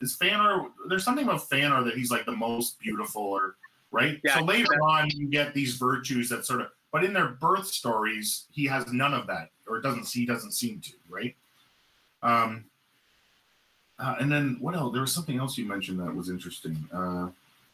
Is 0.00 0.16
Feanor? 0.16 0.66
There's 0.88 1.04
something 1.04 1.24
about 1.24 1.48
Feanor 1.48 1.84
that 1.84 1.94
he's 1.94 2.10
like 2.10 2.26
the 2.26 2.36
most 2.36 2.78
beautiful, 2.80 3.22
or 3.22 3.56
right? 3.90 4.20
Yeah, 4.22 4.38
so 4.38 4.44
later 4.44 4.74
on, 4.82 5.08
you 5.10 5.28
get 5.28 5.54
these 5.54 5.76
virtues 5.76 6.28
that 6.28 6.44
sort 6.44 6.60
of. 6.60 6.66
But 6.94 7.02
in 7.02 7.12
their 7.12 7.30
birth 7.30 7.66
stories, 7.66 8.44
he 8.52 8.66
has 8.66 8.92
none 8.92 9.14
of 9.14 9.26
that, 9.26 9.50
or 9.66 9.80
doesn't. 9.80 10.06
He 10.06 10.24
doesn't 10.24 10.52
seem 10.52 10.80
to, 10.80 10.92
right? 11.10 11.34
Um. 12.22 12.66
Uh, 13.98 14.14
and 14.20 14.30
then 14.30 14.58
what 14.60 14.76
else? 14.76 14.92
There 14.92 15.00
was 15.00 15.12
something 15.12 15.36
else 15.36 15.58
you 15.58 15.64
mentioned 15.64 15.98
that 15.98 16.14
was 16.14 16.30
interesting. 16.30 16.88
Uh, 16.92 17.30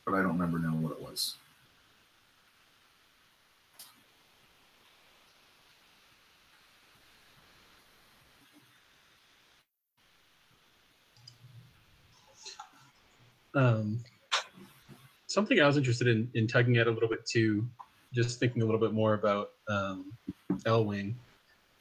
but 0.07 0.14
I 0.14 0.23
don't 0.23 0.39
remember 0.39 0.59
now 0.59 0.75
what 0.75 0.93
it 0.93 1.03
was. 1.03 1.37
Um, 13.55 14.03
something 15.27 15.61
I 15.61 15.66
was 15.66 15.77
interested 15.77 16.09
in 16.09 16.31
in 16.33 16.47
tugging 16.47 16.79
at 16.79 16.87
a 16.87 16.91
little 16.91 17.11
bit 17.11 17.27
too, 17.27 17.68
just 18.12 18.38
thinking 18.38 18.62
a 18.62 18.64
little 18.64 18.80
bit 18.80 18.92
more 18.92 19.14
about 19.14 19.50
um, 19.68 20.12
Elwing. 20.66 21.14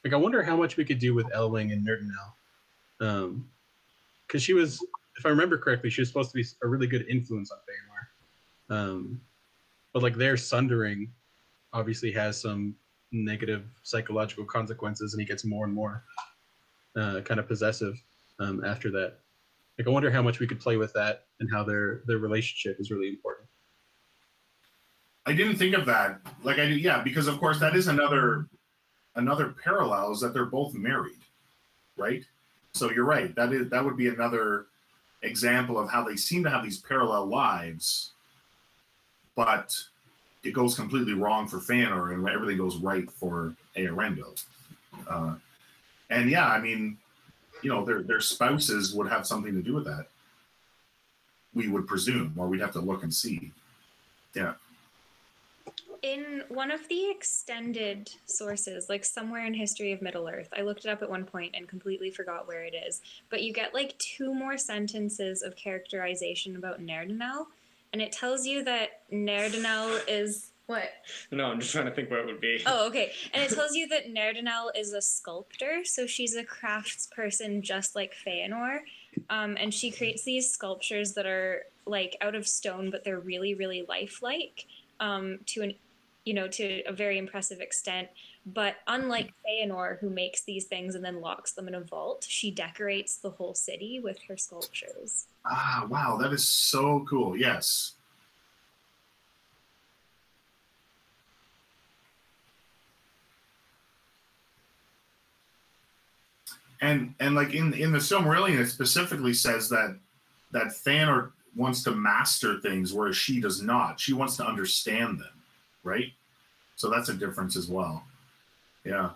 Like, 0.03 0.13
I 0.13 0.17
wonder 0.17 0.41
how 0.43 0.55
much 0.55 0.77
we 0.77 0.85
could 0.85 0.99
do 0.99 1.13
with 1.13 1.27
Elwing 1.33 1.73
and 1.73 1.85
Nerdanel, 1.85 2.33
because 2.97 3.25
um, 3.25 4.39
she 4.39 4.53
was, 4.53 4.79
if 5.17 5.25
I 5.25 5.29
remember 5.29 5.57
correctly, 5.57 5.89
she 5.89 6.01
was 6.01 6.07
supposed 6.07 6.31
to 6.31 6.35
be 6.35 6.45
a 6.63 6.67
really 6.67 6.87
good 6.87 7.05
influence 7.09 7.51
on 7.51 7.57
Feanor. 7.59 8.75
Um, 8.75 9.21
but 9.93 10.03
like 10.03 10.15
their 10.15 10.37
sundering 10.37 11.11
obviously 11.73 12.11
has 12.11 12.39
some 12.39 12.75
negative 13.11 13.63
psychological 13.83 14.45
consequences, 14.45 15.13
and 15.13 15.21
he 15.21 15.25
gets 15.25 15.43
more 15.43 15.65
and 15.65 15.73
more 15.73 16.03
uh, 16.95 17.21
kind 17.21 17.39
of 17.39 17.47
possessive 17.47 18.01
um, 18.39 18.63
after 18.63 18.91
that. 18.91 19.15
Like 19.77 19.87
I 19.87 19.91
wonder 19.91 20.11
how 20.11 20.21
much 20.21 20.39
we 20.39 20.47
could 20.47 20.59
play 20.59 20.77
with 20.77 20.93
that 20.93 21.25
and 21.39 21.49
how 21.51 21.63
their 21.63 22.01
their 22.05 22.17
relationship 22.17 22.79
is 22.79 22.91
really 22.91 23.09
important. 23.09 23.38
I 25.25 25.33
didn't 25.33 25.57
think 25.57 25.75
of 25.75 25.85
that. 25.85 26.21
Like 26.43 26.59
I 26.59 26.65
do, 26.67 26.75
yeah, 26.75 27.01
because 27.01 27.27
of 27.27 27.39
course 27.39 27.59
that 27.59 27.75
is 27.75 27.87
another 27.87 28.47
another 29.15 29.53
parallel 29.63 30.11
is 30.11 30.19
that 30.21 30.33
they're 30.33 30.45
both 30.45 30.73
married, 30.73 31.19
right? 31.97 32.23
So 32.73 32.91
you're 32.91 33.05
right. 33.05 33.35
That 33.35 33.53
is 33.53 33.69
that 33.69 33.83
would 33.83 33.97
be 33.97 34.07
another 34.07 34.67
example 35.21 35.77
of 35.77 35.89
how 35.89 36.03
they 36.03 36.15
seem 36.15 36.43
to 36.43 36.49
have 36.49 36.63
these 36.63 36.79
parallel 36.79 37.25
lives 37.25 38.13
but 39.39 39.73
it 40.43 40.51
goes 40.51 40.75
completely 40.75 41.13
wrong 41.13 41.47
for 41.47 41.59
Feanor 41.59 42.13
and 42.13 42.27
everything 42.27 42.57
goes 42.57 42.75
right 42.75 43.09
for 43.09 43.55
Eärendil. 43.77 44.43
Uh, 45.09 45.35
and 46.09 46.29
yeah, 46.29 46.49
I 46.49 46.59
mean, 46.59 46.97
you 47.63 47.69
know, 47.69 47.85
their 47.85 48.03
their 48.03 48.19
spouses 48.19 48.93
would 48.93 49.07
have 49.07 49.25
something 49.25 49.53
to 49.53 49.61
do 49.61 49.75
with 49.75 49.85
that. 49.85 50.07
We 51.53 51.69
would 51.69 51.87
presume, 51.87 52.33
or 52.37 52.49
we'd 52.49 52.59
have 52.59 52.73
to 52.73 52.81
look 52.81 53.03
and 53.03 53.13
see. 53.13 53.53
Yeah. 54.35 54.55
In 56.01 56.43
one 56.49 56.71
of 56.71 56.87
the 56.87 57.09
extended 57.09 58.09
sources, 58.25 58.87
like 58.89 59.03
somewhere 59.03 59.45
in 59.45 59.53
History 59.53 59.91
of 59.91 60.01
Middle 60.01 60.29
Earth, 60.29 60.49
I 60.57 60.61
looked 60.61 60.85
it 60.85 60.89
up 60.89 61.01
at 61.01 61.09
one 61.09 61.25
point 61.25 61.55
and 61.55 61.67
completely 61.67 62.09
forgot 62.09 62.47
where 62.47 62.63
it 62.63 62.73
is. 62.73 63.01
But 63.29 63.43
you 63.43 63.53
get 63.53 63.73
like 63.73 63.97
two 63.97 64.33
more 64.33 64.57
sentences 64.57 65.41
of 65.41 65.55
characterization 65.55 66.55
about 66.55 66.81
Nerdanel 66.81 67.47
and 67.91 68.01
it 68.01 68.11
tells 68.11 68.45
you 68.45 68.63
that 68.63 69.01
Nerdanel 69.11 70.01
is 70.07 70.51
what? 70.67 70.91
No, 71.31 71.45
I'm 71.45 71.59
just 71.59 71.71
trying 71.71 71.85
to 71.85 71.91
think 71.91 72.11
what 72.11 72.19
it 72.19 72.27
would 72.27 72.39
be. 72.39 72.61
Oh, 72.67 72.85
okay. 72.87 73.11
And 73.33 73.41
it 73.41 73.49
tells 73.49 73.73
you 73.73 73.87
that 73.87 74.13
Nerdanel 74.13 74.69
is 74.75 74.93
a 74.93 75.01
sculptor, 75.01 75.83
so 75.83 76.05
she's 76.05 76.35
a 76.35 76.43
craftsperson 76.43 77.61
just 77.61 77.95
like 77.95 78.13
Feanor. 78.13 78.81
Um, 79.31 79.57
and 79.59 79.73
she 79.73 79.89
creates 79.89 80.23
these 80.23 80.51
sculptures 80.51 81.13
that 81.13 81.25
are 81.25 81.63
like 81.87 82.17
out 82.21 82.35
of 82.35 82.47
stone, 82.47 82.91
but 82.91 83.03
they're 83.03 83.19
really, 83.19 83.55
really 83.55 83.83
lifelike 83.89 84.67
um, 84.99 85.39
to 85.47 85.63
an 85.63 85.73
you 86.25 86.33
know, 86.33 86.47
to 86.47 86.83
a 86.83 86.91
very 86.91 87.17
impressive 87.17 87.59
extent. 87.59 88.09
But 88.45 88.75
unlike 88.87 89.33
Feanor, 89.45 89.99
who 89.99 90.09
makes 90.09 90.41
these 90.41 90.65
things 90.65 90.95
and 90.95 91.03
then 91.03 91.21
locks 91.21 91.53
them 91.53 91.67
in 91.67 91.75
a 91.75 91.81
vault, 91.81 92.25
she 92.27 92.51
decorates 92.51 93.17
the 93.17 93.31
whole 93.31 93.53
city 93.53 93.99
with 93.99 94.19
her 94.27 94.37
sculptures. 94.37 95.27
Ah, 95.45 95.85
wow, 95.89 96.17
that 96.17 96.33
is 96.33 96.47
so 96.47 97.05
cool. 97.09 97.37
Yes. 97.37 97.93
And 106.81 107.13
and 107.19 107.35
like 107.35 107.53
in 107.53 107.73
in 107.73 107.91
the 107.91 107.99
Silmarillion, 107.99 108.59
it 108.59 108.67
specifically 108.67 109.33
says 109.33 109.69
that 109.69 109.97
that 110.51 110.67
Feanor 110.67 111.31
wants 111.55 111.83
to 111.83 111.91
master 111.91 112.59
things, 112.59 112.93
whereas 112.93 113.17
she 113.17 113.41
does 113.41 113.61
not. 113.61 113.99
She 113.99 114.13
wants 114.13 114.37
to 114.37 114.45
understand 114.45 115.19
them, 115.19 115.38
right? 115.83 116.11
So 116.75 116.89
that's 116.89 117.09
a 117.09 117.13
difference 117.13 117.55
as 117.55 117.67
well. 117.67 118.03
Yeah. 118.85 119.11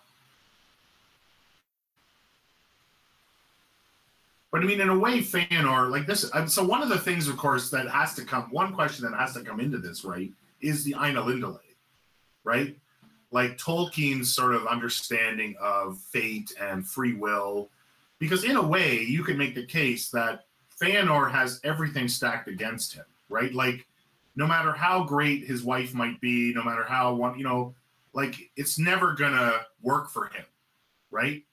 But 4.52 4.62
I 4.62 4.66
mean, 4.66 4.82
in 4.82 4.90
a 4.90 4.98
way, 4.98 5.20
Feanor, 5.20 5.90
like 5.90 6.06
this. 6.06 6.30
So 6.48 6.64
one 6.64 6.84
of 6.84 6.90
the 6.90 7.00
things, 7.00 7.28
of 7.28 7.38
course, 7.38 7.72
that 7.72 7.88
has 7.88 8.14
to 8.16 8.24
come. 8.24 8.44
One 8.52 8.74
question 8.74 9.10
that 9.10 9.18
has 9.18 9.34
to 9.34 9.42
come 9.42 9.60
into 9.60 9.80
this, 9.80 10.06
right, 10.06 10.32
is 10.62 10.84
the 10.84 10.94
Ainulindalë, 10.94 11.58
right? 12.44 12.78
Like 13.32 13.58
Tolkien's 13.58 14.32
sort 14.34 14.54
of 14.54 14.68
understanding 14.68 15.56
of 15.60 15.98
fate 15.98 16.54
and 16.62 16.88
free 16.88 17.14
will, 17.14 17.70
because 18.20 18.44
in 18.44 18.58
a 18.58 18.62
way, 18.62 19.00
you 19.02 19.24
could 19.24 19.40
make 19.40 19.56
the 19.56 19.66
case 19.66 20.10
that 20.12 20.46
Feanor 20.80 21.32
has 21.32 21.60
everything 21.64 22.08
stacked 22.08 22.48
against 22.48 22.94
him, 22.94 23.06
right? 23.30 23.54
Like, 23.56 23.88
no 24.36 24.48
matter 24.48 24.72
how 24.72 25.04
great 25.04 25.46
his 25.46 25.64
wife 25.64 25.94
might 25.94 26.20
be, 26.22 26.54
no 26.54 26.64
matter 26.64 26.84
how 26.84 27.14
one, 27.14 27.38
you 27.38 27.44
know, 27.44 27.74
like 28.14 28.36
it's 28.56 28.80
never 28.80 29.14
gonna 29.14 29.62
work 29.82 30.10
for 30.10 30.26
him, 30.28 30.46
right? 31.12 31.44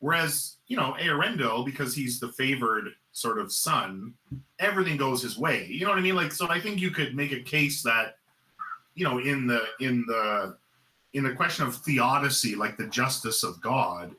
Whereas, 0.00 0.56
you 0.66 0.76
know, 0.76 0.94
Eärendil, 1.00 1.64
because 1.64 1.94
he's 1.94 2.20
the 2.20 2.28
favored 2.28 2.88
sort 3.12 3.38
of 3.38 3.50
son, 3.52 4.12
everything 4.58 4.96
goes 4.96 5.22
his 5.22 5.38
way. 5.38 5.66
You 5.66 5.84
know 5.84 5.90
what 5.90 5.98
I 5.98 6.02
mean? 6.02 6.16
Like, 6.16 6.32
so 6.32 6.48
I 6.50 6.60
think 6.60 6.80
you 6.80 6.90
could 6.90 7.16
make 7.16 7.32
a 7.32 7.40
case 7.40 7.82
that, 7.82 8.16
you 8.94 9.04
know, 9.04 9.18
in 9.18 9.46
the 9.46 9.64
in 9.80 10.04
the 10.06 10.56
in 11.14 11.24
the 11.24 11.32
question 11.32 11.66
of 11.66 11.76
theodicy, 11.76 12.54
like 12.54 12.76
the 12.76 12.88
justice 12.88 13.42
of 13.42 13.60
God, 13.60 14.14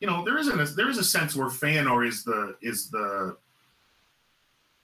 you 0.00 0.06
know, 0.06 0.24
there 0.24 0.38
isn't 0.38 0.60
a, 0.60 0.64
there 0.64 0.90
is 0.90 0.98
a 0.98 1.04
sense 1.04 1.34
where 1.34 1.48
Feanor 1.48 2.06
is 2.06 2.22
the 2.22 2.56
is 2.60 2.90
the 2.90 3.36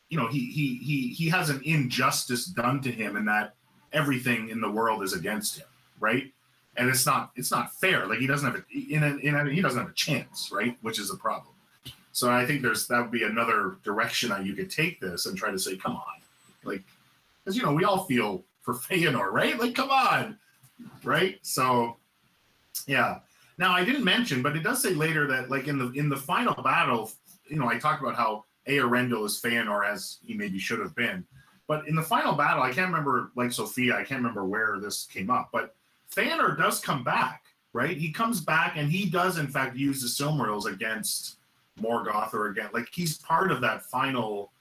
you 0.08 0.18
know 0.18 0.28
he 0.28 0.50
he 0.50 0.76
he 0.76 1.08
he 1.08 1.28
has 1.28 1.50
an 1.50 1.60
injustice 1.64 2.46
done 2.46 2.80
to 2.82 2.90
him 2.90 3.16
and 3.16 3.26
that 3.28 3.54
everything 3.92 4.48
in 4.48 4.60
the 4.60 4.70
world 4.70 5.02
is 5.02 5.12
against 5.12 5.58
him 5.58 5.66
right? 6.00 6.32
And 6.76 6.88
it's 6.88 7.06
not 7.06 7.30
it's 7.36 7.50
not 7.50 7.72
fair. 7.74 8.06
Like 8.06 8.18
he 8.18 8.26
doesn't 8.26 8.50
have 8.50 8.60
a 8.60 8.94
in 8.94 9.02
a, 9.02 9.16
in 9.16 9.34
a, 9.34 9.50
he 9.50 9.60
doesn't 9.60 9.80
have 9.80 9.90
a 9.90 9.94
chance 9.94 10.50
right? 10.52 10.76
Which 10.82 10.98
is 10.98 11.10
a 11.10 11.16
problem. 11.16 11.54
So 12.12 12.30
i 12.30 12.46
think 12.46 12.62
there's 12.62 12.86
that 12.88 13.00
would 13.00 13.10
be 13.10 13.24
another 13.24 13.76
direction 13.82 14.28
that 14.30 14.44
you 14.46 14.54
could 14.54 14.70
take 14.70 15.00
this 15.00 15.26
and 15.26 15.36
try 15.36 15.50
to 15.50 15.58
say 15.58 15.76
come 15.76 15.96
on 15.96 16.18
like 16.62 16.84
because 17.42 17.56
you 17.56 17.62
know 17.62 17.72
we 17.72 17.84
all 17.84 18.04
feel 18.04 18.44
for 18.62 18.74
Feanor, 18.86 19.30
right? 19.30 19.58
Like 19.58 19.74
come 19.74 19.90
on 19.90 20.38
right? 21.02 21.38
So 21.42 21.96
yeah. 22.86 23.20
Now 23.56 23.72
i 23.72 23.84
didn't 23.84 24.04
mention 24.04 24.42
but 24.42 24.56
it 24.56 24.64
does 24.64 24.82
say 24.82 24.94
later 24.94 25.26
that 25.28 25.48
like 25.48 25.68
in 25.68 25.78
the 25.78 25.90
in 25.92 26.08
the 26.08 26.16
final 26.16 26.60
battle 26.62 27.10
you 27.46 27.56
know 27.56 27.68
i 27.68 27.78
talked 27.78 28.02
about 28.02 28.16
how 28.16 28.44
Eärendil 28.68 29.26
is 29.26 29.40
Feanor 29.40 29.86
as 29.86 30.18
he 30.24 30.34
maybe 30.34 30.58
should 30.58 30.80
have 30.80 30.94
been. 30.94 31.24
But 31.66 31.88
in 31.88 31.94
the 31.94 32.02
final 32.02 32.34
battle, 32.34 32.62
I 32.62 32.72
can't 32.72 32.90
remember, 32.90 33.30
like 33.36 33.52
Sophia, 33.52 33.94
I 33.94 34.04
can't 34.04 34.20
remember 34.20 34.44
where 34.44 34.78
this 34.78 35.06
came 35.06 35.30
up, 35.30 35.48
but 35.52 35.74
Feanor 36.14 36.56
does 36.56 36.80
come 36.80 37.02
back, 37.02 37.44
right? 37.72 37.96
He 37.96 38.12
comes 38.12 38.40
back 38.40 38.74
and 38.76 38.90
he 38.90 39.08
does, 39.08 39.38
in 39.38 39.48
fact, 39.48 39.76
use 39.76 40.02
the 40.02 40.08
Silmarils 40.08 40.66
against 40.66 41.38
Morgoth 41.80 42.34
or 42.34 42.48
again, 42.48 42.68
like 42.72 42.88
he's 42.92 43.18
part 43.18 43.50
of 43.50 43.60
that 43.62 43.82
final. 43.82 44.52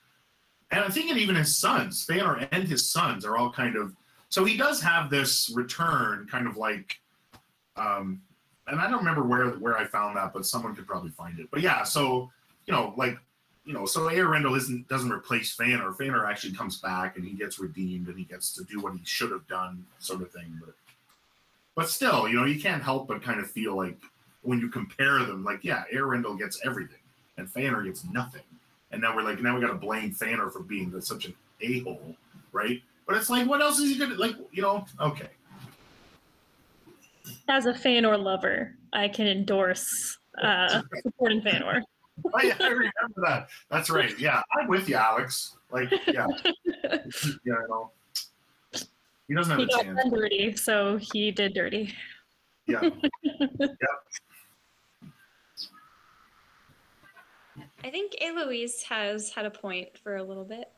And 0.72 0.84
I 0.84 0.90
think 0.90 1.16
even 1.16 1.36
his 1.36 1.56
sons, 1.56 2.06
Feanor 2.06 2.48
and 2.52 2.68
his 2.68 2.90
sons, 2.90 3.26
are 3.26 3.38
all 3.38 3.52
kind 3.52 3.76
of. 3.76 3.96
So 4.30 4.46
he 4.46 4.58
does 4.58 4.82
have 4.82 5.10
this 5.10 5.52
return, 5.54 6.28
kind 6.30 6.48
of 6.48 6.58
like. 6.58 7.00
Um, 7.76 8.22
and 8.68 8.80
I 8.80 8.90
don't 8.90 9.00
remember 9.00 9.24
where 9.24 9.50
where 9.52 9.78
I 9.78 9.86
found 9.86 10.18
that, 10.18 10.34
but 10.34 10.46
someone 10.46 10.76
could 10.76 10.88
probably 10.88 11.12
find 11.12 11.40
it. 11.40 11.50
But 11.52 11.62
yeah, 11.62 11.84
so 11.84 12.32
you 12.66 12.74
know, 12.74 12.94
like 12.98 13.18
you 13.66 13.74
know, 13.74 13.86
so 13.86 14.02
Eärendil 14.02 14.58
isn't 14.58 14.88
doesn't 14.90 15.12
replace 15.12 15.56
Feanor. 15.56 15.96
Feanor 15.96 16.30
actually 16.30 16.54
comes 16.54 16.78
back 16.78 17.16
and 17.16 17.26
he 17.26 17.34
gets 17.34 17.60
redeemed 17.60 18.08
and 18.08 18.18
he 18.18 18.26
gets 18.26 18.54
to 18.56 18.64
do 18.66 18.80
what 18.80 18.94
he 18.94 19.02
should 19.04 19.32
have 19.32 19.48
done, 19.48 19.86
sort 20.00 20.22
of 20.22 20.32
thing. 20.32 20.60
But 20.60 20.76
but 21.76 21.90
still, 21.90 22.28
you 22.28 22.36
know, 22.36 22.46
you 22.46 22.60
can't 22.60 22.84
help 22.84 23.08
but 23.08 23.22
kind 23.22 23.40
of 23.40 23.50
feel 23.50 23.76
like 23.76 23.98
when 24.42 24.60
you 24.60 24.68
compare 24.68 25.20
them, 25.20 25.44
like, 25.44 25.64
yeah, 25.64 25.84
Eärendil 25.94 26.38
gets 26.38 26.60
everything 26.66 27.00
and 27.38 27.48
Feanor 27.48 27.86
gets 27.86 28.04
nothing. 28.06 28.42
And 28.92 29.02
now 29.02 29.16
we're 29.16 29.24
like, 29.24 29.42
now 29.42 29.56
we 29.56 29.62
got 29.62 29.70
to 29.72 29.74
blame 29.76 30.14
Feanor 30.14 30.52
for 30.52 30.60
being 30.60 31.00
such 31.02 31.26
an 31.26 31.34
a 31.62 31.80
hole, 31.80 32.16
right? 32.52 32.82
But 33.08 33.16
it's 33.18 33.30
like, 33.30 33.48
what 33.48 33.62
else 33.62 33.80
is 33.80 33.90
he 33.90 33.98
gonna 33.98 34.16
like? 34.16 34.36
You 34.52 34.62
know, 34.62 34.86
okay. 35.00 35.30
As 37.48 37.66
a 37.66 37.74
Feanor 37.74 38.22
lover, 38.22 38.76
I 38.92 39.08
can 39.08 39.28
endorse 39.28 40.18
uh, 40.42 40.82
supporting 41.02 41.42
Feanor. 41.42 41.82
Oh, 42.26 42.40
yeah, 42.44 42.56
I 42.60 42.68
remember 42.68 43.22
that. 43.24 43.50
That's 43.70 43.90
right. 43.90 44.18
Yeah, 44.20 44.42
I'm 44.58 44.68
with 44.68 44.88
you, 44.88 44.96
Alex. 44.96 45.58
Like, 45.72 45.92
yeah, 46.08 46.28
yeah, 46.84 47.54
I 47.54 47.68
know. 47.68 47.92
He 49.28 49.34
doesn't 49.34 49.52
have 49.52 49.60
he 49.60 49.66
a 49.66 49.84
chance. 49.84 50.12
dirty, 50.12 50.56
so 50.56 50.98
he 50.98 51.32
did 51.32 51.54
dirty. 51.54 51.94
Yeah. 52.68 52.82
yep. 53.24 53.70
I 57.84 57.90
think 57.90 58.14
Eloise 58.22 58.84
has 58.84 59.32
had 59.32 59.46
a 59.46 59.52
point 59.52 59.98
for 60.02 60.18
a 60.18 60.24
little 60.24 60.46
bit. 60.46 60.72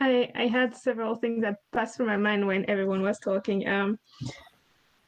I, 0.00 0.30
I 0.34 0.46
had 0.48 0.74
several 0.74 1.14
things 1.14 1.42
that 1.42 1.58
passed 1.70 1.96
through 1.96 2.06
my 2.06 2.16
mind 2.16 2.46
when 2.46 2.68
everyone 2.68 3.02
was 3.02 3.18
talking. 3.20 3.68
Um, 3.68 3.98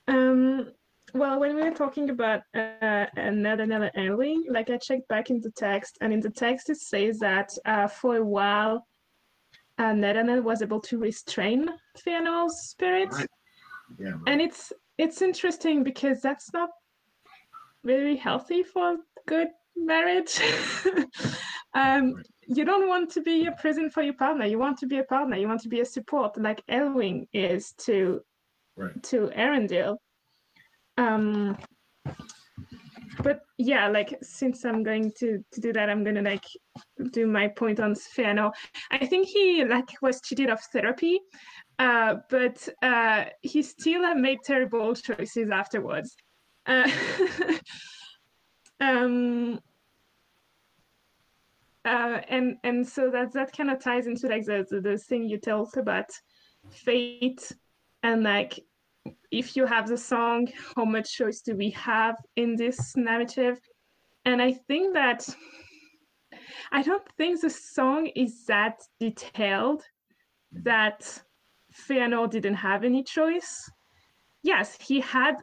um, 0.06 0.72
well, 1.14 1.38
when 1.38 1.54
we 1.54 1.62
were 1.62 1.70
talking 1.70 2.10
about 2.10 2.40
uh, 2.54 3.06
another 3.16 3.62
another 3.62 3.90
Elwing, 3.96 4.42
like 4.50 4.68
I 4.70 4.76
checked 4.76 5.08
back 5.08 5.30
in 5.30 5.40
the 5.40 5.50
text, 5.52 5.96
and 6.00 6.12
in 6.12 6.20
the 6.20 6.30
text 6.30 6.70
it 6.70 6.78
says 6.78 7.18
that 7.20 7.50
uh, 7.64 7.86
for 7.86 8.16
a 8.16 8.24
while, 8.24 8.86
uh, 9.78 9.92
Nerdanel 9.92 10.42
was 10.42 10.60
able 10.62 10.80
to 10.80 10.98
restrain 10.98 11.68
Feanor's 12.04 12.56
spirit, 12.70 13.10
Right. 13.12 13.28
Yeah. 13.98 14.10
right. 14.10 14.20
and 14.26 14.40
it's 14.40 14.72
it's 14.98 15.22
interesting 15.22 15.84
because 15.84 16.20
that's 16.20 16.52
not 16.52 16.70
very 17.84 18.16
healthy 18.16 18.62
for 18.62 18.94
a 18.94 18.96
good 19.26 19.48
marriage. 19.76 20.40
um, 21.74 22.14
you 22.46 22.64
don't 22.64 22.88
want 22.88 23.10
to 23.12 23.20
be 23.22 23.46
a 23.46 23.52
prison 23.52 23.90
for 23.90 24.02
your 24.02 24.14
partner. 24.14 24.46
You 24.46 24.58
want 24.58 24.78
to 24.78 24.86
be 24.86 24.98
a 24.98 25.04
partner. 25.04 25.36
You 25.36 25.48
want 25.48 25.60
to 25.62 25.68
be 25.68 25.80
a 25.80 25.84
support, 25.84 26.36
like 26.40 26.62
Elwing 26.68 27.26
is 27.32 27.72
to 27.86 28.20
Right. 28.76 29.00
to 29.04 29.28
Eärendil. 29.36 29.96
Um, 30.96 31.56
but 33.22 33.42
yeah, 33.58 33.88
like 33.88 34.16
since 34.22 34.64
I'm 34.64 34.82
going 34.82 35.12
to 35.18 35.44
to 35.52 35.60
do 35.60 35.72
that, 35.72 35.88
I'm 35.88 36.04
gonna 36.04 36.22
like 36.22 36.44
do 37.12 37.26
my 37.26 37.48
point 37.48 37.80
on 37.80 37.94
Feanor. 37.94 38.52
I 38.90 39.06
think 39.06 39.28
he 39.28 39.64
like 39.64 39.90
was 40.02 40.20
cheated 40.20 40.50
of 40.50 40.60
therapy, 40.72 41.20
uh, 41.78 42.16
but 42.30 42.68
uh, 42.82 43.24
he 43.42 43.62
still 43.62 44.04
uh, 44.04 44.14
made 44.14 44.38
terrible 44.44 44.94
choices 44.94 45.50
afterwards. 45.50 46.16
Uh, 46.66 46.90
um, 48.80 49.60
uh, 51.84 52.20
and 52.28 52.56
and 52.64 52.86
so 52.86 53.10
that 53.10 53.32
that 53.32 53.56
kind 53.56 53.70
of 53.70 53.82
ties 53.82 54.06
into 54.06 54.26
like 54.28 54.44
the, 54.44 54.64
the 54.70 54.80
the 54.80 54.98
thing 54.98 55.28
you 55.28 55.38
told 55.38 55.76
about 55.76 56.10
fate 56.70 57.52
and 58.02 58.22
like 58.22 58.58
if 59.30 59.56
you 59.56 59.66
have 59.66 59.88
the 59.88 59.96
song 59.96 60.48
how 60.74 60.84
much 60.84 61.16
choice 61.16 61.40
do 61.40 61.54
we 61.56 61.70
have 61.70 62.16
in 62.36 62.56
this 62.56 62.96
narrative? 62.96 63.60
And 64.24 64.40
i 64.40 64.52
think 64.52 64.94
that 64.94 65.28
i 66.72 66.82
don't 66.82 67.06
think 67.16 67.40
the 67.40 67.50
song 67.50 68.06
is 68.16 68.46
that 68.46 68.80
detailed 69.00 69.82
that 70.52 71.22
Feanor 71.74 72.30
didn't 72.30 72.54
have 72.54 72.84
any 72.84 73.02
choice. 73.02 73.68
Yes 74.42 74.78
he 74.80 75.00
had 75.00 75.36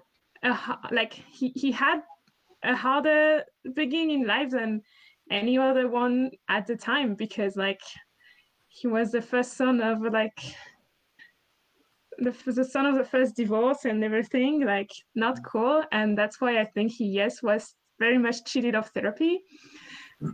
a 0.43 0.57
like 0.91 1.13
he, 1.13 1.49
he 1.55 1.71
had 1.71 2.01
a 2.63 2.75
harder 2.75 3.43
beginning 3.73 4.21
in 4.21 4.27
life 4.27 4.51
than 4.51 4.81
any 5.29 5.57
other 5.57 5.87
one 5.87 6.31
at 6.49 6.67
the 6.67 6.75
time 6.75 7.15
because 7.15 7.55
like 7.55 7.81
he 8.67 8.87
was 8.87 9.11
the 9.11 9.21
first 9.21 9.53
son 9.53 9.81
of 9.81 10.01
like 10.01 10.39
the, 12.21 12.51
the 12.51 12.63
son 12.63 12.85
of 12.85 12.95
the 12.95 13.03
first 13.03 13.35
divorce 13.35 13.85
and 13.85 14.03
everything 14.03 14.63
like 14.65 14.91
not 15.15 15.43
cool. 15.43 15.83
And 15.91 16.17
that's 16.17 16.39
why 16.39 16.59
i 16.59 16.65
think 16.65 16.91
he 16.91 17.05
yes 17.05 17.41
was 17.41 17.75
very 17.99 18.17
much 18.17 18.45
cheated 18.45 18.75
of 18.75 18.87
therapy. 18.89 19.41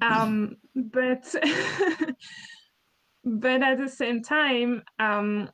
Um 0.02 0.58
but 0.76 1.24
but 3.24 3.64
at 3.64 3.78
the 3.78 3.90
same 3.90 4.22
time 4.22 4.84
um 5.00 5.50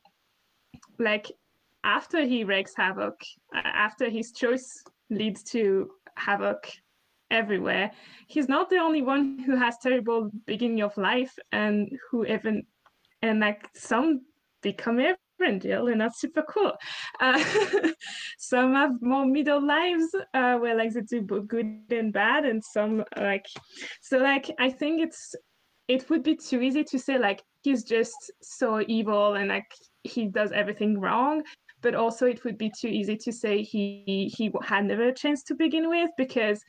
like 0.98 1.30
after 1.84 2.24
he 2.24 2.44
wreaks 2.44 2.74
havoc, 2.76 3.14
after 3.52 4.08
his 4.08 4.32
choice 4.32 4.82
leads 5.10 5.42
to 5.42 5.90
havoc 6.16 6.70
everywhere, 7.30 7.90
he's 8.26 8.48
not 8.48 8.70
the 8.70 8.78
only 8.78 9.02
one 9.02 9.38
who 9.40 9.56
has 9.56 9.76
terrible 9.78 10.30
beginning 10.46 10.82
of 10.82 10.96
life 10.96 11.34
and 11.52 11.90
who 12.10 12.24
even 12.26 12.64
and 13.22 13.40
like 13.40 13.68
some 13.74 14.22
become 14.62 14.98
Eärendil 15.40 15.90
and 15.92 16.00
that's 16.00 16.20
super 16.20 16.42
cool. 16.48 16.72
Uh, 17.20 17.42
some 18.38 18.74
have 18.74 19.00
more 19.00 19.26
middle 19.26 19.64
lives 19.64 20.14
uh, 20.34 20.56
where 20.56 20.76
like 20.76 20.92
they 20.92 21.00
do 21.02 21.22
both 21.22 21.46
good 21.46 21.66
and 21.90 22.12
bad, 22.12 22.44
and 22.44 22.62
some 22.64 23.04
like 23.16 23.46
so 24.00 24.18
like 24.18 24.50
I 24.58 24.70
think 24.70 25.00
it's 25.00 25.34
it 25.88 26.08
would 26.08 26.22
be 26.22 26.36
too 26.36 26.60
easy 26.60 26.84
to 26.84 26.98
say 26.98 27.18
like 27.18 27.42
he's 27.62 27.84
just 27.84 28.32
so 28.42 28.82
evil 28.86 29.34
and 29.34 29.48
like 29.48 29.70
he 30.02 30.26
does 30.26 30.52
everything 30.52 30.98
wrong 30.98 31.42
but 31.84 31.94
also 31.94 32.26
it 32.26 32.42
would 32.44 32.56
be 32.56 32.70
too 32.70 32.88
easy 32.88 33.16
to 33.16 33.30
say 33.30 33.62
he 33.62 34.32
he 34.34 34.50
had 34.62 34.86
never 34.86 35.08
a 35.08 35.14
chance 35.14 35.42
to 35.42 35.54
begin 35.54 35.88
with 35.88 36.10
because 36.16 36.64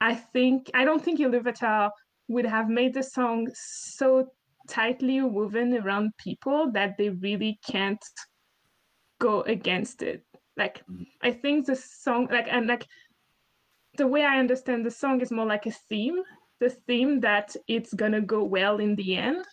I 0.00 0.14
think 0.14 0.70
I 0.74 0.84
don't 0.84 1.02
think 1.02 1.18
Iluvatar 1.18 1.90
would 2.28 2.46
have 2.46 2.68
made 2.68 2.94
the 2.94 3.02
song 3.02 3.48
so 3.54 4.28
tightly 4.68 5.20
woven 5.20 5.76
around 5.76 6.12
people 6.18 6.70
that 6.72 6.96
they 6.98 7.10
really 7.10 7.58
can't 7.66 8.04
go 9.20 9.42
against 9.42 10.02
it. 10.02 10.24
Like 10.56 10.82
mm. 10.90 11.06
I 11.22 11.30
think 11.32 11.66
the 11.66 11.76
song 11.76 12.28
like 12.30 12.46
and 12.50 12.66
like 12.66 12.86
the 13.96 14.06
way 14.06 14.24
I 14.24 14.38
understand 14.38 14.84
the 14.84 14.90
song 14.90 15.20
is 15.20 15.30
more 15.30 15.46
like 15.46 15.66
a 15.66 15.70
theme. 15.88 16.18
The 16.60 16.70
theme 16.70 17.20
that 17.20 17.54
it's 17.68 17.92
gonna 17.94 18.20
go 18.20 18.44
well 18.44 18.78
in 18.78 18.94
the 18.96 19.16
end. 19.16 19.44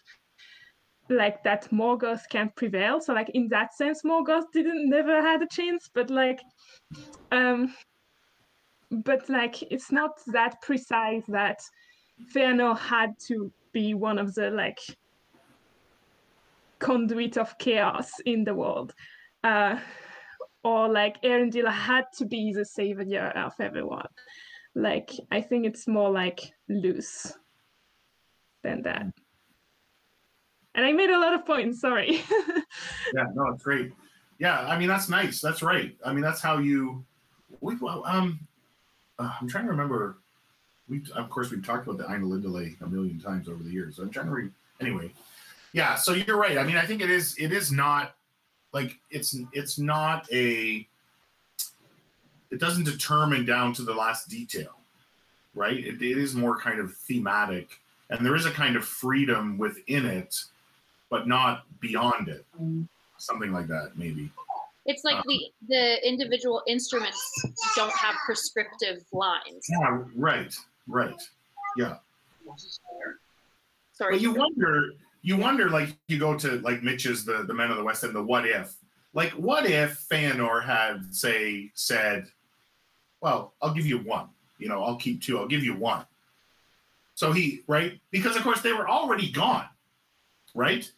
Like 1.10 1.44
that 1.44 1.70
Morgoth 1.72 2.30
can't 2.30 2.56
prevail. 2.56 3.02
So 3.02 3.14
like 3.14 3.30
in 3.34 3.50
that 3.50 3.74
sense, 3.74 4.04
Morgoth 4.04 4.52
didn't 4.54 4.90
never 4.90 5.22
had 5.22 5.42
a 5.42 5.48
chance, 5.48 5.90
but 5.94 6.10
like 6.10 6.40
um 7.32 7.74
but 8.92 9.30
like 9.30 9.62
it's 9.72 9.92
not 9.92 10.12
that 10.28 10.62
precise 10.62 11.24
that 11.28 11.60
Feanor 12.34 12.78
had 12.78 13.18
to 13.28 13.52
be 13.74 13.94
one 13.94 14.20
of 14.20 14.34
the 14.36 14.52
like 14.52 14.80
conduit 16.82 17.38
of 17.38 17.58
chaos 17.58 18.12
in 18.26 18.44
the 18.44 18.54
world. 18.54 18.94
Uh, 19.44 19.80
or 20.64 20.90
like 20.90 21.22
Eärendil 21.22 21.72
had 21.72 22.06
to 22.18 22.26
be 22.26 22.54
the 22.54 22.66
savior 22.66 23.32
of 23.36 23.54
everyone. 23.60 24.08
Like 24.76 25.12
I 25.32 25.42
think 25.42 25.66
it's 25.66 25.88
more 25.88 26.12
like 26.12 26.54
loose 26.70 27.34
than 28.64 28.84
that. 28.84 29.06
And 30.74 30.86
I 30.86 30.94
made 30.94 31.10
a 31.10 31.20
lot 31.20 31.34
of 31.34 31.46
points, 31.46 31.82
sorry. 31.82 32.22
yeah, 33.14 33.26
no, 33.34 33.48
it's 33.54 33.64
great. 33.64 33.92
Yeah, 34.40 34.60
I 34.60 34.78
mean 34.78 34.88
that's 34.88 35.10
nice. 35.10 35.42
That's 35.42 35.62
right. 35.62 35.96
I 36.06 36.14
mean 36.14 36.22
that's 36.22 36.42
how 36.42 36.60
you 36.60 37.04
we 37.60 37.76
well, 37.76 38.04
um 38.06 38.40
uh, 39.20 39.34
I'm 39.40 39.48
trying 39.48 39.66
to 39.66 39.72
remember. 39.72 40.18
We 40.88 41.04
of 41.16 41.30
course 41.30 41.52
we've 41.52 41.66
talked 41.66 41.88
about 41.88 41.98
the 41.98 42.06
Ainulindalë 42.06 42.82
a 42.82 42.88
million 42.88 43.20
times 43.20 43.50
over 43.50 43.64
the 43.64 43.70
years. 43.70 44.00
I'm 44.00 44.10
trying 44.10 44.28
to 44.28 44.32
re- 44.32 44.50
anyway. 44.80 45.12
Yeah, 45.74 45.96
so 45.96 46.14
you're 46.14 46.38
right. 46.38 46.58
I 46.58 46.64
mean, 46.64 46.78
I 46.78 46.86
think 46.86 47.02
it 47.02 47.10
is. 47.10 47.36
It 47.38 47.52
is 47.52 47.72
not 47.72 48.16
like 48.74 49.00
it's 49.10 49.36
it's 49.54 49.80
not 49.80 50.28
a. 50.32 50.88
It 52.50 52.60
doesn't 52.60 52.84
determine 52.84 53.46
down 53.46 53.74
to 53.74 53.84
the 53.84 53.94
last 53.94 54.28
detail, 54.28 54.76
right? 55.56 55.78
it, 55.78 56.02
it 56.02 56.18
is 56.18 56.36
more 56.36 56.58
kind 56.60 56.80
of 56.80 56.94
thematic, 56.94 57.80
and 58.10 58.26
there 58.26 58.36
is 58.36 58.46
a 58.46 58.52
kind 58.52 58.76
of 58.76 58.84
freedom 58.84 59.58
within 59.58 60.06
it, 60.06 60.36
but 61.10 61.28
not 61.28 61.64
beyond 61.80 62.28
it. 62.28 62.46
Something 63.18 63.54
like 63.54 63.68
that, 63.68 63.92
maybe. 63.96 64.30
It's 64.86 65.04
like 65.04 65.24
the 65.24 65.36
um, 65.36 65.68
the 65.70 66.08
individual 66.08 66.64
instruments 66.68 67.22
don't 67.76 67.94
have 67.94 68.16
prescriptive 68.26 69.04
lines. 69.14 69.68
Yeah, 69.70 70.04
right, 70.16 70.54
right, 70.88 71.22
yeah. 71.78 71.98
Sorry. 73.94 74.16
But 74.16 74.22
you 74.22 74.34
wonder, 74.34 74.92
you 75.22 75.38
wonder, 75.38 75.70
like 75.70 75.96
you 76.08 76.18
go 76.18 76.38
to 76.38 76.60
like 76.62 76.84
Mitch's 76.84 77.26
the 77.26 77.44
the 77.44 77.54
Men 77.54 77.72
of 77.72 77.78
the 77.78 77.84
West 77.84 78.04
and 78.04 78.16
the 78.16 78.24
What 78.24 78.46
If, 78.48 78.74
like 79.14 79.32
what 79.32 79.66
if 79.66 80.06
Feanor 80.12 80.64
had 80.64 81.14
say 81.14 81.72
said, 81.76 82.28
well, 83.22 83.54
I'll 83.62 83.74
give 83.74 83.86
you 83.86 84.00
one, 84.00 84.30
you 84.58 84.68
know, 84.68 84.84
I'll 84.84 84.96
keep 84.96 85.22
two, 85.22 85.38
I'll 85.38 85.48
give 85.48 85.64
you 85.64 85.76
one. 85.76 86.06
So 87.16 87.32
he 87.32 87.62
right 87.68 88.00
because 88.10 88.36
of 88.36 88.42
course 88.44 88.62
they 88.62 88.74
were 88.74 88.90
already 88.90 89.32
gone, 89.32 89.68
right? 90.56 90.90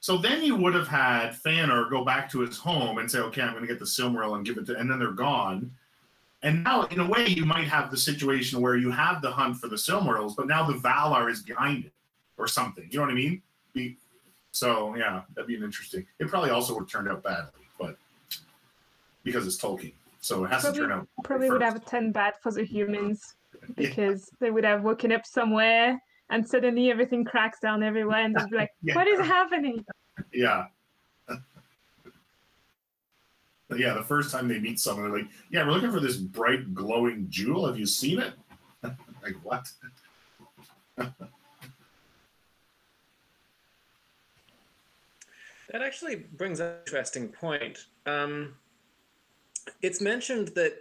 So 0.00 0.16
then 0.16 0.42
you 0.42 0.56
would 0.56 0.74
have 0.74 0.88
had 0.88 1.32
Feanor 1.32 1.90
go 1.90 2.04
back 2.04 2.30
to 2.30 2.40
his 2.40 2.58
home 2.58 2.98
and 2.98 3.10
say, 3.10 3.18
okay, 3.18 3.42
I'm 3.42 3.52
going 3.52 3.62
to 3.62 3.68
get 3.68 3.80
the 3.80 3.84
Silmaril 3.84 4.36
and 4.36 4.44
give 4.44 4.56
it 4.56 4.66
to, 4.66 4.76
and 4.76 4.88
then 4.88 4.98
they're 5.00 5.10
gone. 5.10 5.72
And 6.42 6.62
now, 6.62 6.82
in 6.84 7.00
a 7.00 7.08
way, 7.08 7.26
you 7.26 7.44
might 7.44 7.66
have 7.66 7.90
the 7.90 7.96
situation 7.96 8.60
where 8.60 8.76
you 8.76 8.90
have 8.92 9.20
the 9.20 9.30
hunt 9.30 9.56
for 9.56 9.66
the 9.66 9.74
Silmarils, 9.74 10.36
but 10.36 10.46
now 10.46 10.64
the 10.64 10.74
Valar 10.74 11.28
is 11.28 11.42
behind 11.42 11.86
it 11.86 11.92
or 12.38 12.46
something. 12.46 12.88
You 12.90 12.98
know 12.98 13.04
what 13.04 13.12
I 13.12 13.14
mean? 13.14 13.42
Be, 13.72 13.96
so, 14.52 14.94
yeah, 14.96 15.22
that'd 15.34 15.48
be 15.48 15.56
an 15.56 15.62
interesting. 15.62 16.06
It 16.18 16.28
probably 16.28 16.50
also 16.50 16.74
would 16.74 16.82
have 16.82 16.90
turned 16.90 17.08
out 17.08 17.22
badly, 17.22 17.50
but 17.78 17.96
because 19.22 19.46
it's 19.46 19.60
Tolkien. 19.60 19.92
So 20.20 20.44
it 20.44 20.50
has 20.50 20.62
probably, 20.62 20.80
to 20.80 20.86
turn 20.86 20.98
out. 20.98 21.08
Probably 21.24 21.50
would 21.50 21.62
have 21.62 21.84
turned 21.84 22.14
bad 22.14 22.34
for 22.42 22.50
the 22.50 22.64
humans 22.64 23.34
because 23.76 24.28
yeah. 24.32 24.36
they 24.40 24.50
would 24.50 24.64
have 24.64 24.82
woken 24.82 25.12
up 25.12 25.26
somewhere 25.26 26.00
and 26.30 26.46
suddenly 26.46 26.90
everything 26.90 27.24
cracks 27.24 27.60
down 27.60 27.82
everywhere 27.82 28.24
and 28.24 28.34
they'll 28.34 28.48
be 28.48 28.56
like, 28.56 28.70
yeah. 28.82 28.94
what 28.94 29.06
is 29.06 29.20
happening? 29.20 29.84
Yeah. 30.32 30.66
yeah, 33.76 33.94
the 33.94 34.02
first 34.02 34.32
time 34.32 34.48
they 34.48 34.58
meet 34.58 34.80
someone, 34.80 35.10
they're 35.10 35.20
like, 35.20 35.30
yeah, 35.50 35.64
we're 35.66 35.72
looking 35.72 35.92
for 35.92 36.00
this 36.00 36.16
bright 36.16 36.74
glowing 36.74 37.26
jewel. 37.28 37.66
Have 37.66 37.78
you 37.78 37.86
seen 37.86 38.20
it? 38.20 38.32
like, 38.82 39.36
what? 39.42 39.70
that 45.70 45.82
actually 45.82 46.16
brings 46.16 46.60
up 46.60 46.68
an 46.68 46.78
interesting 46.86 47.28
point. 47.28 47.78
Um, 48.06 48.54
it's 49.82 50.00
mentioned 50.00 50.48
that 50.54 50.74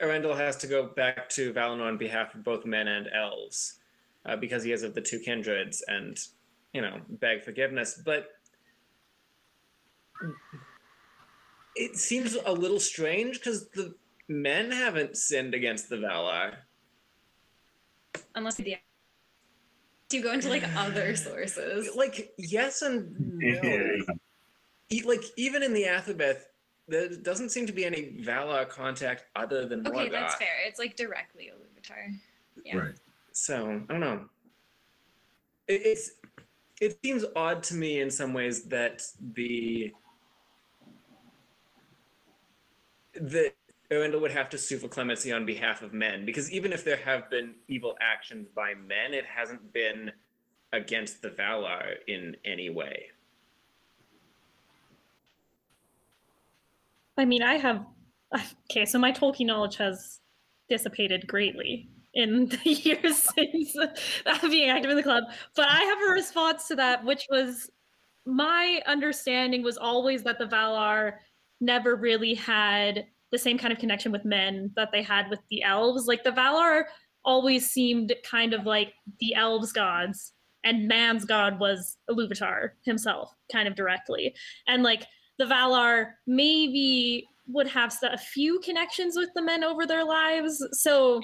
Eärendil 0.00 0.36
has 0.36 0.56
to 0.58 0.66
go 0.66 0.86
back 0.86 1.28
to 1.30 1.52
Valinor 1.52 1.86
on 1.86 1.98
behalf 1.98 2.34
of 2.34 2.42
both 2.42 2.66
men 2.66 2.88
and 2.88 3.08
elves 3.14 3.78
uh, 4.26 4.36
because 4.36 4.62
he 4.62 4.72
is 4.72 4.82
of 4.82 4.94
the 4.94 5.00
two 5.00 5.20
kindreds 5.20 5.82
and, 5.86 6.18
you 6.72 6.82
know, 6.82 7.00
beg 7.08 7.44
forgiveness. 7.44 8.00
But 8.04 8.28
it 11.76 11.96
seems 11.96 12.36
a 12.44 12.52
little 12.52 12.80
strange 12.80 13.38
because 13.38 13.68
the 13.68 13.94
men 14.28 14.70
haven't 14.70 15.16
sinned 15.16 15.54
against 15.54 15.88
the 15.88 15.96
Valar. 15.96 16.56
Unless 18.34 18.56
the 18.56 18.76
do 20.08 20.16
you 20.16 20.22
go 20.22 20.32
into 20.32 20.48
like 20.48 20.64
other 20.76 21.14
sources? 21.16 21.90
Like 21.96 22.32
yes 22.38 22.82
and 22.82 23.14
no. 23.18 23.98
like 25.04 25.22
even 25.36 25.62
in 25.62 25.72
the 25.72 25.84
Athrabeth, 25.84 26.40
there 26.86 27.08
doesn't 27.08 27.50
seem 27.50 27.66
to 27.66 27.72
be 27.72 27.84
any 27.84 28.16
Valar 28.22 28.68
contact 28.68 29.24
other 29.36 29.66
than 29.66 29.86
Okay, 29.86 30.08
that's 30.08 30.36
fair. 30.36 30.48
It's 30.66 30.78
like 30.78 30.96
directly 30.96 31.50
Iluvatar. 31.52 32.14
Yeah. 32.64 32.76
Right. 32.76 32.94
So 33.32 33.82
I 33.88 33.92
don't 33.92 34.00
know. 34.00 34.24
It, 35.66 35.82
it's 35.84 36.12
it 36.80 36.98
seems 37.04 37.24
odd 37.36 37.62
to 37.64 37.74
me 37.74 38.00
in 38.00 38.10
some 38.10 38.32
ways 38.32 38.64
that 38.64 39.02
the 39.34 39.92
that 43.14 43.54
Eärendil 43.90 44.20
would 44.20 44.32
have 44.32 44.50
to 44.50 44.58
sue 44.58 44.78
for 44.78 44.88
clemency 44.88 45.32
on 45.32 45.46
behalf 45.46 45.82
of 45.82 45.94
men 45.94 46.26
because 46.26 46.50
even 46.52 46.72
if 46.72 46.84
there 46.84 46.96
have 46.96 47.30
been 47.30 47.54
evil 47.68 47.96
actions 48.00 48.48
by 48.54 48.74
men, 48.74 49.14
it 49.14 49.24
hasn't 49.24 49.72
been 49.72 50.12
against 50.72 51.22
the 51.22 51.30
Valar 51.30 51.94
in 52.06 52.36
any 52.44 52.68
way. 52.68 53.06
I 57.16 57.24
mean, 57.24 57.42
I 57.42 57.54
have 57.54 57.86
okay, 58.70 58.84
so 58.84 58.98
my 58.98 59.12
Tolkien 59.12 59.46
knowledge 59.46 59.76
has 59.76 60.20
dissipated 60.68 61.26
greatly 61.26 61.88
in 62.14 62.48
the 62.64 62.70
years 62.70 63.16
since 63.16 63.76
being 64.42 64.70
active 64.70 64.90
in 64.90 64.96
the 64.96 65.02
club. 65.02 65.24
But 65.56 65.66
I 65.68 65.80
have 65.80 65.98
a 66.08 66.12
response 66.12 66.68
to 66.68 66.76
that, 66.76 67.04
which 67.04 67.26
was 67.30 67.70
my 68.26 68.82
understanding 68.86 69.62
was 69.62 69.78
always 69.78 70.22
that 70.24 70.38
the 70.38 70.44
Valar 70.46 71.14
never 71.60 71.96
really 71.96 72.34
had 72.34 73.06
the 73.30 73.38
same 73.38 73.58
kind 73.58 73.72
of 73.72 73.78
connection 73.78 74.12
with 74.12 74.24
men 74.24 74.70
that 74.76 74.90
they 74.92 75.02
had 75.02 75.28
with 75.28 75.40
the 75.50 75.62
elves. 75.62 76.06
Like 76.06 76.24
the 76.24 76.30
Valar 76.30 76.84
always 77.24 77.70
seemed 77.70 78.14
kind 78.24 78.54
of 78.54 78.66
like 78.66 78.94
the 79.20 79.34
elves' 79.34 79.72
gods, 79.72 80.32
and 80.64 80.88
man's 80.88 81.24
god 81.24 81.58
was 81.58 81.96
Iluvatar 82.10 82.70
himself, 82.84 83.34
kind 83.52 83.68
of 83.68 83.74
directly. 83.74 84.34
And 84.66 84.82
like 84.82 85.04
the 85.38 85.44
Valar 85.44 86.12
maybe 86.26 87.26
would 87.46 87.68
have 87.68 87.96
a 88.02 88.18
few 88.18 88.60
connections 88.60 89.16
with 89.16 89.30
the 89.34 89.42
men 89.42 89.64
over 89.64 89.86
their 89.86 90.04
lives. 90.04 90.66
So 90.72 91.20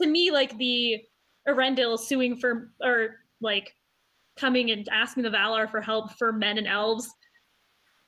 to 0.00 0.06
me, 0.06 0.30
like 0.30 0.56
the 0.58 1.02
Eärendil 1.48 1.98
suing 1.98 2.36
for 2.36 2.72
or 2.82 3.16
like 3.40 3.74
coming 4.36 4.70
and 4.70 4.88
asking 4.90 5.22
the 5.22 5.30
Valar 5.30 5.70
for 5.70 5.80
help 5.80 6.12
for 6.18 6.32
men 6.32 6.58
and 6.58 6.66
elves 6.66 7.10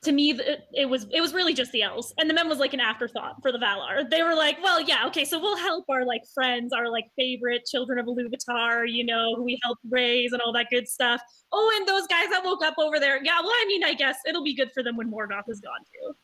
to 0.05 0.11
me 0.11 0.39
it, 0.73 0.85
was 0.85 1.07
it 1.11 1.19
was 1.19 1.33
really 1.33 1.53
just 1.53 1.71
the 1.71 1.81
elves. 1.81 2.13
And 2.17 2.29
the 2.29 2.33
men 2.33 2.47
was 2.47 2.59
like 2.59 2.73
an 2.73 2.79
afterthought 2.79 3.41
for 3.41 3.51
the 3.51 3.57
valar. 3.57 4.09
They 4.09 4.23
were 4.23 4.35
like 4.35 4.57
well 4.63 4.81
yeah 4.81 5.05
okay 5.07 5.25
so 5.25 5.39
we'll 5.39 5.57
help 5.57 5.85
our 5.89 6.05
like 6.05 6.21
friends 6.33 6.71
our 6.71 6.89
like 6.89 7.05
favorite 7.17 7.65
children 7.65 7.99
of 7.99 8.05
Iluvatar, 8.05 8.89
you 8.89 9.05
know 9.05 9.35
who 9.35 9.43
we 9.43 9.59
helped 9.63 9.81
raise 9.89 10.31
and 10.31 10.41
all 10.41 10.53
that 10.53 10.67
good 10.71 10.87
stuff. 10.87 11.21
Oh 11.51 11.75
and 11.77 11.87
those 11.87 12.07
guys 12.07 12.29
that 12.29 12.43
woke 12.45 12.63
up 12.63 12.75
over 12.77 12.99
there. 12.99 13.23
Yeah 13.23 13.41
well 13.41 13.51
i 13.51 13.65
mean 13.67 13.83
i 13.83 13.93
guess 13.93 14.17
it'll 14.27 14.43
be 14.43 14.55
good 14.55 14.71
for 14.71 14.83
them 14.83 14.95
when 14.95 15.11
morgoth 15.11 15.49
is 15.49 15.59
gone 15.59 15.73
too. 15.91 16.15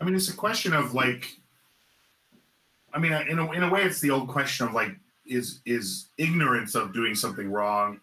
I 0.00 0.04
mean 0.04 0.14
it's 0.14 0.28
a 0.28 0.36
question 0.36 0.72
of 0.72 0.94
like 0.94 1.36
i 2.92 2.98
mean 2.98 3.12
in 3.12 3.38
a, 3.38 3.50
in 3.52 3.62
a 3.64 3.70
way 3.70 3.82
it's 3.82 4.00
the 4.00 4.10
old 4.10 4.28
question 4.28 4.66
of 4.66 4.74
like 4.74 4.92
is 5.26 5.60
is 5.66 6.08
ignorance 6.18 6.74
of 6.74 6.92
doing 6.92 7.14
something 7.14 7.50
wrong 7.50 8.00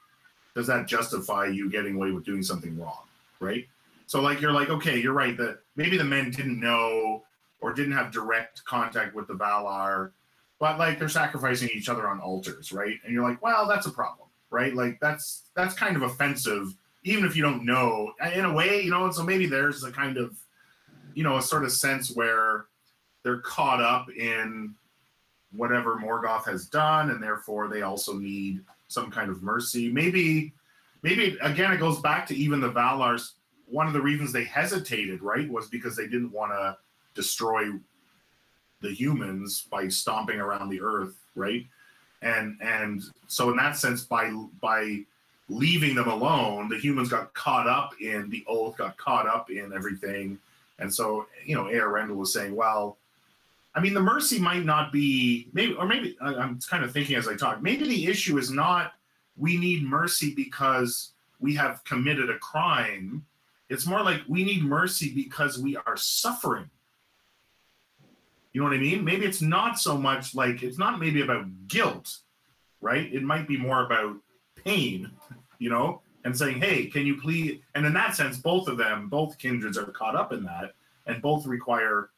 does 0.55 0.67
that 0.67 0.87
justify 0.87 1.45
you 1.45 1.69
getting 1.69 1.95
away 1.95 2.11
with 2.11 2.25
doing 2.25 2.41
something 2.41 2.79
wrong 2.79 3.05
right? 3.39 3.67
So 4.07 4.21
like 4.21 4.41
you're 4.41 4.51
like 4.51 4.69
okay 4.69 4.99
you're 4.99 5.13
right 5.13 5.37
that 5.37 5.59
maybe 5.75 5.97
the 5.97 6.03
men 6.03 6.31
didn't 6.31 6.59
know 6.59 7.23
or 7.61 7.73
didn't 7.73 7.93
have 7.93 8.11
direct 8.11 8.63
contact 8.65 9.15
with 9.15 9.27
the 9.27 9.33
valar 9.33 10.11
but 10.59 10.79
like 10.79 10.97
they're 10.99 11.09
sacrificing 11.09 11.69
each 11.73 11.89
other 11.89 12.07
on 12.07 12.19
altars 12.19 12.71
right? 12.71 12.97
And 13.03 13.13
you're 13.13 13.27
like 13.27 13.41
well 13.41 13.67
that's 13.67 13.85
a 13.85 13.91
problem 13.91 14.27
right? 14.49 14.73
Like 14.73 14.99
that's 14.99 15.43
that's 15.55 15.73
kind 15.73 15.95
of 15.95 16.03
offensive 16.03 16.73
even 17.03 17.23
if 17.23 17.35
you 17.35 17.43
don't 17.43 17.65
know. 17.65 18.13
In 18.33 18.45
a 18.45 18.53
way 18.53 18.81
you 18.81 18.91
know 18.91 19.09
so 19.11 19.23
maybe 19.23 19.45
there's 19.45 19.83
a 19.83 19.91
kind 19.91 20.17
of 20.17 20.37
you 21.13 21.23
know 21.23 21.37
a 21.37 21.41
sort 21.41 21.63
of 21.63 21.71
sense 21.71 22.15
where 22.15 22.65
they're 23.23 23.39
caught 23.39 23.81
up 23.81 24.09
in 24.11 24.75
whatever 25.51 25.95
morgoth 25.95 26.45
has 26.45 26.67
done 26.67 27.09
and 27.09 27.23
therefore 27.23 27.67
they 27.67 27.81
also 27.81 28.13
need 28.13 28.61
some 28.87 29.11
kind 29.11 29.29
of 29.29 29.43
mercy. 29.43 29.91
Maybe, 29.91 30.53
maybe 31.01 31.37
again, 31.41 31.71
it 31.71 31.79
goes 31.79 31.99
back 31.99 32.25
to 32.27 32.35
even 32.35 32.61
the 32.61 32.69
Valars. 32.69 33.33
One 33.67 33.87
of 33.87 33.93
the 33.93 34.01
reasons 34.01 34.31
they 34.31 34.43
hesitated, 34.43 35.21
right, 35.21 35.49
was 35.49 35.67
because 35.67 35.95
they 35.95 36.07
didn't 36.07 36.31
want 36.31 36.51
to 36.51 36.77
destroy 37.13 37.71
the 38.81 38.91
humans 38.91 39.65
by 39.71 39.87
stomping 39.87 40.39
around 40.39 40.69
the 40.69 40.81
earth, 40.81 41.15
right? 41.35 41.65
And 42.21 42.57
and 42.61 43.01
so 43.27 43.49
in 43.49 43.57
that 43.57 43.77
sense, 43.77 44.03
by 44.03 44.31
by 44.61 45.05
leaving 45.49 45.95
them 45.95 46.07
alone, 46.07 46.69
the 46.69 46.77
humans 46.77 47.09
got 47.09 47.33
caught 47.33 47.67
up 47.67 47.93
in 48.01 48.29
the 48.29 48.43
oath, 48.47 48.77
got 48.77 48.97
caught 48.97 49.27
up 49.27 49.49
in 49.49 49.73
everything. 49.73 50.39
And 50.79 50.93
so, 50.93 51.27
you 51.45 51.55
know, 51.55 51.65
Eärendil 51.65 52.15
was 52.15 52.33
saying, 52.33 52.55
well, 52.55 52.97
I 53.75 53.81
mean, 53.81 53.93
the 53.93 54.01
mercy 54.01 54.39
might 54.39 54.63
not 54.63 54.91
be 54.91 55.49
maybe, 55.51 55.73
or 55.73 55.85
maybe 55.85 56.17
I'm 56.21 56.59
kind 56.61 56.83
of 56.83 56.91
thinking 56.91 57.17
as 57.17 57.27
I 57.27 57.35
talk. 57.35 57.61
Maybe 57.61 57.87
the 57.87 58.07
issue 58.07 58.37
is 58.37 58.49
not 58.49 58.93
we 59.37 59.57
need 59.57 59.83
mercy 59.83 60.33
because 60.33 61.11
we 61.39 61.55
have 61.55 61.83
committed 61.83 62.29
a 62.29 62.39
crime. 62.39 63.25
It's 63.69 63.85
more 63.85 64.01
like 64.01 64.21
we 64.27 64.43
need 64.43 64.63
mercy 64.63 65.13
because 65.13 65.59
we 65.59 65.75
are 65.75 65.97
suffering. 65.97 66.69
You 68.53 68.61
know 68.61 68.67
what 68.67 68.75
I 68.75 68.79
mean? 68.79 69.03
Maybe 69.03 69.25
it's 69.25 69.41
not 69.41 69.77
so 69.77 69.97
much 69.97 70.33
like 70.33 70.63
it's 70.63 70.77
not 70.77 70.99
maybe 70.99 71.21
about 71.21 71.67
guilt, 71.67 72.19
right? 72.79 73.13
It 73.13 73.23
might 73.23 73.47
be 73.47 73.57
more 73.57 73.85
about 73.85 74.15
pain, 74.63 75.11
you 75.59 75.69
know, 75.69 76.01
and 76.23 76.37
saying, 76.37 76.61
hey, 76.61 76.85
can 76.85 77.05
you 77.05 77.19
please? 77.19 77.59
And 77.75 77.85
in 77.85 77.93
that 77.93 78.15
sense, 78.15 78.37
both 78.37 78.69
of 78.69 78.77
them, 78.77 79.09
both 79.09 79.37
kindreds 79.37 79.77
are 79.77 79.85
caught 79.91 80.15
up 80.15 80.31
in 80.31 80.43
that, 80.43 80.71
and 81.05 81.21
both 81.21 81.45
require 81.45 82.11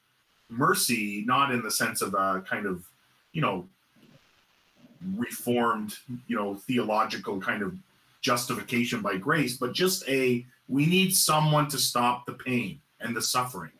mercy, 0.50 1.24
not 1.26 1.52
in 1.52 1.62
the 1.62 1.72
sense 1.72 2.02
of 2.02 2.14
a 2.14 2.44
kind 2.48 2.66
of, 2.66 2.86
you 3.34 3.42
know, 3.42 3.68
reformed, 5.16 5.96
you 6.28 6.36
know, 6.36 6.56
theological 6.56 7.40
kind 7.40 7.62
of 7.62 7.76
justification 8.22 9.02
by 9.02 9.18
grace, 9.18 9.58
but 9.58 9.74
just 9.74 10.08
a 10.10 10.46
we 10.68 10.86
need 10.86 11.16
someone 11.16 11.68
to 11.70 11.78
stop 11.78 12.26
the 12.26 12.34
pain 12.34 12.80
and 13.00 13.16
the 13.16 13.22
suffering, 13.22 13.72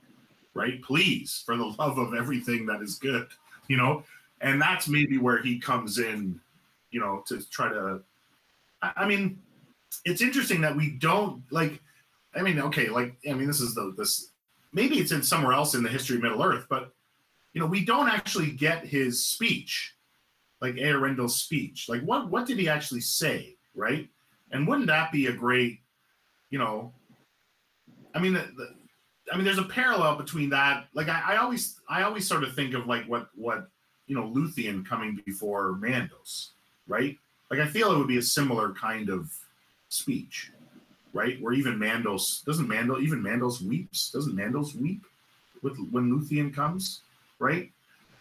right? 0.54 0.82
Please, 0.82 1.44
for 1.46 1.58
the 1.58 1.66
love 1.66 1.98
of 1.98 2.14
everything 2.14 2.66
that 2.66 2.82
is 2.82 2.96
good, 2.96 3.28
you 3.68 3.78
know, 3.78 4.04
and 4.42 4.62
that's 4.62 4.88
maybe 4.88 5.18
where 5.18 5.42
he 5.42 5.60
comes 5.60 6.00
in, 6.00 6.40
you 6.92 7.00
know, 7.00 7.24
to 7.28 7.48
try 7.50 7.70
to. 7.70 8.02
I 8.82 9.08
mean, 9.08 9.40
it's 10.06 10.22
interesting 10.22 10.62
that 10.62 10.76
we 10.76 10.92
don't 10.92 11.42
like. 11.52 11.82
I 12.36 12.42
mean, 12.42 12.60
okay, 12.60 12.90
like 12.90 13.16
I 13.30 13.34
mean, 13.34 13.48
this 13.48 13.62
is 13.62 13.74
the 13.74 13.94
this 13.98 14.30
maybe 14.78 15.00
it's 15.00 15.12
in 15.12 15.24
somewhere 15.24 15.54
else 15.54 15.74
in 15.74 15.82
the 15.82 15.90
history 15.90 16.18
of 16.18 16.22
Middle 16.22 16.44
Earth, 16.44 16.68
but 16.70 16.94
you 17.54 17.60
know, 17.60 17.66
we 17.66 17.84
don't 17.84 18.08
actually 18.08 18.52
get 18.52 18.86
his 18.86 19.26
speech, 19.26 19.96
like 20.62 20.76
Eärendil's 20.76 21.42
speech. 21.42 21.90
Like, 21.90 22.04
what 22.04 22.30
what 22.30 22.46
did 22.46 22.60
he 22.60 22.70
actually 22.70 23.02
say, 23.02 23.56
right? 23.74 24.08
And 24.52 24.68
wouldn't 24.68 24.88
that 24.88 25.12
be 25.12 25.26
a 25.26 25.34
great, 25.34 25.80
you 26.52 26.60
know? 26.60 26.94
I 28.14 28.20
mean, 28.20 28.34
the, 28.34 28.48
the, 28.56 28.76
I 29.34 29.36
mean, 29.36 29.46
there's 29.46 29.58
a 29.58 29.64
parallel 29.64 30.16
between 30.16 30.52
that. 30.52 30.86
Like, 30.94 31.10
I, 31.10 31.34
I 31.34 31.38
always 31.38 31.80
I 31.90 32.04
always 32.04 32.28
sort 32.28 32.44
of 32.44 32.54
think 32.54 32.76
of 32.76 32.86
like 32.86 33.06
what 33.08 33.30
what 33.34 33.70
you 34.06 34.16
know 34.16 34.30
Luthien 34.30 34.86
coming 34.86 35.20
before 35.26 35.74
Mandos, 35.82 36.50
right? 36.88 37.18
Like, 37.50 37.62
I 37.62 37.66
feel 37.66 37.92
it 37.92 37.98
would 37.98 38.08
be 38.08 38.18
a 38.18 38.34
similar 38.38 38.74
kind 38.74 39.10
of 39.10 39.32
speech 39.90 40.52
right? 41.18 41.42
Where 41.42 41.54
even 41.54 41.80
Mandos 41.80 42.46
doesn't 42.46 42.68
Mandel 42.68 43.02
even 43.02 43.24
Mandos 43.24 43.60
weeps 43.60 44.12
doesn't 44.12 44.36
Mandos 44.36 44.76
weep 44.76 45.04
with 45.64 45.76
when 45.90 46.12
Luthien 46.12 46.54
comes, 46.54 47.02
right? 47.40 47.72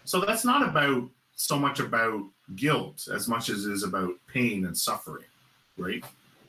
So 0.05 0.20
that's 0.20 0.47
not 0.47 0.66
about 0.66 1.11
so 1.34 1.59
much 1.59 1.78
about 1.78 2.22
guilt 2.55 3.07
as 3.12 3.28
much 3.28 3.51
as 3.51 3.66
it 3.66 3.72
is 3.72 3.82
about 3.82 4.14
pain 4.32 4.64
and 4.64 4.76
suffering, 4.76 5.26
right? 5.76 6.03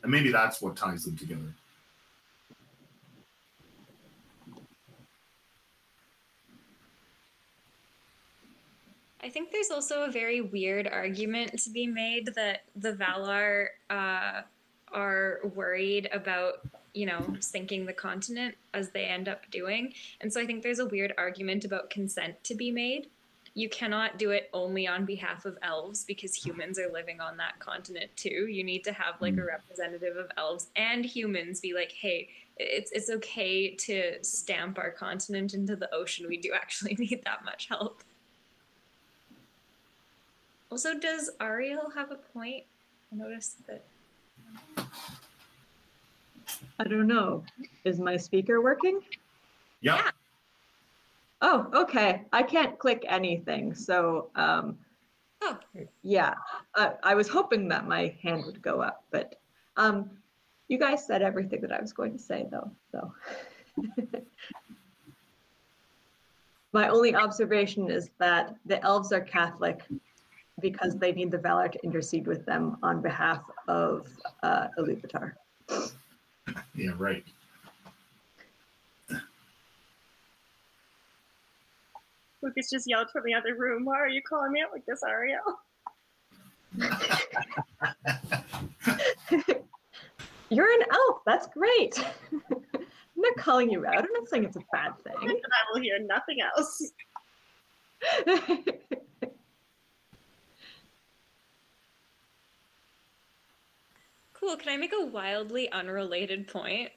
And 0.03 0.11
maybe 0.11 0.31
that's 0.31 0.61
what 0.61 0.77
ties 0.77 1.03
them 1.03 1.17
together. 1.17 1.53
I 9.21 9.29
think 9.29 9.51
there's 9.51 9.71
also 9.71 10.03
a 10.03 10.11
very 10.11 10.39
weird 10.39 10.87
argument 10.87 11.59
to 11.63 11.69
be 11.69 11.87
made 11.87 12.33
that 12.35 12.61
the 12.77 12.93
Valar 12.93 13.67
uh, 13.89 14.43
are 14.91 15.39
worried 15.55 16.09
about 16.11 16.61
you 16.93 17.05
know 17.05 17.35
sinking 17.39 17.85
the 17.85 17.93
continent 17.93 18.55
as 18.73 18.89
they 18.89 19.05
end 19.05 19.27
up 19.27 19.49
doing. 19.51 19.93
And 20.21 20.31
so 20.31 20.41
i 20.41 20.45
think 20.45 20.63
there's 20.63 20.79
a 20.79 20.85
weird 20.85 21.13
argument 21.17 21.65
about 21.65 21.89
consent 21.89 22.43
to 22.45 22.55
be 22.55 22.71
made. 22.71 23.07
You 23.53 23.69
cannot 23.69 24.19
do 24.19 24.31
it 24.31 24.49
only 24.53 24.87
on 24.87 25.05
behalf 25.05 25.45
of 25.45 25.57
elves 25.63 26.03
because 26.03 26.35
humans 26.35 26.77
are 26.77 26.91
living 26.91 27.19
on 27.19 27.37
that 27.37 27.59
continent 27.59 28.11
too. 28.15 28.47
You 28.47 28.63
need 28.63 28.83
to 28.83 28.93
have 28.93 29.15
like 29.19 29.33
a 29.33 29.37
mm. 29.37 29.47
representative 29.47 30.15
of 30.15 30.31
elves 30.37 30.67
and 30.75 31.05
humans 31.05 31.59
be 31.59 31.73
like 31.73 31.91
hey 31.91 32.29
it's 32.59 32.91
it's 32.91 33.09
okay 33.09 33.75
to 33.75 34.23
stamp 34.23 34.79
our 34.79 34.91
continent 34.91 35.53
into 35.53 35.75
the 35.75 35.93
ocean. 35.93 36.27
We 36.27 36.37
do 36.37 36.51
actually 36.55 36.95
need 36.99 37.21
that 37.25 37.45
much 37.45 37.67
help. 37.67 38.03
Also 40.71 40.97
does 40.97 41.29
ariel 41.39 41.91
have 41.95 42.11
a 42.11 42.15
point? 42.15 42.63
I 43.11 43.15
noticed 43.15 43.65
that 43.67 43.83
I 46.79 46.83
don't 46.83 47.07
know. 47.07 47.43
Is 47.85 47.99
my 47.99 48.17
speaker 48.17 48.61
working? 48.61 49.01
Yeah. 49.81 50.11
Oh, 51.41 51.67
okay. 51.73 52.23
I 52.31 52.43
can't 52.43 52.77
click 52.77 53.03
anything. 53.07 53.73
So, 53.73 54.29
um, 54.35 54.77
oh. 55.41 55.57
yeah, 56.03 56.33
I, 56.75 56.93
I 57.03 57.15
was 57.15 57.27
hoping 57.27 57.67
that 57.69 57.87
my 57.87 58.15
hand 58.21 58.45
would 58.45 58.61
go 58.61 58.81
up, 58.81 59.03
but 59.11 59.35
um, 59.75 60.09
you 60.67 60.77
guys 60.77 61.05
said 61.05 61.21
everything 61.21 61.61
that 61.61 61.71
I 61.71 61.79
was 61.79 61.93
going 61.93 62.13
to 62.13 62.19
say, 62.19 62.47
though. 62.49 62.71
So, 62.91 63.13
my 66.73 66.89
only 66.89 67.15
observation 67.15 67.89
is 67.89 68.09
that 68.19 68.55
the 68.65 68.83
elves 68.83 69.11
are 69.11 69.21
Catholic 69.21 69.81
because 70.59 70.95
they 70.95 71.11
need 71.11 71.29
the 71.31 71.37
Valar 71.37 71.71
to 71.71 71.79
intercede 71.83 72.25
with 72.27 72.45
them 72.45 72.77
on 72.81 73.01
behalf 73.01 73.41
of 73.67 74.07
uh, 74.43 74.67
Iluvatar. 74.79 75.33
Yeah, 76.75 76.91
right. 76.97 77.23
Lucas 82.41 82.69
just 82.69 82.87
yelled 82.87 83.09
from 83.11 83.23
the 83.25 83.33
other 83.33 83.55
room, 83.55 83.83
Why 83.85 83.99
are 83.99 84.07
you 84.07 84.21
calling 84.27 84.51
me 84.51 84.61
out 84.61 84.71
like 84.71 84.85
this, 84.85 85.01
Ariel? 85.07 85.41
You're 90.49 90.71
an 90.71 90.83
elf. 90.91 91.21
That's 91.25 91.47
great. 91.47 91.97
I'm 91.97 92.41
not 93.17 93.35
calling 93.37 93.69
you 93.69 93.85
out. 93.85 93.97
I'm 93.97 94.13
not 94.13 94.29
saying 94.29 94.45
it's 94.45 94.55
a 94.55 94.61
bad 94.71 94.93
thing. 95.03 95.13
I 95.17 95.33
will 95.73 95.81
hear 95.81 95.99
nothing 95.99 96.37
else. 96.41 96.93
Cool. 104.39 104.55
Can 104.57 104.73
I 104.73 104.77
make 104.77 104.93
a 104.93 105.05
wildly 105.05 105.71
unrelated 105.71 106.47
point? 106.47 106.91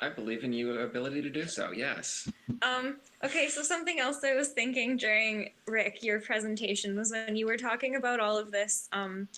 I 0.00 0.08
believe 0.08 0.44
in 0.44 0.52
your 0.52 0.84
ability 0.84 1.20
to 1.22 1.30
do 1.30 1.46
so. 1.46 1.72
Yes. 1.72 2.30
Um, 2.62 2.96
okay, 3.22 3.48
so 3.48 3.62
something 3.62 4.00
else 4.00 4.24
I 4.24 4.34
was 4.34 4.48
thinking 4.48 4.96
during 4.96 5.50
Rick 5.66 6.02
your 6.02 6.20
presentation 6.20 6.96
was 6.96 7.10
when 7.12 7.36
you 7.36 7.46
were 7.46 7.58
talking 7.58 7.96
about 7.96 8.18
all 8.18 8.38
of 8.38 8.50
this 8.50 8.88
um, 8.92 9.28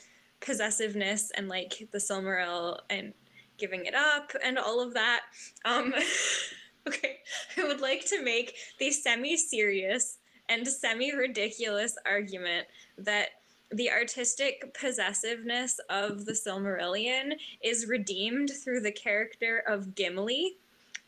possessiveness 0.40 1.32
and 1.36 1.48
like 1.48 1.88
the 1.90 1.98
Silmaril 1.98 2.78
and 2.90 3.12
giving 3.58 3.86
it 3.86 3.94
up 3.94 4.32
and 4.44 4.58
all 4.58 4.80
of 4.80 4.94
that. 4.94 5.22
Um, 5.64 5.94
okay, 6.88 7.18
I 7.56 7.64
would 7.64 7.80
like 7.80 8.04
to 8.06 8.22
make 8.22 8.54
the 8.78 8.90
semi 8.92 9.36
serious 9.36 10.18
and 10.48 10.66
semi 10.66 11.12
ridiculous 11.12 11.96
argument 12.06 12.66
that 12.98 13.28
the 13.72 13.90
artistic 13.90 14.74
possessiveness 14.74 15.78
of 15.88 16.24
the 16.24 16.32
Silmarillion 16.32 17.34
is 17.62 17.86
redeemed 17.86 18.50
through 18.50 18.80
the 18.80 18.92
character 18.92 19.62
of 19.66 19.94
Gimli. 19.94 20.56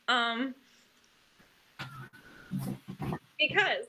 Um, 0.08 0.54
because 3.38 3.86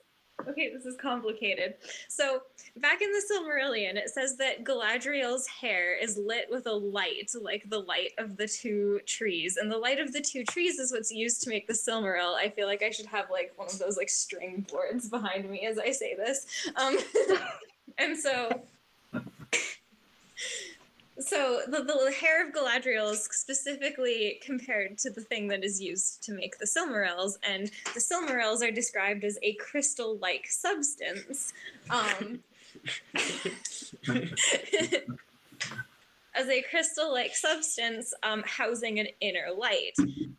okay, 0.47 0.71
this 0.71 0.85
is 0.85 0.95
complicated. 0.97 1.75
So 2.07 2.41
back 2.77 3.01
in 3.01 3.09
the 3.11 3.23
Silmarillion, 3.31 3.95
it 3.95 4.09
says 4.09 4.37
that 4.37 4.63
Galadriel's 4.63 5.47
hair 5.47 5.95
is 5.95 6.17
lit 6.17 6.47
with 6.49 6.67
a 6.67 6.71
light, 6.73 7.31
like 7.41 7.69
the 7.69 7.79
light 7.79 8.11
of 8.17 8.37
the 8.37 8.47
two 8.47 8.99
trees. 9.05 9.57
And 9.57 9.71
the 9.71 9.77
light 9.77 9.99
of 9.99 10.13
the 10.13 10.21
two 10.21 10.43
trees 10.43 10.79
is 10.79 10.91
what's 10.91 11.11
used 11.11 11.41
to 11.43 11.49
make 11.49 11.67
the 11.67 11.73
Silmaril. 11.73 12.35
I 12.35 12.49
feel 12.49 12.67
like 12.67 12.83
I 12.83 12.89
should 12.89 13.07
have 13.07 13.29
like 13.29 13.53
one 13.55 13.67
of 13.67 13.79
those 13.79 13.97
like 13.97 14.09
string 14.09 14.65
boards 14.69 15.09
behind 15.09 15.49
me 15.49 15.65
as 15.65 15.77
I 15.79 15.91
say 15.91 16.15
this. 16.15 16.45
Um, 16.75 16.97
and 17.97 18.17
so 18.17 18.61
so 21.19 21.61
the, 21.67 21.83
the 21.83 22.13
hair 22.19 22.45
of 22.45 22.53
Galadriel 22.53 23.11
is 23.11 23.23
specifically 23.23 24.39
compared 24.43 24.97
to 24.99 25.09
the 25.09 25.21
thing 25.21 25.47
that 25.47 25.63
is 25.63 25.81
used 25.81 26.21
to 26.23 26.33
make 26.33 26.57
the 26.57 26.65
Silmarils, 26.65 27.37
and 27.47 27.71
the 27.93 28.01
Silmarils 28.01 28.61
are 28.61 28.71
described 28.71 29.23
as 29.23 29.39
a 29.41 29.53
crystal-like 29.53 30.45
substance. 30.47 31.53
Um, 31.89 32.39
as 36.35 36.49
a 36.49 36.61
crystal-like 36.69 37.33
substance 37.33 38.13
um, 38.23 38.43
housing 38.45 38.99
an 38.99 39.07
inner 39.21 39.47
light. 39.57 39.93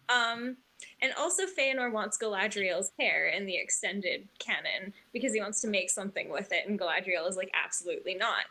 Um, 0.09 0.59
and 1.07 1.15
also 1.17 1.45
Feanor 1.47 1.93
wants 1.93 2.19
Galadriel's 2.19 2.91
hair 2.99 3.29
in 3.29 3.47
the 3.47 3.57
extended 3.57 4.27
canon 4.41 4.93
because 5.13 5.33
he 5.33 5.41
wants 5.41 5.61
to 5.61 5.69
make 5.69 5.89
something 5.89 6.29
with 6.29 6.51
it, 6.51 6.67
and 6.67 6.81
Galadriel 6.81 7.29
is 7.29 7.37
like, 7.37 7.53
absolutely 7.55 8.15
not. 8.15 8.47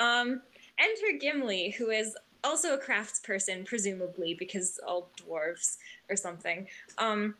Um, 0.00 0.42
enter 0.76 1.18
Gimli, 1.20 1.70
who 1.70 1.90
is 1.90 2.16
also 2.42 2.74
a 2.74 2.78
craftsperson, 2.78 3.64
presumably 3.64 4.34
because 4.34 4.80
all 4.84 5.12
dwarves 5.22 5.76
or 6.08 6.16
something. 6.16 6.66
Um, 6.98 7.36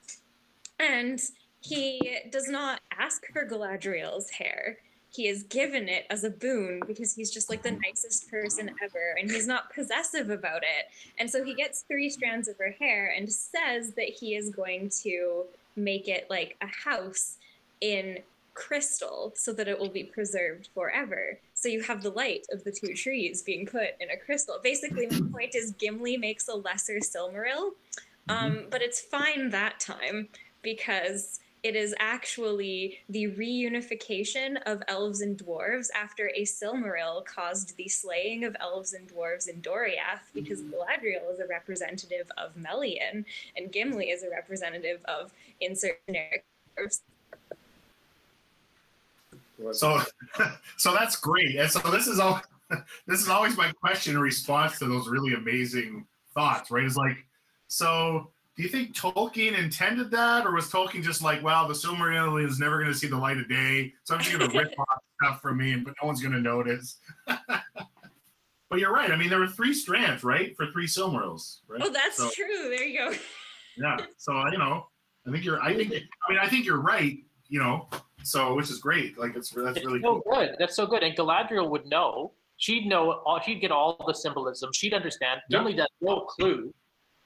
and 0.79 1.21
he 1.61 2.19
does 2.31 2.49
not 2.49 2.81
ask 2.97 3.27
for 3.33 3.45
Galadriel's 3.45 4.31
hair. 4.31 4.79
He 5.13 5.27
is 5.27 5.43
given 5.45 5.89
it 5.89 6.07
as 6.09 6.25
a 6.25 6.31
boon 6.31 6.81
because 6.87 7.15
he's 7.15 7.31
just 7.31 7.51
like 7.51 7.63
the 7.63 7.73
nicest 7.73 8.31
person 8.31 8.71
ever 8.83 9.17
and 9.21 9.31
he's 9.31 9.47
not 9.47 9.75
possessive 9.75 10.31
about 10.31 10.63
it. 10.63 10.87
And 11.19 11.29
so 11.29 11.45
he 11.45 11.55
gets 11.55 11.83
three 11.83 12.09
strands 12.09 12.47
of 12.47 12.57
her 12.59 12.75
hair 12.79 13.13
and 13.17 13.31
says 13.31 13.93
that 13.95 14.09
he 14.09 14.37
is 14.37 14.51
going 14.51 14.91
to 15.03 15.45
make 15.77 16.09
it 16.09 16.29
like 16.31 16.57
a 16.61 16.67
house 16.67 17.39
in 17.81 18.21
crystal 18.55 19.33
so 19.35 19.53
that 19.53 19.69
it 19.69 19.79
will 19.79 19.89
be 19.89 20.05
preserved 20.05 20.69
forever. 20.75 21.39
So 21.55 21.69
you 21.69 21.83
have 21.83 22.03
the 22.03 22.11
light 22.11 22.47
of 22.53 22.63
the 22.65 22.73
two 22.73 22.95
trees 22.95 23.43
being 23.43 23.67
put 23.67 23.91
in 24.01 24.11
a 24.11 24.17
crystal. 24.17 24.61
Basically, 24.63 25.07
my 25.07 25.21
point 25.33 25.55
is 25.55 25.73
Gimli 25.73 26.17
makes 26.17 26.49
a 26.49 26.55
lesser 26.55 26.99
Silmaril, 26.99 27.73
um, 28.29 28.53
mm-hmm. 28.53 28.71
but 28.71 28.83
it's 28.83 29.01
fine 29.01 29.51
that 29.51 29.81
time 29.81 30.29
because 30.63 31.41
it 31.63 31.77
is 31.77 31.95
actually 31.99 32.99
the 33.09 33.29
reunification 33.33 34.57
of 34.67 34.83
elves 34.89 35.21
and 35.21 35.37
dwarves 35.37 35.89
after 35.95 36.31
a 36.35 36.43
Silmaril 36.43 37.25
caused 37.25 37.77
the 37.77 37.89
slaying 37.89 38.45
of 38.45 38.57
elves 38.61 38.95
and 38.95 39.09
dwarves 39.09 39.49
in 39.49 39.61
Doriath 39.61 40.23
because 40.33 40.61
mm-hmm. 40.61 40.75
Galadriel 40.75 41.33
is 41.33 41.41
a 41.41 41.47
representative 41.47 42.31
of 42.39 42.57
Melian 42.57 43.25
and 43.57 43.71
Gimli 43.73 44.11
is 44.11 44.23
a 44.23 44.31
representative 44.31 45.01
of 45.05 45.33
insert 45.61 46.01
dwarves. 46.09 47.01
So, 49.73 50.01
so 50.79 50.95
that's 50.95 51.17
great. 51.17 51.57
And 51.57 51.71
so 51.71 51.81
this 51.91 52.07
is 52.07 52.19
all. 52.19 52.41
This 53.09 53.21
is 53.21 53.29
always 53.29 53.57
my 53.57 53.73
question 53.73 54.15
in 54.15 54.21
response 54.21 54.79
to 54.79 54.87
those 54.87 55.09
really 55.09 55.35
amazing 55.35 56.07
thoughts, 56.35 56.71
right? 56.71 56.85
It's 56.85 56.95
like, 56.95 57.17
so 57.67 58.31
do 58.61 58.65
you 58.65 58.69
think 58.69 58.95
Tolkien 58.95 59.59
intended 59.59 60.11
that, 60.11 60.45
or 60.45 60.53
was 60.53 60.71
Tolkien 60.71 61.03
just 61.03 61.23
like, 61.23 61.43
well, 61.43 61.67
the 61.67 61.73
Silmarillion 61.73 62.47
is 62.47 62.59
never 62.59 62.77
going 62.77 62.93
to 62.93 62.99
see 62.99 63.07
the 63.07 63.17
light 63.17 63.39
of 63.39 63.49
day, 63.49 63.95
so 64.05 64.15
I'm 64.15 64.21
just 64.21 64.37
going 64.37 64.51
to 64.51 64.59
rip 64.59 64.75
off 64.79 64.99
stuff 65.23 65.41
from 65.41 65.57
me, 65.57 65.77
but 65.77 65.95
no 66.03 66.09
one's 66.09 66.21
going 66.21 66.35
to 66.35 66.43
notice. 66.43 66.99
but 67.27 68.79
you're 68.79 68.93
right. 68.93 69.11
I 69.11 69.17
mean, 69.17 69.31
there 69.31 69.39
were 69.39 69.49
three 69.49 69.73
strands, 69.73 70.25
right, 70.25 70.55
for 70.59 70.67
three 70.67 70.87
Silmarils, 70.87 71.61
right? 71.69 71.81
Oh, 71.83 71.91
that's 71.91 72.19
so, 72.19 72.29
true. 72.29 72.69
There 72.69 72.85
you 72.85 72.99
go. 72.99 73.17
yeah. 73.79 73.97
So 74.19 74.33
you 74.53 74.59
know, 74.59 74.89
I 75.27 75.31
think 75.31 75.43
you're. 75.43 75.63
I 75.63 75.75
think. 75.75 75.95
I 75.95 76.31
mean, 76.31 76.39
I 76.39 76.47
think 76.47 76.67
you're 76.67 76.83
right. 76.83 77.17
You 77.49 77.61
know, 77.61 77.89
so, 78.25 78.57
which 78.57 78.69
is 78.69 78.77
great. 78.77 79.17
Like 79.17 79.37
it's 79.37 79.49
that's 79.49 79.79
it's 79.79 79.87
really 79.87 80.03
so 80.03 80.21
cool. 80.21 80.35
good. 80.35 80.57
That's 80.59 80.77
so 80.77 80.87
good. 80.87 81.03
And 81.03 81.17
Galadriel 81.17 81.71
would 81.71 81.87
know. 81.87 82.33
She'd 82.59 82.87
know. 82.87 83.23
All, 83.25 83.41
she'd 83.41 83.63
get 83.63 83.71
all 83.73 84.05
the 84.07 84.13
symbolism. 84.13 84.69
She'd 84.75 84.93
understand. 84.93 85.41
Yeah. 85.49 85.61
Gimli 85.61 85.77
does 85.77 85.89
no 86.03 86.27
clue. 86.27 86.75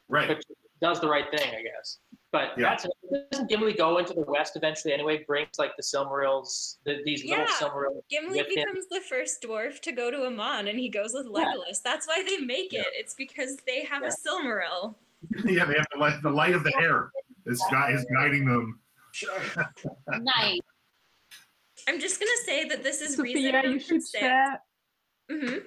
Right. 0.09 0.29
But 0.29 0.45
does 0.81 1.01
the 1.01 1.09
right 1.09 1.25
thing, 1.31 1.49
I 1.49 1.63
guess. 1.63 1.99
But 2.33 2.59
yeah. 2.59 2.71
that's 2.71 2.87
doesn't 3.31 3.49
Gimli 3.49 3.75
go 3.75 3.99
into 3.99 4.13
the 4.13 4.23
west 4.23 4.57
eventually 4.57 4.93
anyway? 4.93 5.25
Brings 5.25 5.51
like 5.57 5.71
the 5.77 5.85
Silmarils, 5.85 6.79
the, 6.85 6.97
these 7.05 7.23
yeah. 7.23 7.47
little 7.47 7.47
Silmarils. 7.55 8.03
Gimli 8.11 8.43
becomes 8.43 8.79
him. 8.79 8.85
the 8.91 9.01
first 9.09 9.41
dwarf 9.41 9.81
to 9.83 9.93
go 9.93 10.11
to 10.11 10.27
Aman, 10.27 10.67
and 10.67 10.77
he 10.77 10.89
goes 10.89 11.13
with 11.15 11.27
Legolas. 11.27 11.45
Yeah. 11.69 11.75
That's 11.85 12.09
why 12.09 12.25
they 12.29 12.39
make 12.39 12.73
it. 12.73 12.87
It's 12.93 13.15
because 13.15 13.57
they 13.69 13.85
have 13.85 14.03
a 14.03 14.09
Silmaril. 14.09 14.97
yeah, 15.45 15.65
they 15.65 15.75
have 15.75 15.87
the 15.93 16.01
light, 16.01 16.23
the 16.23 16.31
light 16.31 16.55
of 16.55 16.65
the 16.65 16.73
hair 16.73 17.13
is, 17.47 17.63
is 17.91 18.07
guiding 18.13 18.47
them. 18.47 18.81
nice. 20.09 20.59
I'm 21.89 22.01
just 22.01 22.19
gonna 22.19 22.31
say 22.45 22.67
that 22.69 22.83
this 22.83 23.01
is 23.01 23.17
Sophia, 23.17 23.35
reason 23.35 23.73
you 23.73 23.79
should 23.79 24.03
six. 24.03 24.21
share. 24.21 24.61
Mm-hmm. 25.31 25.59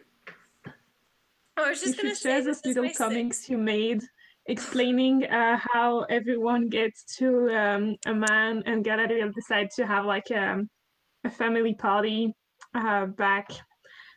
Oh, 1.57 1.63
I 1.65 1.69
was 1.69 1.81
just 1.81 1.95
you 1.95 2.03
gonna 2.03 2.15
say 2.15 2.41
this 2.41 2.65
little 2.65 2.89
comics 2.97 3.37
six. 3.37 3.49
you 3.49 3.57
made 3.57 4.03
explaining 4.47 5.25
uh, 5.25 5.59
how 5.73 6.03
everyone 6.03 6.69
gets 6.69 7.03
to 7.17 7.49
um, 7.49 7.95
Aman 8.05 8.63
and 8.65 8.83
Galadriel 8.83 9.33
decide 9.33 9.69
to 9.75 9.85
have 9.85 10.05
like 10.05 10.29
a, 10.31 10.53
um, 10.53 10.69
a 11.23 11.29
family 11.29 11.75
party 11.75 12.33
uh, 12.73 13.05
back 13.07 13.49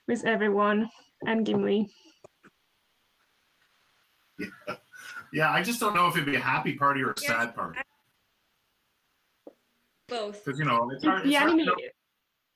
with 0.07 0.25
everyone 0.25 0.89
and 1.27 1.45
Gimli. 1.45 1.89
Yeah. 4.39 4.47
yeah, 5.33 5.51
I 5.51 5.63
just 5.63 5.81
don't 5.81 5.95
know 5.95 6.07
if 6.07 6.15
it'd 6.15 6.27
be 6.27 6.37
a 6.37 6.41
happy 6.41 6.75
party 6.75 7.03
or 7.03 7.13
a 7.13 7.19
sad 7.19 7.55
party. 7.55 7.81
Both. 10.09 10.45
Because 10.45 10.59
you 10.59 10.65
know, 10.65 10.91
it's 10.91 11.05
hard. 11.05 11.27
It's 11.27 11.37
hard, 11.37 11.57
know, 11.57 11.77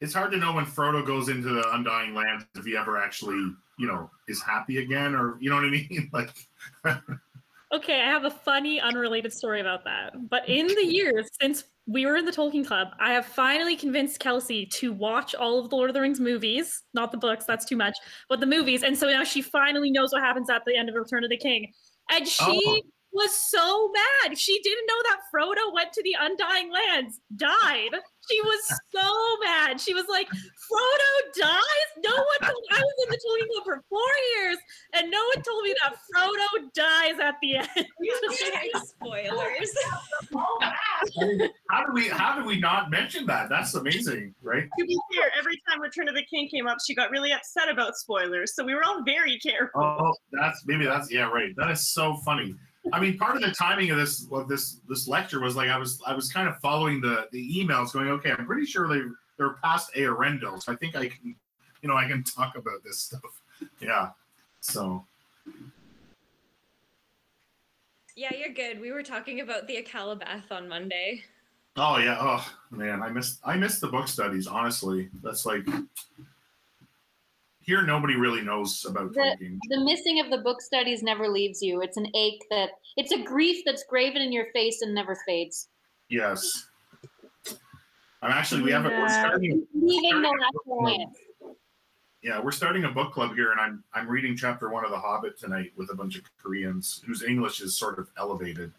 it's 0.01 0.15
hard 0.15 0.33
to 0.33 0.39
know 0.39 0.53
when 0.53 0.67
Frodo 0.67 1.07
goes 1.07 1.29
into 1.29 1.51
the 1.51 1.65
Undying 1.73 2.15
Lands 2.15 2.45
if 2.57 2.65
he 2.65 2.77
ever 2.77 2.99
actually, 2.99 3.55
you 3.79 3.87
know, 3.87 4.11
is 4.27 4.43
happy 4.43 4.79
again, 4.79 5.15
or 5.15 5.37
you 5.41 5.51
know 5.51 5.57
what 5.57 5.65
I 5.65 5.71
mean, 5.71 6.11
like. 6.13 6.35
okay, 7.75 8.01
I 8.01 8.07
have 8.07 8.25
a 8.25 8.31
funny, 8.31 8.81
unrelated 8.81 9.33
story 9.33 9.61
about 9.61 9.85
that. 9.85 10.13
But 10.29 10.49
in 10.49 10.67
the 10.67 10.87
years 10.87 11.29
since 11.41 11.65
we 11.87 12.07
were 12.07 12.17
in 12.17 12.25
the 12.25 12.33
Tolkien 12.33 12.67
Club, 12.67 12.89
I 12.99 13.13
have 13.13 13.27
finally 13.27 13.77
convinced 13.77 14.21
Kelsey 14.21 14.67
to 14.67 14.93
watch 14.93 15.35
all 15.35 15.59
of 15.59 15.71
the 15.71 15.77
Lord 15.77 15.91
of 15.91 15.95
the 15.95 16.01
Rings 16.01 16.21
movies, 16.21 16.83
not 16.95 17.13
the 17.13 17.19
books, 17.19 17.45
that's 17.45 17.65
too 17.65 17.77
much, 17.77 17.97
but 18.29 18.41
the 18.41 18.47
movies. 18.47 18.83
And 18.83 18.97
so 18.97 19.07
now 19.07 19.25
she 19.25 19.43
finally 19.43 19.91
knows 19.91 20.13
what 20.13 20.23
happens 20.23 20.49
at 20.49 20.63
the 20.67 20.77
end 20.77 20.89
of 20.89 20.95
Return 20.95 21.25
of 21.25 21.31
the 21.31 21.37
King. 21.37 21.73
And 22.11 22.27
she 22.27 22.43
oh 22.45 22.81
was 23.15 23.33
so 23.33 23.91
mad. 23.93 24.37
She 24.37 24.61
didn't 24.61 24.87
know 24.87 25.03
that 25.05 25.21
Frodo 25.33 25.73
went 25.73 25.93
to 25.93 26.03
the 26.03 26.17
Undying 26.19 26.71
Lands, 26.71 27.21
died. 27.37 28.01
She 28.31 28.41
was 28.41 28.81
so 28.95 29.37
mad. 29.45 29.81
She 29.81 29.95
was 29.95 30.05
like, 30.09 30.29
Frodo 30.29 31.13
dies? 31.39 31.89
No 32.05 32.15
one 32.15 32.51
told 32.51 32.65
I 32.73 32.81
was 32.81 32.95
in 33.05 33.11
the 33.11 33.17
Tolkien 33.17 33.49
Club 33.53 33.65
for 33.65 33.85
four 33.89 34.01
years, 34.37 34.59
and 34.95 35.11
no 35.11 35.19
one 35.35 35.43
told 35.43 35.63
me 35.65 35.75
that 35.83 35.95
Frodo 36.15 36.73
dies 36.75 37.19
at 37.21 37.37
the 37.43 37.57
end. 37.57 37.69
Spoilers. 38.85 39.75
how 41.71 41.87
do 41.87 41.93
we 41.93 42.09
how 42.09 42.39
do 42.39 42.45
we 42.45 42.59
not 42.59 42.91
mention 42.91 43.27
that? 43.27 43.49
That's 43.49 43.75
amazing, 43.75 44.35
right? 44.43 44.69
To 44.79 44.85
be 44.85 44.99
fair, 45.15 45.31
every 45.39 45.61
time 45.69 45.81
Return 45.81 46.09
of 46.09 46.15
the 46.15 46.25
King 46.25 46.49
came 46.49 46.67
up, 46.67 46.79
she 46.85 46.95
got 46.95 47.11
really 47.11 47.33
upset 47.33 47.69
about 47.69 47.97
spoilers. 47.97 48.55
So 48.55 48.65
we 48.65 48.75
were 48.75 48.85
all 48.85 49.03
very 49.05 49.39
careful. 49.39 49.83
Oh, 49.83 50.15
that's 50.33 50.65
maybe 50.67 50.85
that's 50.85 51.13
yeah, 51.13 51.29
right. 51.29 51.55
That 51.57 51.71
is 51.71 51.89
so 51.89 52.17
funny. 52.25 52.55
I 52.93 53.01
mean, 53.01 53.17
part 53.17 53.37
of 53.37 53.43
the 53.43 53.51
timing 53.51 53.91
of 53.91 53.97
this 53.97 54.27
of 54.31 54.49
this 54.49 54.81
this 54.89 55.09
lecture 55.09 55.41
was 55.41 55.57
like 55.57 55.71
I 55.71 55.79
was 55.79 56.01
I 56.07 56.15
was 56.15 56.31
kind 56.33 56.49
of 56.49 56.59
following 56.59 57.01
the 57.01 57.29
the 57.33 57.59
emails, 57.59 57.93
going, 57.93 58.09
okay, 58.09 58.33
I'm 58.33 58.47
pretty 58.47 58.67
sure 58.67 58.89
they 58.89 59.03
they're 59.37 59.55
past 59.65 59.93
Eärendil, 59.95 60.63
so 60.63 60.73
I 60.73 60.77
think 60.77 60.95
I 60.95 61.09
can, 61.09 61.35
you 61.83 61.89
know, 61.89 61.97
I 61.97 62.07
can 62.07 62.23
talk 62.23 62.57
about 62.57 62.83
this 62.85 62.99
stuff. 62.99 63.21
Yeah, 63.81 64.11
so. 64.61 65.07
Yeah, 68.17 68.31
you're 68.37 68.53
good. 68.53 68.81
We 68.81 68.91
were 68.91 69.03
talking 69.03 69.41
about 69.41 69.69
the 69.69 69.77
Akallabêth 69.81 70.51
on 70.51 70.69
Monday. 70.69 71.23
Oh 71.77 71.99
yeah. 71.99 72.17
Oh 72.21 72.47
man, 72.71 73.03
I 73.03 73.09
missed 73.11 73.41
I 73.45 73.57
missed 73.57 73.81
the 73.81 73.89
book 73.89 74.09
studies. 74.09 74.47
Honestly, 74.47 75.09
that's 75.23 75.47
like 75.47 75.67
here 77.65 77.83
nobody 77.83 78.15
really 78.15 78.43
knows 78.43 78.85
about 78.89 79.13
the, 79.15 79.21
Tolkien. 79.21 79.59
the 79.69 79.81
missing 79.85 80.21
of 80.21 80.31
the 80.31 80.39
book 80.39 80.61
studies 80.61 81.03
never 81.03 81.29
leaves 81.29 81.63
you. 81.63 81.81
It's 81.81 81.97
an 81.97 82.09
ache 82.15 82.45
that 82.51 82.71
it's 82.97 83.13
a 83.13 83.23
grief 83.23 83.63
that's 83.65 83.85
graven 83.89 84.21
in 84.21 84.33
your 84.33 84.47
face 84.53 84.83
and 84.83 84.95
never 84.95 85.17
fades. 85.27 85.69
Yes. 86.09 86.69
I'm 88.23 88.31
actually 88.31 88.63
we 88.63 88.71
have 88.71 88.87
a 88.87 88.89
we're 88.89 89.09
starting, 89.09 89.67
Leaving 89.75 90.03
the 90.03 90.09
starting 90.09 90.25
a 90.25 90.75
last 90.75 90.99
book 90.99 91.55
yeah 92.23 92.41
we're 92.41 92.53
starting 92.53 92.85
a 92.85 92.91
book 92.91 93.13
club 93.13 93.35
here, 93.35 93.53
and 93.53 93.61
I'm 93.61 93.85
I'm 93.93 94.09
reading 94.09 94.35
chapter 94.37 94.71
one 94.71 94.85
of 94.85 94.91
The 94.91 94.99
Hobbit 94.99 95.39
tonight 95.39 95.73
with 95.77 95.91
a 95.91 95.95
bunch 95.95 96.17
of 96.17 96.23
Koreans 96.43 97.03
whose 97.07 97.23
English 97.23 97.61
is 97.61 97.77
sort 97.77 97.99
of 97.99 98.09
elevated. 98.17 98.73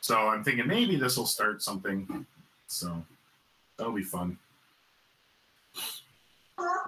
So 0.00 0.16
I'm 0.16 0.42
thinking 0.42 0.66
maybe 0.66 0.96
this 0.96 1.16
will 1.16 1.26
start 1.26 1.62
something. 1.62 2.26
So 2.66 3.04
that'll 3.76 3.92
be 3.92 4.02
fun. 4.02 4.38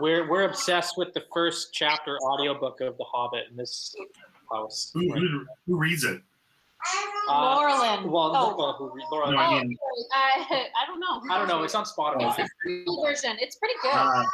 We're 0.01 0.29
we're 0.29 0.45
obsessed 0.45 0.97
with 0.97 1.13
the 1.15 1.23
first 1.33 1.73
chapter 1.73 2.19
audiobook 2.19 2.81
of 2.81 2.97
The 2.99 3.05
Hobbit 3.05 3.45
in 3.51 3.57
this 3.57 3.95
house. 4.51 4.91
Who, 4.95 5.13
who, 5.13 5.47
who 5.67 5.77
reads 5.77 6.05
it? 6.05 6.21
Uh, 7.29 7.57
Laurelin. 7.59 8.05
Well, 8.11 8.37
Oh. 8.37 8.55
Laura, 8.57 8.73
who 8.75 8.93
read- 8.95 9.07
Laura, 9.11 9.31
No, 9.31 9.37
I 9.39 9.47
Oh, 9.47 9.51
mean- 9.63 9.77
sorry. 10.11 10.49
I, 10.51 10.69
I 10.83 10.87
don't 10.87 11.01
know. 11.01 11.23
I 11.35 11.39
don't 11.39 11.49
know. 11.49 11.63
It's 11.63 11.75
on 11.75 11.85
Spotify. 11.85 12.29
It's 12.29 12.37
the 12.37 12.49
free 12.63 12.85
version. 13.03 13.37
It's 13.41 13.57
pretty 13.57 13.75
good. 13.83 13.93
Uh, 13.95 14.25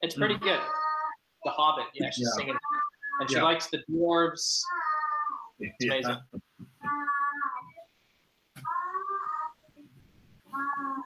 It's 0.00 0.14
pretty 0.14 0.38
good. 0.38 0.60
The 1.44 1.50
Hobbit. 1.50 1.86
Yeah, 1.94 2.10
she's 2.10 2.26
Yeah. 2.28 2.36
singing, 2.38 2.56
and 3.20 3.28
she 3.30 3.36
Yeah. 3.36 3.42
likes 3.42 3.66
the 3.68 3.82
dwarves. 3.90 4.62
It's 5.60 5.74
yeah. 5.80 5.92
amazing. 5.92 6.16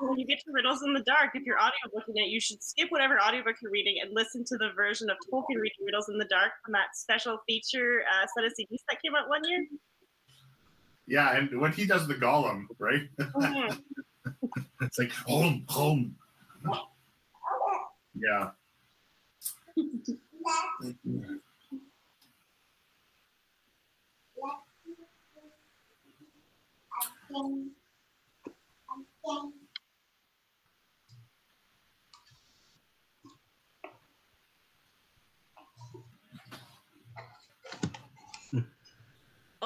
When 0.00 0.18
you 0.18 0.26
get 0.26 0.40
to 0.40 0.52
Riddles 0.52 0.82
in 0.82 0.92
the 0.92 1.02
Dark, 1.02 1.30
if 1.34 1.44
you're 1.44 1.58
audiobooking 1.58 2.14
it, 2.16 2.28
you 2.28 2.40
should 2.40 2.62
skip 2.62 2.90
whatever 2.90 3.18
audiobook 3.20 3.56
you're 3.62 3.70
reading 3.70 3.96
and 4.02 4.12
listen 4.14 4.44
to 4.44 4.56
the 4.56 4.70
version 4.74 5.08
of 5.10 5.16
Tolkien 5.30 5.60
reading 5.60 5.84
Riddles 5.84 6.08
in 6.08 6.18
the 6.18 6.24
Dark 6.26 6.52
from 6.64 6.72
that 6.72 6.94
special 6.94 7.38
feature 7.46 8.02
uh, 8.10 8.26
set 8.36 8.44
of 8.44 8.52
CDs 8.52 8.80
that 8.88 9.00
came 9.02 9.14
out 9.14 9.28
one 9.28 9.42
year. 9.48 9.64
Yeah, 11.06 11.36
and 11.36 11.60
when 11.60 11.72
he 11.72 11.86
does 11.86 12.08
the 12.08 12.14
Gollum, 12.14 12.66
right? 12.78 13.08
Mhm. 13.18 13.80
it's 14.80 14.98
like 14.98 15.12
home, 15.12 15.64
home. 15.68 16.16
Yeah. 18.14 18.50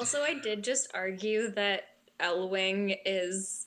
Also, 0.01 0.23
I 0.23 0.33
did 0.33 0.65
just 0.65 0.91
argue 0.95 1.51
that 1.51 1.83
Elwing 2.19 2.97
is 3.05 3.67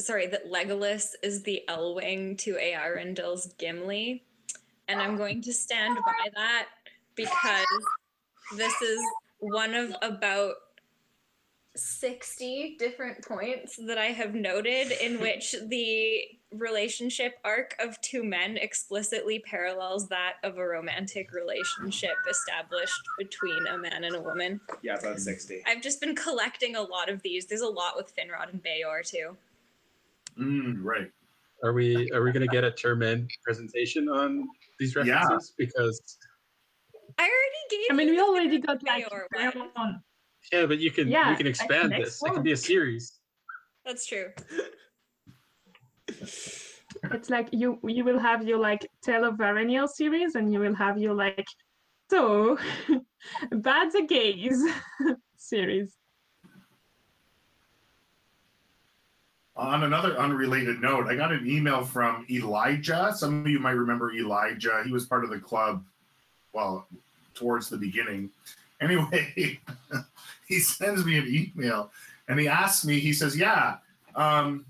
sorry, 0.00 0.26
that 0.26 0.50
Legolas 0.50 1.10
is 1.22 1.44
the 1.44 1.62
Elwing 1.68 2.36
to 2.38 2.54
Eärendil's 2.54 3.52
Gimli. 3.56 4.24
And 4.88 5.00
I'm 5.00 5.16
going 5.16 5.42
to 5.42 5.52
stand 5.52 5.96
by 6.04 6.30
that 6.34 6.66
because 7.14 7.66
this 8.56 8.82
is 8.82 8.98
one 9.38 9.74
of 9.74 9.94
about 10.02 10.54
60 11.76 12.76
different 12.80 13.24
points 13.24 13.78
that 13.86 13.96
I 13.96 14.06
have 14.06 14.34
noted 14.34 14.90
in 14.90 15.20
which 15.20 15.54
the 15.68 16.22
relationship 16.52 17.34
arc 17.44 17.76
of 17.78 18.00
two 18.00 18.24
men 18.24 18.56
explicitly 18.56 19.38
parallels 19.40 20.08
that 20.08 20.34
of 20.42 20.58
a 20.58 20.64
romantic 20.66 21.32
relationship 21.32 22.14
established 22.28 23.00
between 23.18 23.66
a 23.66 23.78
man 23.78 24.04
and 24.04 24.16
a 24.16 24.20
woman. 24.20 24.60
Yeah, 24.82 24.98
about 24.98 25.20
60. 25.20 25.62
I've 25.66 25.82
just 25.82 26.00
been 26.00 26.14
collecting 26.16 26.76
a 26.76 26.82
lot 26.82 27.10
of 27.10 27.22
these. 27.22 27.46
There's 27.46 27.60
a 27.60 27.68
lot 27.68 27.96
with 27.96 28.14
Finrod 28.16 28.52
and 28.52 28.62
Bëor 28.62 29.06
too. 29.06 29.36
Mm, 30.38 30.82
right. 30.82 31.10
Are 31.64 31.72
we 31.72 32.10
are 32.12 32.22
we 32.22 32.32
gonna 32.32 32.46
get 32.46 32.64
a 32.64 32.70
term 32.70 33.02
end 33.02 33.30
presentation 33.42 34.08
on 34.08 34.46
these 34.78 34.94
references? 34.94 35.08
Yeah. 35.08 35.22
references? 35.24 35.54
Because 35.58 36.18
I 37.18 37.22
already 37.22 37.82
gave. 37.82 37.86
I 37.90 37.94
mean, 37.94 38.10
we 38.10 38.20
already 38.20 38.58
got 38.58 38.82
like 38.84 39.06
Bëor 39.06 39.54
one. 39.56 39.70
one. 39.74 40.02
yeah, 40.52 40.66
but 40.66 40.78
you 40.78 40.90
can 40.92 41.08
Yeah, 41.08 41.30
we 41.30 41.36
can 41.36 41.46
expand 41.48 41.90
next 41.90 42.04
this. 42.04 42.22
It 42.22 42.32
can 42.32 42.42
be 42.42 42.52
a 42.52 42.56
series. 42.56 43.18
That's 43.84 44.06
true. 44.06 44.30
It's 46.20 47.30
like 47.30 47.48
you 47.52 47.78
you 47.84 48.04
will 48.04 48.18
have 48.18 48.46
your 48.46 48.58
like 48.58 48.90
Varenial 49.04 49.88
series, 49.88 50.34
and 50.34 50.52
you 50.52 50.60
will 50.60 50.74
have 50.74 50.98
your 50.98 51.14
like 51.14 51.46
so 52.10 52.58
bad 53.50 53.92
the 53.92 54.02
gays 54.02 54.62
series. 55.36 55.94
On 59.56 59.82
another 59.82 60.16
unrelated 60.16 60.80
note, 60.80 61.08
I 61.08 61.16
got 61.16 61.32
an 61.32 61.44
email 61.44 61.84
from 61.84 62.24
Elijah. 62.30 63.12
Some 63.14 63.40
of 63.40 63.48
you 63.48 63.58
might 63.58 63.72
remember 63.72 64.12
Elijah. 64.12 64.82
He 64.84 64.92
was 64.92 65.04
part 65.04 65.24
of 65.24 65.30
the 65.30 65.40
club, 65.40 65.84
well, 66.52 66.86
towards 67.34 67.68
the 67.68 67.76
beginning. 67.76 68.30
Anyway, 68.80 69.58
he 70.46 70.60
sends 70.60 71.04
me 71.04 71.18
an 71.18 71.26
email 71.26 71.90
and 72.28 72.38
he 72.38 72.46
asks 72.46 72.86
me, 72.86 73.00
he 73.00 73.12
says, 73.12 73.36
Yeah, 73.36 73.78
um, 74.14 74.64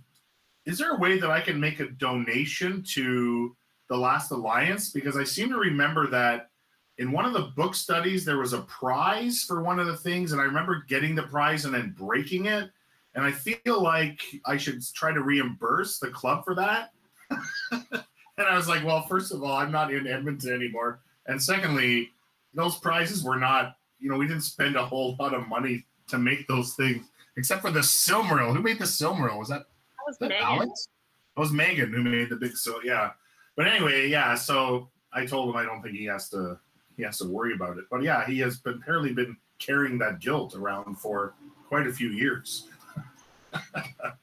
is 0.69 0.77
there 0.77 0.93
a 0.93 0.99
way 0.99 1.19
that 1.19 1.31
I 1.31 1.41
can 1.41 1.59
make 1.59 1.81
a 1.81 1.89
donation 1.89 2.85
to 2.93 3.57
the 3.89 3.97
Last 3.97 4.31
Alliance? 4.31 4.91
Because 4.91 5.17
I 5.17 5.25
seem 5.25 5.49
to 5.49 5.57
remember 5.57 6.07
that 6.09 6.51
in 6.99 7.11
one 7.11 7.25
of 7.25 7.33
the 7.33 7.53
book 7.57 7.75
studies, 7.75 8.23
there 8.23 8.37
was 8.37 8.53
a 8.53 8.61
prize 8.63 9.45
for 9.45 9.63
one 9.63 9.79
of 9.79 9.87
the 9.87 9.97
things, 9.97 10.33
and 10.33 10.41
I 10.43 10.45
remember 10.45 10.85
getting 10.87 11.15
the 11.15 11.23
prize 11.23 11.65
and 11.65 11.73
then 11.73 11.95
breaking 11.97 12.47
it. 12.47 12.69
And 13.15 13.25
I 13.25 13.33
feel 13.33 13.83
like 13.83 14.21
I 14.45 14.59
should 14.59 14.83
try 14.93 15.11
to 15.11 15.23
reimburse 15.23 15.99
the 16.01 16.11
club 16.11 16.45
for 16.45 16.55
that. 16.57 16.93
and 17.71 18.47
I 18.47 18.55
was 18.55 18.69
like, 18.69 18.85
well, 18.85 19.07
first 19.07 19.33
of 19.33 19.43
all, 19.43 19.57
I'm 19.57 19.73
not 19.73 19.93
in 19.93 20.07
Edmonton 20.07 20.53
anymore. 20.53 21.01
And 21.27 21.43
secondly, 21.43 22.11
those 22.53 22.77
prizes 22.77 23.25
were 23.25 23.39
not, 23.39 23.77
you 24.01 24.11
know, 24.11 24.19
we 24.19 24.27
didn't 24.29 24.43
spend 24.43 24.77
a 24.77 24.85
whole 24.85 25.17
lot 25.19 25.33
of 25.33 25.49
money 25.49 25.87
to 26.09 26.19
make 26.19 26.47
those 26.47 26.75
things, 26.75 27.07
except 27.39 27.63
for 27.63 27.71
the 27.71 27.81
Silmaril. 27.81 28.55
Who 28.55 28.61
made 28.61 28.79
the 28.79 28.85
Silmaril? 28.85 29.39
Was 29.39 29.49
that, 29.49 29.63
That 29.63 29.67
was 30.09 30.19
that 30.19 30.31
Megan. 30.31 30.45
Alex? 30.45 30.89
It 31.37 31.41
was 31.41 31.53
Megan 31.53 31.93
who 31.93 32.03
made 32.03 32.31
the 32.31 32.37
big 32.37 32.57
so 32.57 32.81
yeah. 32.83 33.11
But 33.57 33.67
anyway, 33.67 34.09
yeah, 34.09 34.35
so 34.35 34.89
I 35.13 35.27
told 35.27 35.51
him 35.51 35.57
I 35.57 35.65
don't 35.65 35.83
think 35.83 35.97
he 35.97 36.07
has 36.07 36.29
to 36.31 36.59
he 36.97 37.03
has 37.05 37.19
to 37.19 37.29
worry 37.29 37.55
about 37.55 37.79
it. 37.79 37.85
But 37.91 38.03
yeah, 38.03 38.27
he 38.27 38.39
has 38.41 38.59
been 38.59 38.75
apparently 38.75 39.13
been 39.13 39.37
carrying 39.59 39.99
that 39.99 40.21
guilt 40.21 40.55
around 40.57 40.97
for 40.97 41.35
quite 41.69 41.87
a 41.87 41.93
few 41.93 42.09
years. 42.09 42.69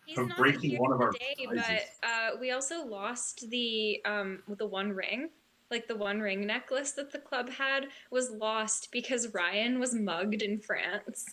He's 0.05 0.17
Of 0.17 0.29
not 0.29 0.37
breaking 0.37 0.71
here 0.71 0.81
one 0.81 0.91
of 0.91 1.01
our 1.01 1.11
today, 1.11 1.47
but 1.47 1.81
uh, 2.03 2.37
we 2.39 2.51
also 2.51 2.85
lost 2.85 3.49
the 3.49 4.01
um 4.05 4.39
with 4.47 4.59
the 4.59 4.67
one 4.67 4.91
ring. 4.91 5.29
Like 5.71 5.87
the 5.87 5.95
one 5.95 6.19
ring 6.19 6.45
necklace 6.45 6.91
that 6.93 7.11
the 7.11 7.19
club 7.19 7.49
had 7.49 7.87
was 8.11 8.29
lost 8.29 8.89
because 8.91 9.33
Ryan 9.33 9.79
was 9.79 9.95
mugged 9.95 10.41
in 10.41 10.59
France. 10.59 11.25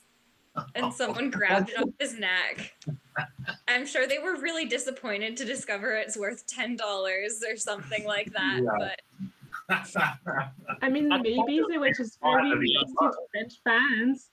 And 0.75 0.93
someone 0.95 1.31
grabbed 1.31 1.71
it 1.71 1.79
off 1.79 1.91
his 1.99 2.19
neck. 2.19 2.73
I'm 3.69 3.87
sure 3.87 4.07
they 4.07 4.19
were 4.19 4.37
really 4.37 4.65
disappointed 4.65 5.37
to 5.39 5.45
discover 5.45 5.93
it's 5.93 6.17
worth 6.17 6.47
ten 6.47 6.77
dollars 6.77 7.43
or 7.49 7.57
something 7.57 8.05
like 8.05 8.33
that. 8.33 8.61
Yeah. 8.63 8.71
But 8.79 9.01
I 10.83 10.89
mean, 10.89 11.09
That's 11.09 11.23
maybe 11.23 11.39
also 11.39 11.69
they 11.69 11.79
were 11.79 11.93
just 11.93 12.21
part 12.21 12.43
very 12.43 12.53
of 12.53 12.61
the 12.61 12.75
invested 12.81 13.21
French 13.33 13.55
fans. 13.65 14.29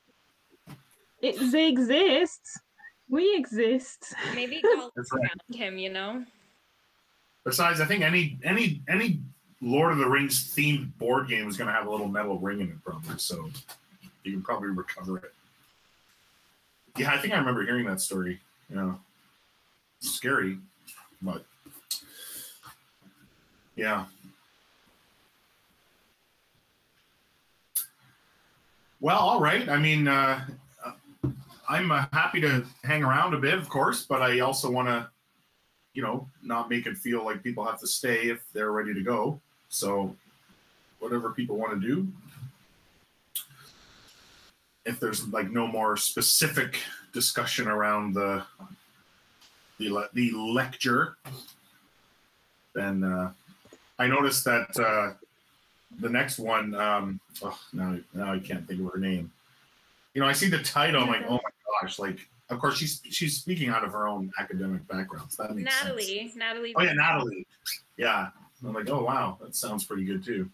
It, 1.22 1.52
they 1.52 1.68
exist. 1.68 2.42
We 3.10 3.36
exist. 3.36 4.14
maybe 4.36 4.62
Gollum 4.66 4.90
That's 4.96 5.12
right. 5.12 5.22
found 5.22 5.56
him, 5.56 5.78
you 5.78 5.92
know. 5.92 6.26
Besides, 7.44 7.82
I 7.82 7.86
think 7.86 8.04
any 8.04 8.38
any 8.44 8.82
any 8.88 9.22
Lord 9.62 9.92
of 9.92 9.98
the 9.98 10.08
Rings 10.08 10.56
themed 10.56 10.98
board 10.98 11.28
game 11.28 11.48
is 11.48 11.58
going 11.58 11.68
to 11.68 11.74
have 11.74 11.88
a 11.88 11.92
little 11.92 12.08
metal 12.08 12.38
ring 12.38 12.62
in 12.62 12.70
it, 12.70 12.84
probably. 12.84 13.18
So 13.18 13.50
you 14.24 14.32
can 14.32 14.42
probably 14.42 14.70
recover 14.70 15.18
it. 15.18 15.34
Yeah, 16.98 17.12
I 17.12 17.18
think 17.18 17.34
I 17.34 17.38
remember 17.38 17.64
hearing 17.64 17.86
that 17.86 18.02
story. 18.02 18.40
You 18.70 18.76
know, 18.76 19.00
scary, 20.00 20.60
but 21.22 21.44
yeah. 23.76 24.06
Well, 29.02 29.18
all 29.18 29.40
right. 29.40 29.68
I 29.70 29.78
mean, 29.78 30.08
uh, 30.08 30.46
I'm 31.68 31.92
uh, 31.92 32.06
happy 32.12 32.42
to 32.42 32.66
hang 32.84 33.04
around 33.04 33.34
a 33.34 33.40
bit, 33.40 33.58
of 33.58 33.70
course, 33.70 34.06
but 34.06 34.22
I 34.22 34.42
also 34.42 34.70
want 34.70 34.90
to 34.90 35.10
you 35.94 36.06
know, 36.06 36.28
not 36.44 36.70
make 36.70 36.86
it 36.86 36.98
feel 36.98 37.26
like 37.26 37.44
people 37.44 37.66
have 37.66 37.80
to 37.80 37.88
stay 37.88 38.30
if 38.30 38.44
they're 38.54 38.72
ready 38.72 38.94
to 38.94 39.02
go. 39.02 39.40
So, 39.70 40.16
whatever 41.00 41.32
people 41.32 41.58
want 41.58 41.74
to 41.74 41.88
do. 41.88 42.08
If 44.86 45.00
there's 45.00 45.28
like 45.28 45.52
no 45.52 45.68
more 45.68 45.98
specific 45.98 46.80
discussion 47.14 47.68
around 47.68 48.14
the 48.14 48.44
the, 49.78 49.90
le- 49.90 50.10
the 50.14 50.32
lecture, 50.34 51.16
then 52.76 53.04
uh, 53.04 53.32
I 53.98 54.08
noticed 54.08 54.44
that 54.46 54.78
uh, 54.78 55.14
the 56.00 56.10
next 56.10 56.38
one, 56.38 56.76
um, 56.76 57.20
oh, 57.42 57.58
now 57.74 57.98
now 58.14 58.34
I 58.34 58.40
can't 58.40 58.68
think 58.68 58.82
of 58.82 58.92
her 58.92 59.00
name. 59.00 59.32
You 60.14 60.22
know, 60.22 60.28
I 60.28 60.34
see 60.34 60.50
the 60.50 60.62
title, 60.62 61.04
I'm 61.04 61.10
like, 61.10 61.26
oh 61.28 61.40
my 61.44 61.82
gosh, 61.82 62.00
like 62.00 62.28
of 62.50 62.60
course 62.60 62.78
she's 62.78 63.02
she's 63.10 63.38
speaking 63.38 63.70
out 63.70 63.84
of 63.84 63.92
her 63.92 64.08
own 64.08 64.32
academic 64.40 64.88
background. 64.88 65.32
So 65.32 65.44
that 65.44 65.56
makes 65.56 65.72
Natalie. 65.84 66.04
sense. 66.04 66.36
Natalie. 66.36 66.74
Oh 66.76 66.82
yeah, 66.82 66.94
Natalie. 66.94 67.46
Yeah. 67.98 68.30
I'm 68.66 68.74
like, 68.74 68.90
oh 68.90 69.04
wow, 69.04 69.38
that 69.42 69.56
sounds 69.56 69.86
pretty 69.86 70.04
good 70.04 70.24
too. 70.24 70.50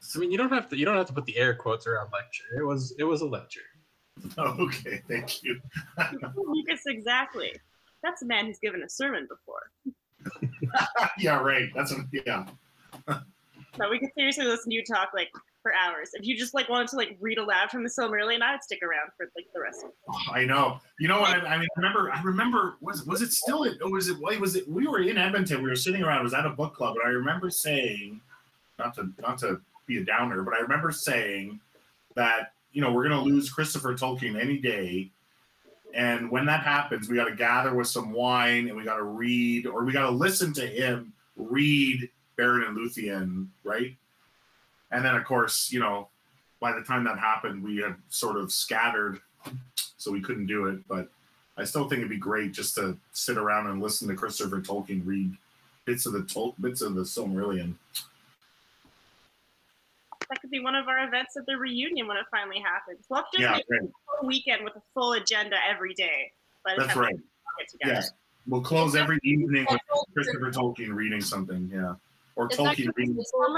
So, 0.00 0.18
I 0.18 0.20
mean, 0.22 0.32
you 0.32 0.38
don't 0.38 0.50
have 0.50 0.68
to 0.70 0.76
you 0.76 0.84
don't 0.84 0.96
have 0.96 1.06
to 1.06 1.12
put 1.12 1.26
the 1.26 1.36
air 1.36 1.54
quotes 1.54 1.86
around 1.86 2.08
lecture. 2.12 2.44
It 2.56 2.64
was 2.64 2.92
it 2.98 3.04
was 3.04 3.20
a 3.20 3.26
lecture. 3.26 3.60
Okay, 4.38 5.02
thank 5.08 5.42
you. 5.42 5.60
Lucas, 6.36 6.82
exactly. 6.86 7.52
That's 8.02 8.22
a 8.22 8.26
man 8.26 8.46
who's 8.46 8.58
given 8.58 8.82
a 8.82 8.88
sermon 8.88 9.26
before. 9.28 9.70
yeah, 11.18 11.40
right. 11.40 11.70
That's 11.74 11.92
a, 11.92 12.06
yeah. 12.12 12.46
No, 13.78 13.88
we 13.88 13.98
could 13.98 14.10
seriously 14.14 14.44
listen 14.44 14.70
to 14.70 14.76
you 14.76 14.84
talk 14.84 15.10
like 15.14 15.30
for 15.62 15.72
hours. 15.74 16.10
If 16.14 16.26
you 16.26 16.36
just 16.36 16.54
like 16.54 16.68
wanted 16.68 16.88
to 16.88 16.96
like 16.96 17.16
read 17.20 17.38
aloud 17.38 17.70
from 17.70 17.82
the 17.82 17.88
Silmarillion, 17.88 18.42
I 18.42 18.52
would 18.52 18.62
stick 18.62 18.80
around 18.82 19.10
for 19.16 19.30
like 19.36 19.46
the 19.54 19.60
rest 19.60 19.84
of 19.84 19.90
it. 19.90 19.96
Oh, 20.08 20.32
I 20.32 20.44
know. 20.44 20.80
You 20.98 21.08
know 21.08 21.20
what? 21.20 21.30
I, 21.30 21.54
I 21.54 21.58
mean, 21.58 21.68
I 21.76 21.80
remember. 21.80 22.10
I 22.12 22.22
remember. 22.22 22.76
Was 22.80 23.06
was 23.06 23.22
it 23.22 23.32
still? 23.32 23.66
Or 23.82 23.90
was 23.90 24.08
it? 24.08 24.18
Was 24.18 24.56
it? 24.56 24.68
We 24.68 24.86
were 24.86 25.00
in 25.00 25.18
Edmonton. 25.18 25.62
We 25.62 25.70
were 25.70 25.76
sitting 25.76 26.02
around. 26.02 26.20
It 26.20 26.24
was 26.24 26.34
at 26.34 26.46
a 26.46 26.50
book 26.50 26.74
club, 26.74 26.96
and 26.96 27.06
I 27.06 27.12
remember 27.12 27.50
saying, 27.50 28.20
not 28.78 28.94
to 28.94 29.12
not 29.20 29.38
to 29.38 29.60
be 29.86 29.98
a 29.98 30.04
downer, 30.04 30.42
but 30.42 30.54
I 30.54 30.58
remember 30.58 30.92
saying 30.92 31.60
that 32.14 32.52
you 32.72 32.80
know 32.80 32.92
we're 32.92 33.08
going 33.08 33.18
to 33.18 33.24
lose 33.24 33.50
Christopher 33.50 33.94
Tolkien 33.94 34.40
any 34.40 34.58
day, 34.58 35.10
and 35.94 36.30
when 36.30 36.46
that 36.46 36.60
happens, 36.60 37.08
we 37.08 37.16
got 37.16 37.26
to 37.26 37.34
gather 37.34 37.74
with 37.74 37.88
some 37.88 38.12
wine 38.12 38.68
and 38.68 38.76
we 38.76 38.84
got 38.84 38.96
to 38.96 39.04
read, 39.04 39.66
or 39.66 39.84
we 39.84 39.92
got 39.92 40.06
to 40.06 40.10
listen 40.10 40.52
to 40.54 40.66
him 40.66 41.12
read 41.36 42.08
Beren 42.38 42.66
and 42.66 42.76
Luthien, 42.76 43.48
right? 43.64 43.94
And 44.90 45.04
then, 45.04 45.14
of 45.14 45.24
course, 45.24 45.70
you 45.72 45.80
know, 45.80 46.08
by 46.60 46.72
the 46.72 46.82
time 46.82 47.04
that 47.04 47.18
happened, 47.18 47.62
we 47.62 47.78
had 47.78 47.96
sort 48.08 48.36
of 48.36 48.52
scattered, 48.52 49.20
so 49.96 50.10
we 50.10 50.20
couldn't 50.20 50.46
do 50.46 50.66
it. 50.66 50.86
But 50.88 51.08
I 51.56 51.64
still 51.64 51.88
think 51.88 51.98
it'd 51.98 52.10
be 52.10 52.16
great 52.16 52.52
just 52.52 52.74
to 52.76 52.96
sit 53.12 53.38
around 53.38 53.68
and 53.68 53.82
listen 53.82 54.08
to 54.08 54.14
Christopher 54.14 54.60
Tolkien 54.60 55.06
read 55.06 55.32
bits 55.84 56.06
of 56.06 56.12
the 56.12 56.22
Tol- 56.22 56.54
bits 56.60 56.82
of 56.82 56.94
the 56.94 57.02
Silmarillion. 57.02 57.74
That 60.30 60.40
could 60.40 60.50
be 60.50 60.60
one 60.60 60.74
of 60.76 60.86
our 60.88 61.06
events 61.06 61.36
at 61.36 61.44
the 61.46 61.56
reunion 61.56 62.06
when 62.06 62.16
it 62.16 62.24
finally 62.30 62.60
happens. 62.60 63.04
We'll 63.10 63.18
have 63.18 63.30
to 63.32 63.38
just 63.38 63.50
Yeah, 63.50 63.56
make 63.56 63.66
great. 63.66 63.82
a 63.82 64.18
full 64.20 64.28
weekend 64.28 64.64
with 64.64 64.76
a 64.76 64.82
full 64.94 65.12
agenda 65.14 65.56
every 65.68 65.94
day. 65.94 66.32
by 66.64 66.74
the 66.76 66.82
That's 66.84 66.96
right. 66.96 67.14
Get. 67.82 67.88
Yes, 67.88 68.10
we'll 68.46 68.60
close 68.62 68.94
every 68.96 69.18
evening 69.24 69.66
with 69.70 69.80
Christopher 70.14 70.50
Tolkien 70.50 70.94
reading 70.94 71.20
something. 71.20 71.68
Yeah, 71.72 71.94
or 72.36 72.48
Is 72.50 72.56
Tolkien 72.56 72.90
reading. 72.96 73.14
before 73.14 73.48